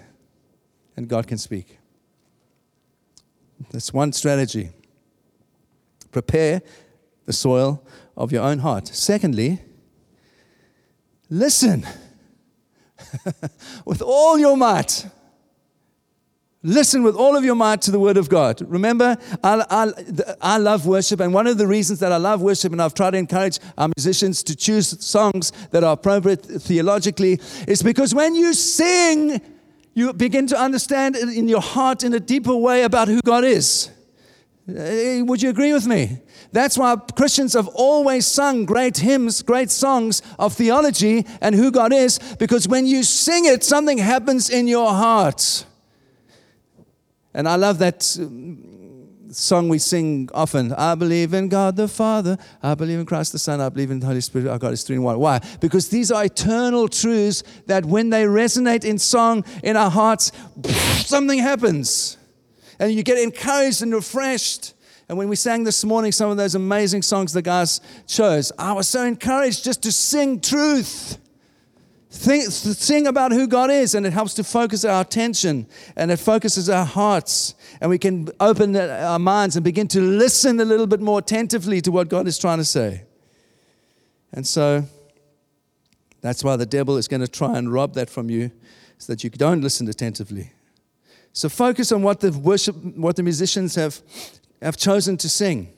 and 0.96 1.08
God 1.08 1.28
can 1.28 1.38
speak. 1.38 1.78
That's 3.72 3.94
one 3.94 4.12
strategy. 4.14 4.72
Prepare 6.12 6.62
the 7.26 7.34
soil 7.34 7.84
of 8.18 8.32
your 8.32 8.44
own 8.44 8.60
heart. 8.60 8.88
Secondly, 8.88 9.60
listen 11.30 11.86
with 13.86 14.02
all 14.02 14.38
your 14.38 14.58
might. 14.58 15.06
Listen 16.64 17.02
with 17.02 17.16
all 17.16 17.36
of 17.36 17.44
your 17.44 17.56
might 17.56 17.82
to 17.82 17.92
the 17.92 18.00
Word 18.00 18.18
of 18.18 18.30
God. 18.30 18.62
Remember, 18.62 19.18
I, 19.44 19.66
I, 19.68 19.92
I, 20.42 20.58
love 20.58 20.86
worship, 20.86 21.20
and 21.20 21.34
one 21.34 21.48
of 21.48 21.58
the 21.58 21.66
reasons 21.66 22.00
that 22.02 22.12
I 22.12 22.18
love 22.18 22.44
worship, 22.44 22.72
and 22.72 22.80
I've 22.80 22.94
tried 22.94 23.12
to 23.12 23.18
encourage 23.18 23.58
our 23.80 23.90
musicians 23.98 24.44
to 24.44 24.56
choose 24.56 25.04
songs 25.04 25.52
that 25.72 25.84
are 25.84 25.94
appropriate 25.94 26.46
theologically, 26.46 27.40
is 27.68 27.82
because 27.82 28.14
when 28.14 28.36
you 28.36 28.54
sing, 28.54 29.42
you 29.96 30.14
begin 30.14 30.46
to 30.48 30.58
understand 30.58 31.16
in 31.16 31.48
your 31.48 31.62
heart 31.62 32.04
in 32.04 32.14
a 32.14 32.20
deeper 32.20 32.56
way 32.56 32.84
about 32.84 33.08
who 33.08 33.22
God 33.22 33.44
is. 33.44 33.90
Eh, 34.70 35.22
would 35.22 35.42
you 35.42 35.50
agree 35.50 35.74
with 35.74 35.88
me? 35.88 36.20
That's 36.52 36.78
why 36.78 36.98
Christians 37.16 37.54
have 37.54 37.68
always 37.70 38.28
sung 38.28 38.66
great 38.66 38.98
hymns, 38.98 39.42
great 39.42 39.72
songs 39.72 40.22
of 40.38 40.54
theology 40.54 41.26
and 41.40 41.56
who 41.56 41.72
God 41.72 41.94
is, 41.94 42.20
because 42.40 42.68
when 42.68 42.86
you 42.86 43.04
sing 43.04 43.46
it, 43.46 43.64
something 43.64 43.98
happens 43.98 44.50
in 44.50 44.68
your 44.68 44.90
heart. 44.90 45.66
And 47.34 47.48
I 47.48 47.56
love 47.56 47.80
that 47.80 48.18
um, 48.20 48.72
song 49.32 49.70
we 49.70 49.78
sing 49.78 50.30
often. 50.34 50.74
I 50.74 50.96
believe 50.96 51.34
in 51.34 51.48
God 51.48 51.78
the 51.78 51.88
Father. 51.88 52.38
I 52.62 52.76
believe 52.76 53.00
in 53.00 53.06
Christ 53.06 53.32
the 53.32 53.40
Son. 53.40 53.62
I 53.62 53.70
believe 53.70 53.92
in 53.92 54.02
the 54.02 54.08
Holy 54.08 54.20
Spirit. 54.20 54.50
Our 54.50 54.60
God 54.60 54.74
is 54.74 54.84
three 54.84 54.98
in 54.98 55.04
one. 55.04 55.18
Why? 55.20 55.40
Because 55.62 55.88
these 55.88 56.12
are 56.12 56.26
eternal 56.26 56.90
truths 56.90 57.44
that 57.68 57.86
when 57.86 58.10
they 58.10 58.24
resonate 58.24 58.84
in 58.84 58.98
song 58.98 59.46
in 59.64 59.78
our 59.78 59.90
hearts, 59.90 60.34
something 61.06 61.40
happens. 61.40 62.18
And 62.80 62.92
you 62.92 63.04
get 63.04 63.18
encouraged 63.18 63.82
and 63.82 63.94
refreshed. 63.94 64.74
And 65.12 65.18
when 65.18 65.28
we 65.28 65.36
sang 65.36 65.66
this 65.66 65.84
morning 65.84 66.14
some 66.14 66.32
of 66.32 66.38
those 66.38 66.56
amazing 66.56 67.02
songs 67.02 67.34
the 67.34 67.42
guys 67.42 67.82
chose, 68.08 68.50
I 68.58 68.72
was 68.72 68.88
so 68.88 69.04
encouraged 69.04 69.62
just 69.62 69.84
to 69.84 69.92
sing 69.92 70.40
truth. 70.40 71.18
Think, 72.10 72.46
sing 72.46 73.08
about 73.08 73.34
who 73.34 73.46
God 73.46 73.72
is, 73.72 73.94
and 73.94 74.06
it 74.06 74.14
helps 74.14 74.34
to 74.36 74.46
focus 74.46 74.86
our 74.86 75.02
attention 75.02 75.68
and 75.98 76.12
it 76.12 76.16
focuses 76.16 76.70
our 76.70 76.86
hearts. 76.86 77.56
And 77.82 77.90
we 77.90 77.98
can 77.98 78.30
open 78.40 78.74
our 78.78 79.20
minds 79.20 79.58
and 79.58 79.66
begin 79.66 79.90
to 79.90 80.00
listen 80.00 80.62
a 80.62 80.66
little 80.66 80.88
bit 80.88 81.02
more 81.02 81.20
attentively 81.20 81.82
to 81.82 81.92
what 81.92 82.08
God 82.08 82.26
is 82.26 82.40
trying 82.40 82.60
to 82.60 82.66
say. 82.66 83.04
And 84.32 84.48
so 84.48 84.86
that's 86.22 86.42
why 86.42 86.56
the 86.56 86.66
devil 86.66 86.96
is 86.96 87.10
going 87.10 87.20
to 87.20 87.28
try 87.28 87.58
and 87.58 87.70
rob 87.70 87.96
that 87.96 88.10
from 88.10 88.30
you 88.30 88.50
so 88.98 89.12
that 89.12 89.26
you 89.26 89.30
don't 89.30 89.60
listen 89.60 89.90
attentively. 89.90 90.52
So 91.34 91.50
focus 91.50 91.92
on 91.92 92.02
what 92.02 92.22
the 92.22 92.32
worship, 92.32 92.78
what 92.96 93.18
the 93.18 93.24
musicians 93.24 93.76
have, 93.76 94.02
have 94.62 94.78
chosen 94.78 95.18
to 95.18 95.30
sing. 95.30 95.74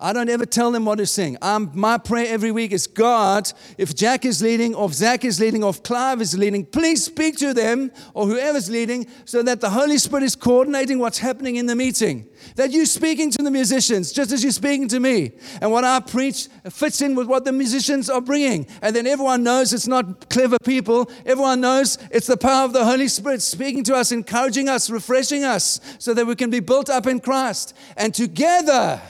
I 0.00 0.12
don't 0.12 0.28
ever 0.28 0.46
tell 0.46 0.70
them 0.70 0.84
what 0.84 0.98
to 0.98 1.06
sing. 1.06 1.36
Um, 1.42 1.72
my 1.74 1.98
prayer 1.98 2.26
every 2.28 2.52
week 2.52 2.70
is 2.70 2.86
God, 2.86 3.52
if 3.76 3.96
Jack 3.96 4.24
is 4.24 4.40
leading, 4.40 4.72
or 4.72 4.86
if 4.86 4.94
Zach 4.94 5.24
is 5.24 5.40
leading, 5.40 5.64
or 5.64 5.70
if 5.70 5.82
Clive 5.82 6.20
is 6.20 6.38
leading, 6.38 6.64
please 6.64 7.04
speak 7.04 7.36
to 7.38 7.52
them 7.52 7.90
or 8.14 8.26
whoever's 8.26 8.70
leading 8.70 9.08
so 9.24 9.42
that 9.42 9.60
the 9.60 9.70
Holy 9.70 9.98
Spirit 9.98 10.22
is 10.22 10.36
coordinating 10.36 11.00
what's 11.00 11.18
happening 11.18 11.56
in 11.56 11.66
the 11.66 11.74
meeting. 11.74 12.28
That 12.54 12.70
you're 12.70 12.86
speaking 12.86 13.32
to 13.32 13.42
the 13.42 13.50
musicians 13.50 14.12
just 14.12 14.30
as 14.30 14.44
you're 14.44 14.52
speaking 14.52 14.86
to 14.86 15.00
me. 15.00 15.32
And 15.60 15.72
what 15.72 15.82
I 15.82 15.98
preach 15.98 16.46
fits 16.70 17.02
in 17.02 17.16
with 17.16 17.26
what 17.26 17.44
the 17.44 17.52
musicians 17.52 18.08
are 18.08 18.20
bringing. 18.20 18.68
And 18.80 18.94
then 18.94 19.04
everyone 19.04 19.42
knows 19.42 19.72
it's 19.72 19.88
not 19.88 20.30
clever 20.30 20.58
people. 20.62 21.10
Everyone 21.26 21.60
knows 21.60 21.98
it's 22.12 22.28
the 22.28 22.36
power 22.36 22.64
of 22.64 22.72
the 22.72 22.84
Holy 22.84 23.08
Spirit 23.08 23.42
speaking 23.42 23.82
to 23.84 23.96
us, 23.96 24.12
encouraging 24.12 24.68
us, 24.68 24.90
refreshing 24.90 25.42
us 25.42 25.80
so 25.98 26.14
that 26.14 26.24
we 26.24 26.36
can 26.36 26.50
be 26.50 26.60
built 26.60 26.88
up 26.88 27.08
in 27.08 27.18
Christ. 27.18 27.74
And 27.96 28.14
together, 28.14 29.02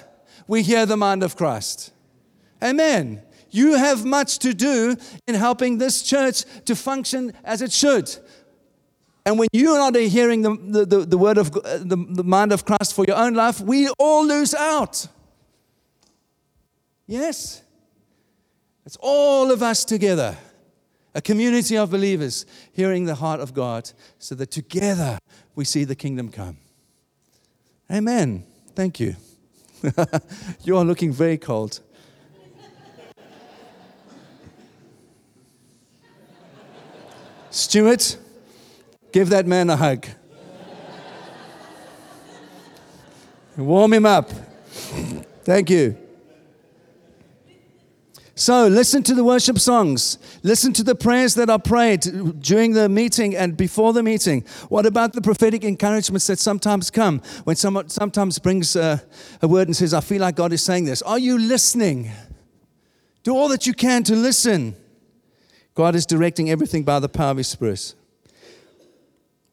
we 0.48 0.62
hear 0.62 0.86
the 0.86 0.96
mind 0.96 1.22
of 1.22 1.36
Christ. 1.36 1.92
Amen. 2.62 3.22
You 3.50 3.76
have 3.76 4.04
much 4.04 4.38
to 4.40 4.52
do 4.52 4.96
in 5.26 5.34
helping 5.34 5.78
this 5.78 6.02
church 6.02 6.44
to 6.64 6.74
function 6.74 7.32
as 7.44 7.62
it 7.62 7.70
should. 7.70 8.14
And 9.24 9.38
when 9.38 9.48
you 9.52 9.74
and 9.74 9.96
I 9.96 10.00
are 10.00 10.08
hearing 10.08 10.42
the, 10.42 10.56
the, 10.56 10.86
the, 10.86 11.06
the 11.06 11.18
word 11.18 11.38
of 11.38 11.54
uh, 11.54 11.78
the, 11.78 11.96
the 11.96 12.24
mind 12.24 12.50
of 12.50 12.64
Christ 12.64 12.94
for 12.94 13.04
your 13.06 13.16
own 13.16 13.34
life, 13.34 13.60
we 13.60 13.88
all 13.98 14.26
lose 14.26 14.54
out. 14.54 15.06
Yes? 17.06 17.62
It's 18.86 18.96
all 19.00 19.50
of 19.50 19.62
us 19.62 19.84
together, 19.84 20.36
a 21.14 21.20
community 21.20 21.76
of 21.76 21.90
believers 21.90 22.46
hearing 22.72 23.04
the 23.04 23.16
heart 23.16 23.40
of 23.40 23.52
God 23.52 23.90
so 24.18 24.34
that 24.34 24.50
together 24.50 25.18
we 25.54 25.66
see 25.66 25.84
the 25.84 25.94
kingdom 25.94 26.30
come. 26.30 26.56
Amen. 27.90 28.44
Thank 28.74 28.98
you. 29.00 29.16
you 30.64 30.76
are 30.76 30.84
looking 30.84 31.12
very 31.12 31.38
cold. 31.38 31.80
Stuart, 37.50 38.16
give 39.12 39.30
that 39.30 39.46
man 39.46 39.70
a 39.70 39.76
hug. 39.76 40.06
Warm 43.56 43.92
him 43.92 44.06
up. 44.06 44.30
Thank 45.44 45.70
you. 45.70 46.07
So, 48.38 48.68
listen 48.68 49.02
to 49.02 49.14
the 49.14 49.24
worship 49.24 49.58
songs. 49.58 50.16
Listen 50.44 50.72
to 50.74 50.84
the 50.84 50.94
prayers 50.94 51.34
that 51.34 51.50
are 51.50 51.58
prayed 51.58 52.02
during 52.38 52.72
the 52.72 52.88
meeting 52.88 53.34
and 53.34 53.56
before 53.56 53.92
the 53.92 54.04
meeting. 54.04 54.44
What 54.68 54.86
about 54.86 55.12
the 55.12 55.20
prophetic 55.20 55.64
encouragements 55.64 56.28
that 56.28 56.38
sometimes 56.38 56.88
come 56.88 57.20
when 57.42 57.56
someone 57.56 57.88
sometimes 57.88 58.38
brings 58.38 58.76
a, 58.76 59.02
a 59.42 59.48
word 59.48 59.66
and 59.66 59.76
says, 59.76 59.92
I 59.92 60.00
feel 60.00 60.20
like 60.20 60.36
God 60.36 60.52
is 60.52 60.62
saying 60.62 60.84
this? 60.84 61.02
Are 61.02 61.18
you 61.18 61.36
listening? 61.36 62.12
Do 63.24 63.34
all 63.34 63.48
that 63.48 63.66
you 63.66 63.74
can 63.74 64.04
to 64.04 64.14
listen. 64.14 64.76
God 65.74 65.96
is 65.96 66.06
directing 66.06 66.48
everything 66.48 66.84
by 66.84 67.00
the 67.00 67.08
power 67.08 67.32
of 67.32 67.38
His 67.38 67.48
Spirit. 67.48 67.92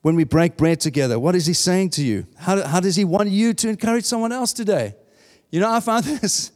When 0.04 0.16
we 0.16 0.26
break 0.26 0.58
bread 0.58 0.80
together, 0.80 1.18
what 1.18 1.34
is 1.34 1.48
He 1.48 1.54
saying 1.54 1.90
to 1.92 2.04
you? 2.04 2.28
How, 2.38 2.62
how 2.62 2.82
does 2.82 2.96
He 2.96 3.04
want 3.04 3.30
you 3.32 3.56
to 3.56 3.68
encourage 3.68 4.06
someone 4.06 4.32
else 4.32 4.54
today? 4.54 4.94
You 5.50 5.60
know, 5.60 5.72
I 5.72 5.80
found 5.80 6.04
this 6.22 6.52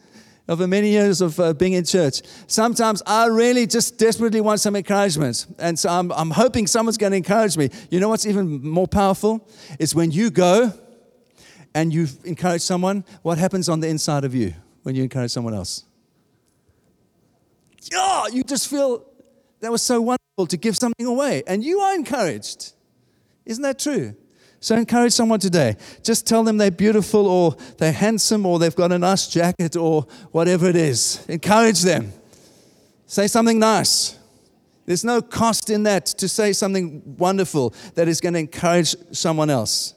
over 0.50 0.68
many 0.68 0.90
years 0.90 1.22
of 1.22 1.40
uh, 1.40 1.54
being 1.54 1.74
in 1.74 1.86
church. 1.86 2.22
Sometimes 2.48 3.02
I 3.06 3.28
really 3.28 3.68
just 3.68 3.98
desperately 3.98 4.42
want 4.42 4.60
some 4.60 4.76
encouragement. 4.76 5.46
And 5.60 5.78
so 5.78 5.90
I'm, 5.90 6.12
I'm 6.12 6.32
hoping 6.32 6.68
someone's 6.68 6.98
going 6.98 7.12
to 7.12 7.18
encourage 7.18 7.56
me. 7.56 7.70
You 7.92 8.00
know 8.00 8.10
what's 8.10 8.26
even 8.26 8.68
more 8.68 8.88
powerful? 8.88 9.48
Is 9.78 9.94
when 9.94 10.12
you 10.12 10.32
go 10.32 10.74
and 11.76 11.94
you 11.94 12.08
encourage 12.26 12.64
someone, 12.64 13.06
what 13.22 13.38
happens 13.38 13.70
on 13.70 13.80
the 13.80 13.88
inside 13.88 14.26
of 14.26 14.34
you 14.34 14.56
when 14.82 14.96
you 14.96 15.04
encourage 15.04 15.32
someone 15.32 15.54
else? 15.54 15.86
Yeah, 17.92 18.26
you 18.34 18.44
just 18.44 18.68
feel 18.68 19.06
that 19.60 19.72
was 19.72 19.84
so 19.84 20.02
wonderful 20.02 20.48
to 20.48 20.58
give 20.58 20.76
something 20.76 21.06
away. 21.06 21.44
And 21.46 21.64
you 21.64 21.80
are 21.80 21.94
encouraged. 21.94 22.74
Isn't 23.46 23.62
that 23.64 23.78
true? 23.78 24.16
So 24.62 24.76
encourage 24.76 25.14
someone 25.14 25.40
today. 25.40 25.78
Just 26.04 26.28
tell 26.28 26.44
them 26.44 26.58
they're 26.58 26.72
beautiful 26.72 27.28
or 27.28 27.56
they're 27.78 27.94
handsome 27.94 28.46
or 28.46 28.60
they've 28.60 28.76
got 28.76 28.92
a 28.92 29.00
nice 29.00 29.28
jacket 29.28 29.76
or 29.76 30.06
whatever 30.32 30.68
it 30.68 30.76
is. 30.76 31.26
Encourage 31.28 31.82
them. 31.82 32.12
Say 33.06 33.28
something 33.28 33.58
nice. 33.58 34.18
There's 34.86 35.04
no 35.04 35.22
cost 35.22 35.70
in 35.70 35.84
that 35.84 36.08
to 36.08 36.28
say 36.28 36.52
something 36.52 37.02
wonderful 37.18 37.74
that 37.96 38.08
is 38.08 38.20
going 38.20 38.34
to 38.34 38.40
encourage 38.40 38.96
someone 39.12 39.50
else. 39.50 39.94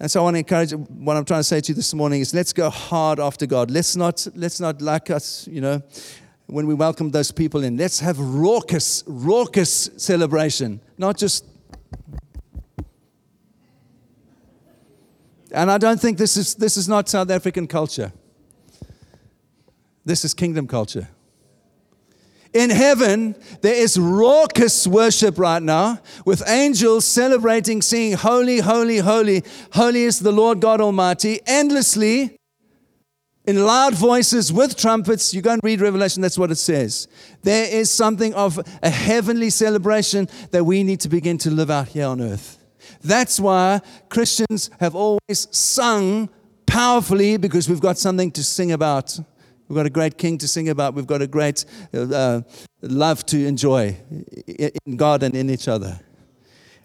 And 0.00 0.10
so 0.10 0.20
I 0.20 0.22
want 0.24 0.34
to 0.34 0.38
encourage 0.38 0.72
what 0.72 1.16
I'm 1.16 1.24
trying 1.24 1.40
to 1.40 1.44
say 1.44 1.60
to 1.60 1.68
you 1.68 1.74
this 1.74 1.94
morning 1.94 2.20
is 2.20 2.34
let's 2.34 2.52
go 2.52 2.68
hard 2.68 3.20
after 3.20 3.46
God. 3.46 3.70
Let's 3.70 3.96
not 3.96 4.26
let's 4.34 4.60
not 4.60 4.82
like 4.82 5.10
us, 5.10 5.46
you 5.46 5.60
know, 5.60 5.82
when 6.46 6.66
we 6.66 6.74
welcome 6.74 7.10
those 7.10 7.30
people 7.30 7.62
in. 7.62 7.76
Let's 7.76 8.00
have 8.00 8.18
raucous, 8.18 9.04
raucous 9.06 9.90
celebration, 9.96 10.80
not 10.98 11.16
just 11.16 11.44
And 15.54 15.70
I 15.70 15.78
don't 15.78 16.00
think 16.00 16.18
this 16.18 16.36
is, 16.36 16.56
this 16.56 16.76
is 16.76 16.88
not 16.88 17.08
South 17.08 17.30
African 17.30 17.66
culture. 17.66 18.12
This 20.04 20.24
is 20.24 20.34
kingdom 20.34 20.66
culture. 20.66 21.08
In 22.52 22.70
heaven, 22.70 23.34
there 23.62 23.74
is 23.74 23.98
raucous 23.98 24.86
worship 24.86 25.38
right 25.38 25.62
now 25.62 26.00
with 26.24 26.42
angels 26.48 27.04
celebrating, 27.04 27.82
singing, 27.82 28.16
Holy, 28.16 28.58
holy, 28.58 28.98
holy, 28.98 29.42
holy 29.72 30.04
is 30.04 30.20
the 30.20 30.30
Lord 30.30 30.60
God 30.60 30.80
Almighty, 30.80 31.40
endlessly 31.46 32.36
in 33.46 33.64
loud 33.64 33.94
voices 33.94 34.52
with 34.52 34.76
trumpets. 34.76 35.34
You 35.34 35.42
go 35.42 35.52
and 35.52 35.64
read 35.64 35.80
Revelation, 35.80 36.22
that's 36.22 36.38
what 36.38 36.50
it 36.50 36.56
says. 36.56 37.08
There 37.42 37.66
is 37.66 37.90
something 37.90 38.34
of 38.34 38.60
a 38.82 38.90
heavenly 38.90 39.50
celebration 39.50 40.28
that 40.52 40.64
we 40.64 40.84
need 40.84 41.00
to 41.00 41.08
begin 41.08 41.38
to 41.38 41.50
live 41.50 41.70
out 41.70 41.88
here 41.88 42.06
on 42.06 42.20
earth. 42.20 42.63
That's 43.04 43.38
why 43.38 43.82
Christians 44.08 44.70
have 44.80 44.94
always 44.94 45.46
sung 45.50 46.30
powerfully 46.66 47.36
because 47.36 47.68
we've 47.68 47.80
got 47.80 47.98
something 47.98 48.30
to 48.32 48.42
sing 48.42 48.72
about. 48.72 49.18
We've 49.68 49.76
got 49.76 49.86
a 49.86 49.90
great 49.90 50.16
king 50.16 50.38
to 50.38 50.48
sing 50.48 50.70
about. 50.70 50.94
We've 50.94 51.06
got 51.06 51.20
a 51.20 51.26
great 51.26 51.66
uh, 51.92 52.40
love 52.80 53.26
to 53.26 53.46
enjoy 53.46 53.96
in 54.86 54.96
God 54.96 55.22
and 55.22 55.34
in 55.36 55.50
each 55.50 55.68
other. 55.68 56.00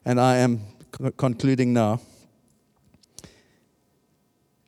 And 0.05 0.19
I 0.19 0.37
am 0.37 0.61
concluding 1.17 1.73
now. 1.73 2.01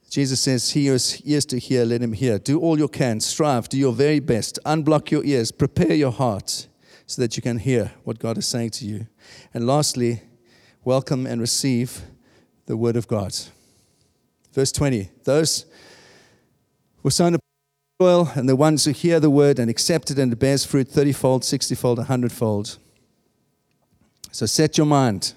Jesus 0.10 0.41
says, 0.41 0.72
He 0.72 0.88
who 0.88 0.93
has 0.93 1.22
ears 1.22 1.45
to 1.47 1.58
hear, 1.58 1.86
let 1.86 2.02
him 2.02 2.14
hear. 2.14 2.38
Do 2.38 2.60
all 2.60 2.78
you 2.78 2.89
can, 2.89 3.22
strive, 3.22 3.70
do 3.70 3.78
your 3.78 3.93
very 3.93 4.20
best, 4.20 4.60
unblock 4.66 5.10
your 5.10 5.24
ears, 5.24 5.52
prepare 5.52 5.93
your 5.93 6.12
heart 6.12 6.68
so 7.06 7.22
that 7.22 7.38
you 7.38 7.41
can 7.41 7.58
hear 7.58 7.91
what 8.04 8.20
God 8.20 8.38
is 8.38 8.45
saying 8.45 8.72
to 8.72 8.86
you. 8.86 9.08
And 9.54 9.66
lastly, 9.66 10.22
welcome 10.84 11.25
and 11.25 11.39
receive 11.41 12.01
the 12.65 12.77
word 12.77 12.95
of 12.95 13.07
God. 13.07 13.36
Verse 14.53 14.71
20 14.71 15.09
Those 15.23 15.65
who 16.97 17.03
were 17.03 17.11
sown 17.11 17.36
upon 17.36 17.41
soil, 18.01 18.32
and 18.36 18.47
the 18.47 18.55
ones 18.55 18.86
who 18.86 18.91
hear 18.91 19.19
the 19.19 19.29
word 19.29 19.59
and 19.59 19.69
accept 19.69 20.11
it 20.11 20.19
and 20.19 20.34
it 20.34 20.39
bears 20.39 20.65
fruit 20.65 20.88
30 20.88 21.13
fold, 21.13 21.43
60 21.43 21.75
fold, 21.75 21.97
100 21.97 22.32
fold. 22.32 22.77
So 24.32 24.45
set 24.45 24.77
your 24.77 24.88
mind 24.88 25.34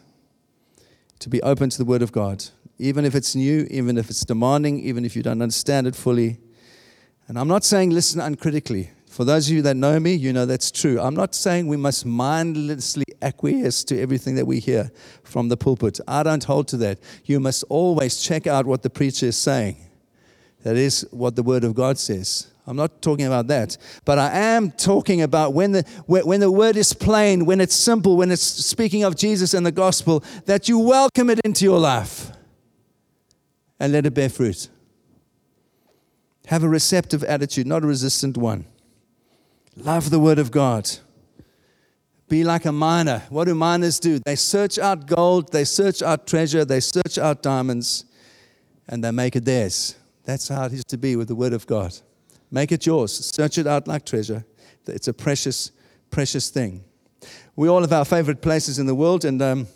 to 1.19 1.29
be 1.29 1.43
open 1.43 1.71
to 1.71 1.79
the 1.79 1.85
word 1.85 2.03
of 2.03 2.13
God 2.13 2.45
even 2.79 3.05
if 3.05 3.15
it's 3.15 3.35
new, 3.35 3.67
even 3.71 3.97
if 3.97 4.11
it's 4.11 4.25
demanding, 4.25 4.81
even 4.81 5.05
if 5.05 5.15
you 5.15 5.23
don't 5.23 5.43
understand 5.43 5.87
it 5.87 5.95
fully. 5.95 6.39
And 7.29 7.39
I'm 7.39 7.49
not 7.49 7.65
saying 7.65 7.91
listen 7.91 8.21
uncritically. 8.21 8.91
For 9.09 9.25
those 9.25 9.49
of 9.49 9.55
you 9.55 9.63
that 9.63 9.77
know 9.77 10.01
me, 10.01 10.15
you 10.15 10.33
know 10.33 10.45
that's 10.45 10.71
true. 10.71 11.01
I'm 11.01 11.15
not 11.15 11.35
saying 11.35 11.69
we 11.69 11.77
must 11.77 12.05
mindlessly 12.05 13.05
acquiesce 13.25 13.83
to 13.85 14.01
everything 14.01 14.35
that 14.37 14.47
we 14.47 14.61
hear 14.61 14.93
from 15.23 15.49
the 15.49 15.57
pulpit. 15.57 15.99
I 16.07 16.23
don't 16.23 16.45
hold 16.45 16.69
to 16.69 16.77
that. 16.79 16.99
You 17.25 17.41
must 17.41 17.65
always 17.69 18.21
check 18.21 18.47
out 18.47 18.67
what 18.67 18.83
the 18.83 18.91
preacher 18.91 19.27
is 19.27 19.37
saying. 19.37 19.77
That 20.63 20.77
is 20.77 21.07
what 21.11 21.37
the 21.37 21.43
Word 21.43 21.65
of 21.65 21.75
God 21.75 21.99
says. 21.99 22.49
I'm 22.67 22.77
not 22.77 23.03
talking 23.03 23.27
about 23.27 23.47
that. 23.49 23.77
But 24.05 24.19
I 24.19 24.31
am 24.33 24.71
talking 24.71 25.21
about 25.21 25.53
when 25.53 25.73
the, 25.73 25.83
when 26.07 26.41
the 26.41 26.51
word 26.51 26.77
is 26.77 26.95
plain, 26.95 27.45
when 27.45 27.61
it's 27.61 27.75
simple, 27.75 28.17
when 28.17 28.31
it's 28.31 28.43
speaking 28.43 29.05
of 29.05 29.17
Jesus 29.17 29.53
and 29.53 29.67
the 29.67 29.73
gospel, 29.73 30.25
that 30.47 30.69
you 30.69 30.79
welcome 30.79 31.29
it 31.29 31.41
into 31.45 31.65
your 31.65 31.79
life 31.79 32.31
and 33.79 33.93
let 33.93 34.07
it 34.07 34.15
bear 34.15 34.31
fruit. 34.31 34.69
Have 36.47 36.63
a 36.63 36.69
receptive 36.69 37.23
attitude, 37.25 37.67
not 37.67 37.85
a 37.85 37.87
resistant 37.87 38.39
one. 38.39 38.65
Love 39.77 40.09
the 40.09 40.21
Word 40.21 40.39
of 40.39 40.51
God. 40.51 40.91
Be 42.35 42.43
like 42.43 42.65
a 42.65 42.73
miner. 42.73 43.23
What 43.29 43.45
do 43.45 43.55
miners 43.55 44.01
do? 44.01 44.19
They 44.19 44.35
search 44.35 44.77
out 44.81 45.07
gold, 45.07 45.53
they 45.53 45.63
search 45.63 46.03
out 46.03 46.27
treasure, 46.27 46.65
they 46.65 46.81
search 46.81 47.17
out 47.17 47.45
diamonds, 47.45 48.07
and 48.89 49.05
they 49.05 49.13
make 49.13 49.37
it 49.37 49.45
theirs. 49.45 49.95
That's 50.25 50.49
how 50.49 50.65
it 50.65 50.73
is 50.73 50.85
to 50.87 50.99
be 50.99 51.15
with 51.15 51.29
the 51.29 51.37
Word 51.37 51.53
of 51.53 51.65
God. 51.65 51.97
Make 52.51 52.73
it 52.73 52.87
yours. 52.87 53.13
Search 53.13 53.59
it 53.59 53.69
out 53.69 53.87
like 53.87 54.05
treasure. 54.05 54.45
It's 54.89 55.07
a 55.07 55.13
precious, 55.13 55.71
precious 56.11 56.51
thing. 56.51 56.83
We 57.55 57.69
all 57.69 57.83
have 57.83 57.93
our 57.93 58.05
favorite 58.05 58.43
places 58.43 58.81
in 58.81 58.87
the 58.87 58.97
world, 58.97 59.25
and 59.25 59.41
um, 59.41 59.69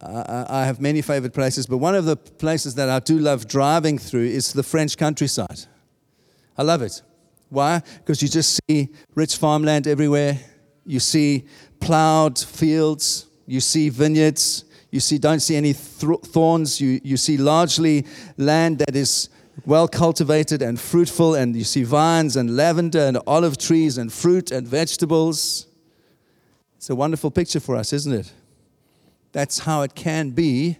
I 0.00 0.64
have 0.64 0.80
many 0.80 1.02
favorite 1.02 1.34
places, 1.34 1.66
but 1.66 1.78
one 1.78 1.96
of 1.96 2.04
the 2.04 2.14
places 2.14 2.76
that 2.76 2.88
I 2.88 3.00
do 3.00 3.18
love 3.18 3.48
driving 3.48 3.98
through 3.98 4.26
is 4.26 4.52
the 4.52 4.62
French 4.62 4.96
countryside. 4.96 5.58
I 6.56 6.62
love 6.62 6.82
it. 6.82 7.02
Why? 7.48 7.82
Because 7.96 8.22
you 8.22 8.28
just 8.28 8.60
see 8.68 8.90
rich 9.16 9.38
farmland 9.38 9.88
everywhere. 9.88 10.38
You 10.84 11.00
see 11.00 11.44
plowed 11.80 12.38
fields. 12.38 13.26
You 13.46 13.60
see 13.60 13.88
vineyards. 13.88 14.64
You 14.90 15.00
see, 15.00 15.18
don't 15.18 15.40
see 15.40 15.56
any 15.56 15.72
thorns. 15.72 16.80
You, 16.80 17.00
you 17.02 17.16
see 17.16 17.36
largely 17.36 18.06
land 18.36 18.78
that 18.78 18.94
is 18.94 19.28
well 19.66 19.88
cultivated 19.88 20.62
and 20.62 20.78
fruitful, 20.78 21.34
and 21.34 21.56
you 21.56 21.64
see 21.64 21.84
vines 21.84 22.36
and 22.36 22.56
lavender 22.56 23.00
and 23.00 23.18
olive 23.26 23.58
trees 23.58 23.98
and 23.98 24.12
fruit 24.12 24.50
and 24.50 24.66
vegetables. 24.66 25.66
It's 26.76 26.90
a 26.90 26.94
wonderful 26.94 27.30
picture 27.30 27.60
for 27.60 27.76
us, 27.76 27.92
isn't 27.92 28.12
it? 28.12 28.32
That's 29.32 29.60
how 29.60 29.82
it 29.82 29.94
can 29.94 30.30
be 30.30 30.78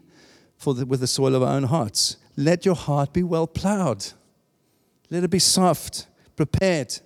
for 0.57 0.75
the, 0.75 0.87
with 0.87 1.01
the 1.01 1.07
soil 1.07 1.35
of 1.35 1.43
our 1.43 1.55
own 1.55 1.65
hearts. 1.65 2.17
Let 2.37 2.65
your 2.65 2.75
heart 2.75 3.13
be 3.13 3.23
well 3.23 3.47
plowed. 3.47 4.07
Let 5.11 5.25
it 5.25 5.31
be 5.31 5.39
soft, 5.39 6.07
prepared, 6.37 6.99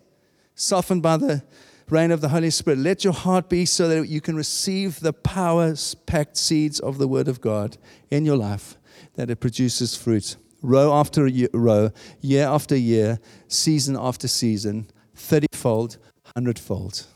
softened 0.55 1.03
by 1.03 1.17
the 1.17 1.43
rain 1.91 2.11
of 2.11 2.21
the 2.21 2.29
Holy 2.29 2.51
Spirit. 2.51 2.79
Let 2.79 3.05
your 3.05 3.13
heart 3.13 3.49
be 3.49 3.65
so 3.65 3.89
that 3.89 4.09
you 4.09 4.21
can 4.21 4.37
receive 4.37 5.01
the 5.01 5.13
power 5.13 5.75
packed 6.07 6.37
seeds 6.37 6.81
of 6.81 6.99
the 6.99 7.09
Word 7.09 7.29
of 7.29 7.41
God 7.41 7.77
in 8.11 8.25
your 8.25 8.37
life, 8.37 8.77
that 9.15 9.31
it 9.31 9.41
produces 9.41 9.97
fruit. 9.97 10.37
Row 10.63 10.93
after 10.93 11.29
row, 11.53 11.91
year 12.21 12.47
after 12.47 12.77
year, 12.77 13.21
season 13.47 13.97
after 13.99 14.27
season, 14.27 14.91
30 15.15 15.47
fold, 15.53 15.99
100 16.35 16.59
fold. 16.59 17.07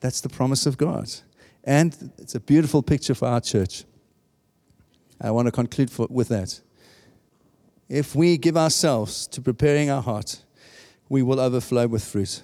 That's 0.00 0.20
the 0.20 0.28
promise 0.28 0.66
of 0.66 0.76
God. 0.76 1.08
And 1.64 2.10
it's 2.18 2.34
a 2.34 2.40
beautiful 2.40 2.82
picture 2.82 3.14
for 3.14 3.28
our 3.28 3.40
church. 3.40 3.84
I 5.20 5.30
want 5.30 5.46
to 5.46 5.52
conclude 5.52 5.90
for, 5.90 6.08
with 6.10 6.28
that. 6.28 6.60
If 7.88 8.16
we 8.16 8.36
give 8.36 8.56
ourselves 8.56 9.26
to 9.28 9.40
preparing 9.40 9.90
our 9.90 10.02
heart, 10.02 10.42
we 11.08 11.22
will 11.22 11.38
overflow 11.38 11.86
with 11.86 12.04
fruit. 12.04 12.42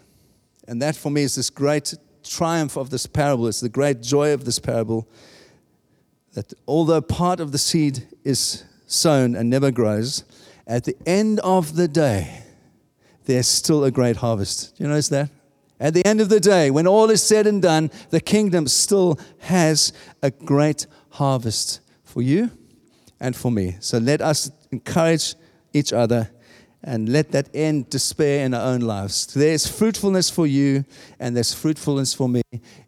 And 0.68 0.82
that 0.82 0.94
for 0.94 1.10
me 1.10 1.22
is 1.22 1.34
this 1.34 1.48
great 1.48 1.94
triumph 2.22 2.76
of 2.76 2.90
this 2.90 3.06
parable. 3.06 3.48
It's 3.48 3.60
the 3.60 3.70
great 3.70 4.02
joy 4.02 4.34
of 4.34 4.44
this 4.44 4.58
parable 4.58 5.08
that 6.34 6.52
although 6.68 7.00
part 7.00 7.40
of 7.40 7.52
the 7.52 7.58
seed 7.58 8.06
is 8.22 8.64
sown 8.86 9.34
and 9.34 9.48
never 9.48 9.70
grows, 9.70 10.24
at 10.66 10.84
the 10.84 10.94
end 11.06 11.40
of 11.40 11.74
the 11.74 11.88
day, 11.88 12.42
there's 13.24 13.48
still 13.48 13.82
a 13.82 13.90
great 13.90 14.16
harvest. 14.16 14.76
Do 14.76 14.84
you 14.84 14.90
notice 14.90 15.08
that? 15.08 15.30
At 15.80 15.94
the 15.94 16.04
end 16.06 16.20
of 16.20 16.28
the 16.28 16.40
day, 16.40 16.70
when 16.70 16.86
all 16.86 17.08
is 17.08 17.22
said 17.22 17.46
and 17.46 17.62
done, 17.62 17.90
the 18.10 18.20
kingdom 18.20 18.68
still 18.68 19.18
has 19.38 19.94
a 20.22 20.30
great 20.30 20.86
harvest 21.10 21.80
for 22.04 22.20
you 22.20 22.50
and 23.20 23.34
for 23.34 23.50
me. 23.50 23.76
So 23.80 23.96
let 23.96 24.20
us 24.20 24.50
encourage 24.70 25.34
each 25.72 25.94
other 25.94 26.30
and 26.82 27.08
let 27.08 27.32
that 27.32 27.48
end 27.54 27.90
despair 27.90 28.44
in 28.44 28.54
our 28.54 28.72
own 28.72 28.80
lives. 28.80 29.26
There's 29.34 29.66
fruitfulness 29.66 30.30
for 30.30 30.46
you 30.46 30.84
and 31.18 31.34
there's 31.34 31.52
fruitfulness 31.52 32.14
for 32.14 32.28
me 32.28 32.42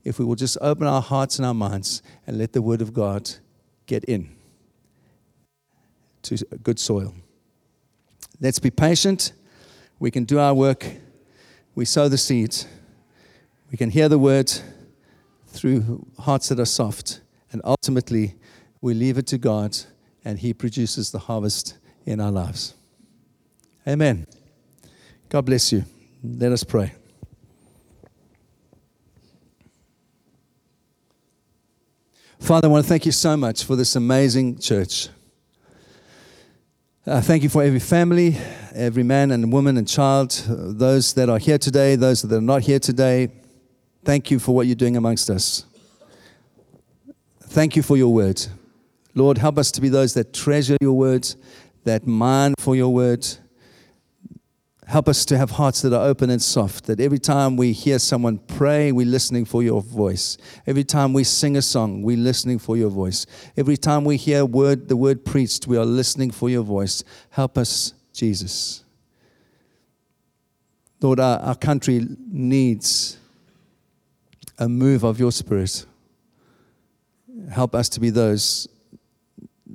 if 0.04 0.18
we 0.18 0.24
will 0.24 0.36
just 0.36 0.56
open 0.60 0.86
our 0.86 1.02
hearts 1.02 1.38
and 1.38 1.46
our 1.46 1.54
minds 1.54 2.02
and 2.26 2.38
let 2.38 2.52
the 2.52 2.62
word 2.62 2.82
of 2.82 2.94
God 2.94 3.30
get 3.86 4.04
in 4.04 4.30
to 6.22 6.36
good 6.62 6.78
soil. 6.78 7.14
Let's 8.40 8.58
be 8.58 8.70
patient. 8.70 9.32
We 9.98 10.10
can 10.10 10.24
do 10.24 10.38
our 10.38 10.54
work. 10.54 10.86
We 11.74 11.84
sow 11.84 12.08
the 12.08 12.18
seeds. 12.18 12.66
We 13.70 13.76
can 13.76 13.90
hear 13.90 14.08
the 14.08 14.18
word 14.18 14.52
through 15.46 16.06
hearts 16.18 16.48
that 16.48 16.58
are 16.60 16.64
soft, 16.64 17.20
and 17.52 17.60
ultimately 17.64 18.36
we 18.80 18.94
leave 18.94 19.18
it 19.18 19.26
to 19.28 19.38
God, 19.38 19.76
and 20.24 20.38
He 20.38 20.54
produces 20.54 21.10
the 21.10 21.18
harvest 21.18 21.76
in 22.06 22.20
our 22.20 22.30
lives. 22.30 22.74
Amen. 23.90 24.24
God 25.28 25.46
bless 25.46 25.72
you. 25.72 25.84
Let 26.22 26.52
us 26.52 26.62
pray. 26.62 26.92
Father, 32.38 32.68
I 32.68 32.70
want 32.70 32.84
to 32.84 32.88
thank 32.88 33.04
you 33.04 33.10
so 33.10 33.36
much 33.36 33.64
for 33.64 33.74
this 33.74 33.96
amazing 33.96 34.60
church. 34.60 35.08
Uh, 37.04 37.20
thank 37.20 37.42
you 37.42 37.48
for 37.48 37.64
every 37.64 37.80
family, 37.80 38.36
every 38.76 39.02
man 39.02 39.32
and 39.32 39.52
woman 39.52 39.76
and 39.76 39.88
child, 39.88 40.30
those 40.48 41.12
that 41.14 41.28
are 41.28 41.38
here 41.38 41.58
today, 41.58 41.96
those 41.96 42.22
that 42.22 42.32
are 42.32 42.40
not 42.40 42.62
here 42.62 42.78
today. 42.78 43.28
Thank 44.04 44.30
you 44.30 44.38
for 44.38 44.54
what 44.54 44.68
you're 44.68 44.76
doing 44.76 44.96
amongst 44.96 45.28
us. 45.30 45.64
Thank 47.42 47.74
you 47.74 47.82
for 47.82 47.96
your 47.96 48.14
word. 48.14 48.40
Lord, 49.16 49.38
help 49.38 49.58
us 49.58 49.72
to 49.72 49.80
be 49.80 49.88
those 49.88 50.14
that 50.14 50.32
treasure 50.32 50.76
your 50.80 50.92
words, 50.92 51.36
that 51.82 52.06
mine 52.06 52.54
for 52.60 52.76
your 52.76 52.94
word. 52.94 53.26
Help 54.90 55.08
us 55.08 55.24
to 55.24 55.38
have 55.38 55.52
hearts 55.52 55.82
that 55.82 55.92
are 55.92 56.04
open 56.04 56.30
and 56.30 56.42
soft, 56.42 56.86
that 56.86 56.98
every 56.98 57.20
time 57.20 57.56
we 57.56 57.70
hear 57.70 57.96
someone 57.96 58.38
pray, 58.38 58.90
we're 58.90 59.06
listening 59.06 59.44
for 59.44 59.62
your 59.62 59.80
voice. 59.80 60.36
Every 60.66 60.82
time 60.82 61.12
we 61.12 61.22
sing 61.22 61.56
a 61.56 61.62
song, 61.62 62.02
we're 62.02 62.16
listening 62.16 62.58
for 62.58 62.76
your 62.76 62.90
voice. 62.90 63.24
Every 63.56 63.76
time 63.76 64.04
we 64.04 64.16
hear 64.16 64.44
word, 64.44 64.88
the 64.88 64.96
word 64.96 65.24
preached, 65.24 65.68
we 65.68 65.76
are 65.76 65.84
listening 65.84 66.32
for 66.32 66.50
your 66.50 66.64
voice. 66.64 67.04
Help 67.30 67.56
us, 67.56 67.94
Jesus. 68.12 68.82
Lord, 71.00 71.20
our, 71.20 71.38
our 71.38 71.54
country 71.54 72.04
needs 72.28 73.16
a 74.58 74.68
move 74.68 75.04
of 75.04 75.20
your 75.20 75.30
spirit. 75.30 75.86
Help 77.48 77.76
us 77.76 77.88
to 77.90 78.00
be 78.00 78.10
those 78.10 78.66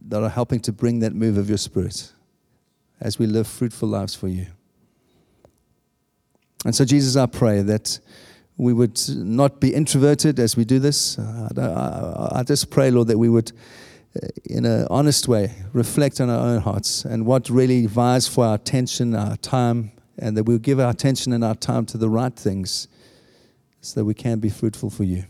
that 0.10 0.22
are 0.22 0.30
helping 0.30 0.60
to 0.60 0.74
bring 0.74 1.00
that 1.00 1.14
move 1.14 1.38
of 1.38 1.48
your 1.48 1.58
spirit 1.58 2.12
as 3.00 3.18
we 3.18 3.26
live 3.26 3.48
fruitful 3.48 3.88
lives 3.88 4.14
for 4.14 4.28
you. 4.28 4.48
And 6.64 6.76
so, 6.76 6.86
Jesus, 6.86 7.16
I 7.16 7.26
pray 7.26 7.62
that 7.62 8.00
we 8.58 8.74
would 8.74 9.00
not 9.10 9.60
be 9.60 9.74
introverted 9.74 10.40
as 10.40 10.56
we 10.56 10.64
do 10.64 10.80
this. 10.80 11.20
I, 11.20 12.44
just 12.46 12.70
pray, 12.70 12.90
Lord, 12.90 13.10
that 13.10 13.18
we 13.18 13.30
would, 13.30 13.52
uh, 14.16 14.28
in 14.46 14.66
an 14.66 14.88
honest 14.90 15.28
way, 15.28 15.54
reflect 15.74 16.22
on 16.22 16.30
our 16.30 16.40
own 16.40 16.62
hearts 16.62 17.04
and 17.04 17.26
what 17.26 17.50
really 17.50 17.86
vies 17.86 18.28
for 18.28 18.46
our 18.46 18.56
attention, 18.56 19.14
our 19.14 19.36
time, 19.38 19.92
and 20.18 20.38
that 20.38 20.46
we'll 20.46 20.58
give 20.58 20.80
our 20.80 20.92
attention 20.92 21.34
and 21.34 21.44
our 21.44 21.56
time 21.56 21.86
to 21.88 21.98
the 21.98 22.10
right 22.10 22.36
things 22.36 22.88
so 23.82 24.00
that 24.00 24.06
we 24.06 24.14
can 24.14 24.40
be 24.40 24.50
fruitful 24.50 24.90
for 24.90 25.04
you. 25.04 25.26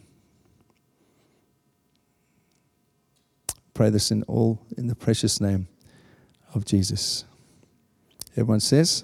Pray 3.73 3.89
this 3.89 4.11
in 4.11 4.23
all 4.23 4.65
in 4.77 4.87
the 4.87 4.95
precious 4.95 5.41
name 5.41 5.67
of 6.53 6.63
Jesus. 6.63 7.25
Everyone 8.37 8.61
says, 8.61 9.03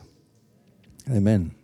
Amen. 1.09 1.55